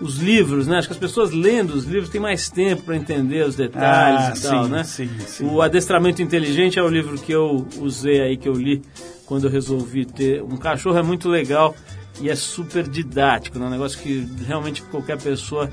os 0.00 0.18
livros, 0.18 0.66
né? 0.66 0.78
Acho 0.78 0.88
que 0.88 0.94
as 0.94 1.00
pessoas 1.00 1.30
lendo 1.32 1.70
os 1.74 1.84
livros 1.84 2.08
têm 2.10 2.20
mais 2.20 2.48
tempo 2.50 2.82
para 2.82 2.96
entender 2.96 3.46
os 3.46 3.56
detalhes 3.56 4.20
Ah, 4.20 4.32
e 4.36 4.40
tal, 4.40 4.64
sim, 4.64 4.70
né? 4.70 4.84
sim, 4.84 5.10
sim. 5.26 5.46
O 5.46 5.62
Adestramento 5.62 6.20
Inteligente 6.22 6.78
é 6.78 6.82
o 6.82 6.88
livro 6.88 7.16
que 7.18 7.32
eu 7.32 7.66
usei 7.80 8.20
aí, 8.20 8.36
que 8.36 8.48
eu 8.48 8.54
li 8.54 8.82
quando 9.26 9.44
eu 9.44 9.50
resolvi 9.50 10.04
ter 10.04 10.42
um 10.42 10.56
cachorro. 10.56 10.98
É 10.98 11.02
muito 11.02 11.28
legal 11.28 11.74
e 12.20 12.28
é 12.28 12.34
super 12.34 12.86
didático, 12.86 13.58
né? 13.58 13.66
Um 13.66 13.70
negócio 13.70 13.98
que 14.00 14.26
realmente 14.46 14.82
qualquer 14.82 15.18
pessoa 15.20 15.70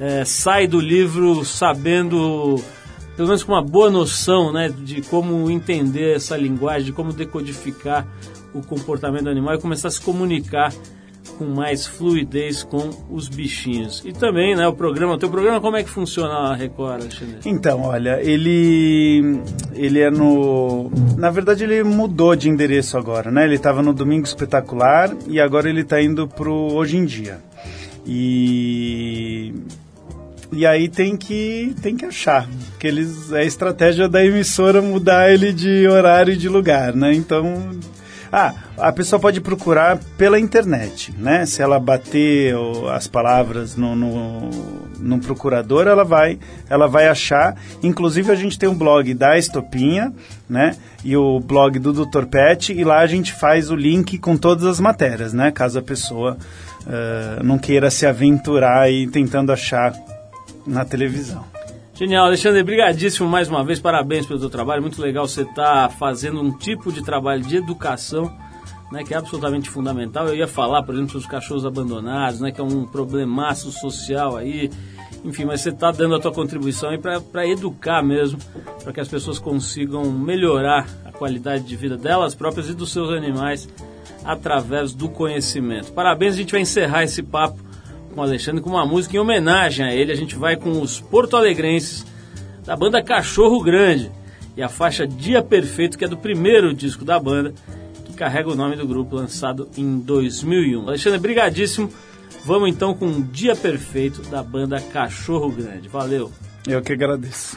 é, 0.00 0.24
sai 0.24 0.66
do 0.66 0.80
livro 0.80 1.44
sabendo, 1.44 2.62
pelo 3.16 3.28
menos 3.28 3.42
com 3.42 3.52
uma 3.52 3.62
boa 3.62 3.90
noção, 3.90 4.52
né? 4.52 4.68
De 4.68 5.02
como 5.02 5.50
entender 5.50 6.16
essa 6.16 6.36
linguagem, 6.36 6.86
de 6.86 6.92
como 6.92 7.12
decodificar 7.12 8.06
o 8.54 8.62
comportamento 8.62 9.28
animal 9.28 9.54
e 9.54 9.60
começar 9.60 9.88
a 9.88 9.90
se 9.90 10.00
comunicar 10.00 10.72
com 11.36 11.44
mais 11.44 11.86
fluidez 11.86 12.62
com 12.62 12.90
os 13.10 13.28
bichinhos. 13.28 14.02
E 14.04 14.12
também, 14.12 14.56
né, 14.56 14.66
o 14.66 14.72
programa, 14.72 15.14
o 15.14 15.18
teu 15.18 15.30
programa 15.30 15.60
como 15.60 15.76
é 15.76 15.82
que 15.82 15.88
funciona 15.90 16.32
na 16.32 16.54
Record, 16.54 17.02
Alexandre? 17.02 17.38
Então, 17.46 17.82
olha, 17.82 18.20
ele 18.22 19.40
ele 19.74 20.00
é 20.00 20.10
no, 20.10 20.90
na 21.16 21.30
verdade 21.30 21.64
ele 21.64 21.82
mudou 21.84 22.34
de 22.34 22.48
endereço 22.48 22.98
agora, 22.98 23.30
né? 23.30 23.44
Ele 23.44 23.54
estava 23.54 23.82
no 23.82 23.92
Domingo 23.92 24.26
Espetacular 24.26 25.14
e 25.28 25.40
agora 25.40 25.68
ele 25.68 25.82
está 25.82 26.02
indo 26.02 26.26
pro 26.26 26.52
Hoje 26.52 26.96
em 26.96 27.04
Dia. 27.04 27.38
E 28.06 29.54
E 30.50 30.66
aí 30.66 30.88
tem 30.88 31.16
que, 31.16 31.74
tem 31.82 31.96
que 31.96 32.04
achar. 32.04 32.48
Porque 32.70 32.86
eles, 32.86 33.32
é 33.32 33.40
a 33.40 33.44
estratégia 33.44 34.08
da 34.08 34.24
emissora 34.24 34.80
mudar 34.80 35.30
ele 35.30 35.52
de 35.52 35.86
horário 35.86 36.32
e 36.32 36.36
de 36.36 36.48
lugar, 36.48 36.94
né? 36.94 37.12
Então. 37.14 37.70
Ah, 38.30 38.52
a 38.76 38.92
pessoa 38.92 39.18
pode 39.18 39.40
procurar 39.40 39.98
pela 40.18 40.38
internet, 40.38 41.14
né? 41.16 41.46
Se 41.46 41.62
ela 41.62 41.80
bater 41.80 42.54
as 42.92 43.06
palavras 43.06 43.74
no, 43.74 43.96
no, 43.96 44.50
no 44.98 45.18
procurador, 45.18 45.86
ela 45.86 46.04
vai, 46.04 46.38
ela 46.68 46.86
vai 46.86 47.08
achar. 47.08 47.56
Inclusive, 47.82 48.30
a 48.30 48.34
gente 48.34 48.58
tem 48.58 48.68
um 48.68 48.74
blog 48.74 49.14
da 49.14 49.38
Estopinha, 49.38 50.12
né? 50.48 50.76
E 51.02 51.16
o 51.16 51.40
blog 51.40 51.78
do 51.78 51.92
Dr. 51.92 52.26
Pet, 52.26 52.70
e 52.70 52.84
lá 52.84 52.98
a 52.98 53.06
gente 53.06 53.32
faz 53.32 53.70
o 53.70 53.74
link 53.74 54.18
com 54.18 54.36
todas 54.36 54.66
as 54.66 54.78
matérias, 54.78 55.32
né? 55.32 55.50
Caso 55.50 55.78
a 55.78 55.82
pessoa 55.82 56.36
eh, 56.86 57.40
não 57.42 57.58
queira 57.58 57.90
se 57.90 58.04
aventurar 58.06 58.82
aí 58.82 59.06
tentando 59.06 59.52
achar 59.52 59.94
na 60.68 60.84
televisão. 60.84 61.44
Genial, 61.94 62.26
Alexandre, 62.26 62.62
brigadíssimo 62.62 63.28
mais 63.28 63.48
uma 63.48 63.64
vez, 63.64 63.80
parabéns 63.80 64.24
pelo 64.24 64.38
seu 64.38 64.48
trabalho, 64.48 64.82
muito 64.82 65.02
legal 65.02 65.26
você 65.26 65.42
estar 65.42 65.90
fazendo 65.90 66.40
um 66.40 66.56
tipo 66.56 66.92
de 66.92 67.02
trabalho 67.02 67.42
de 67.42 67.56
educação, 67.56 68.32
né, 68.92 69.02
que 69.02 69.12
é 69.12 69.16
absolutamente 69.16 69.68
fundamental. 69.68 70.28
Eu 70.28 70.36
ia 70.36 70.46
falar, 70.46 70.84
por 70.84 70.94
exemplo, 70.94 71.10
sobre 71.10 71.26
os 71.26 71.30
cachorros 71.30 71.66
abandonados, 71.66 72.38
né, 72.40 72.52
que 72.52 72.60
é 72.60 72.64
um 72.64 72.86
problemaço 72.86 73.72
social 73.72 74.36
aí, 74.36 74.70
enfim, 75.24 75.44
mas 75.44 75.60
você 75.60 75.70
está 75.70 75.90
dando 75.90 76.14
a 76.14 76.20
tua 76.20 76.32
contribuição 76.32 76.90
aí 76.90 76.98
para 76.98 77.46
educar 77.48 78.00
mesmo, 78.00 78.38
para 78.84 78.92
que 78.92 79.00
as 79.00 79.08
pessoas 79.08 79.40
consigam 79.40 80.04
melhorar 80.12 80.86
a 81.04 81.10
qualidade 81.10 81.64
de 81.64 81.74
vida 81.74 81.96
delas 81.96 82.32
próprias 82.32 82.68
e 82.68 82.74
dos 82.74 82.92
seus 82.92 83.10
animais 83.10 83.68
através 84.24 84.94
do 84.94 85.08
conhecimento. 85.08 85.92
Parabéns, 85.92 86.34
a 86.34 86.36
gente 86.36 86.52
vai 86.52 86.60
encerrar 86.60 87.02
esse 87.02 87.24
papo 87.24 87.67
com 88.14 88.20
o 88.20 88.24
Alexandre 88.24 88.60
com 88.62 88.70
uma 88.70 88.86
música 88.86 89.16
em 89.16 89.18
homenagem 89.18 89.86
a 89.86 89.94
ele. 89.94 90.12
A 90.12 90.16
gente 90.16 90.34
vai 90.34 90.56
com 90.56 90.80
os 90.80 91.00
porto-alegrenses 91.00 92.04
da 92.64 92.76
banda 92.76 93.02
Cachorro 93.02 93.62
Grande 93.62 94.10
e 94.56 94.62
a 94.62 94.68
faixa 94.68 95.06
Dia 95.06 95.42
Perfeito, 95.42 95.96
que 95.96 96.04
é 96.04 96.08
do 96.08 96.16
primeiro 96.16 96.74
disco 96.74 97.04
da 97.04 97.18
banda, 97.18 97.54
que 98.04 98.12
carrega 98.12 98.50
o 98.50 98.56
nome 98.56 98.76
do 98.76 98.86
grupo, 98.86 99.16
lançado 99.16 99.68
em 99.76 99.98
2001. 99.98 100.88
Alexandre, 100.88 101.18
brigadíssimo. 101.18 101.90
Vamos 102.44 102.68
então 102.68 102.92
com 102.94 103.22
Dia 103.22 103.54
Perfeito 103.54 104.22
da 104.22 104.42
banda 104.42 104.80
Cachorro 104.80 105.50
Grande. 105.50 105.88
Valeu. 105.88 106.32
Eu 106.66 106.82
que 106.82 106.92
agradeço. 106.92 107.56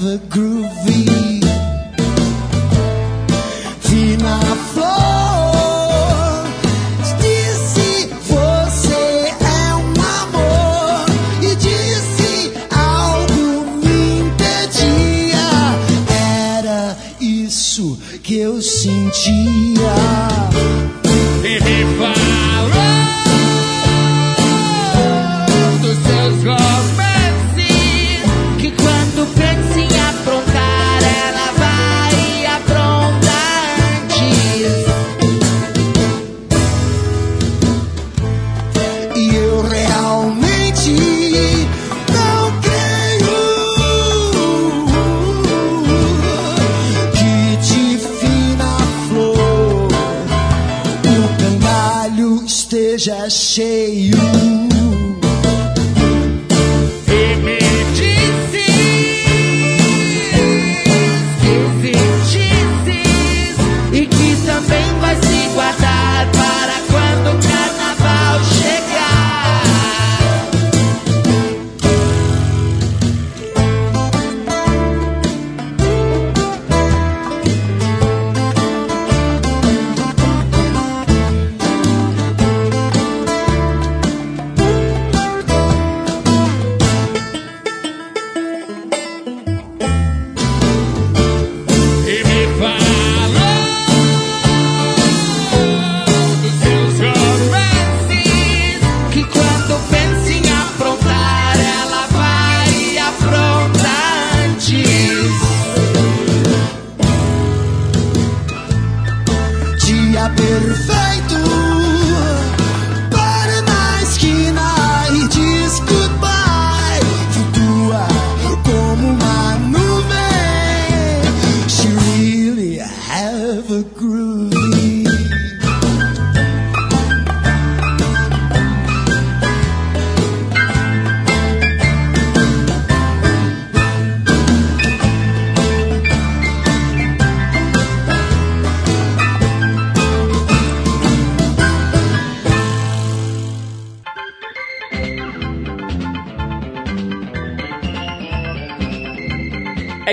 the 0.00 0.16
groovy. 0.30 0.99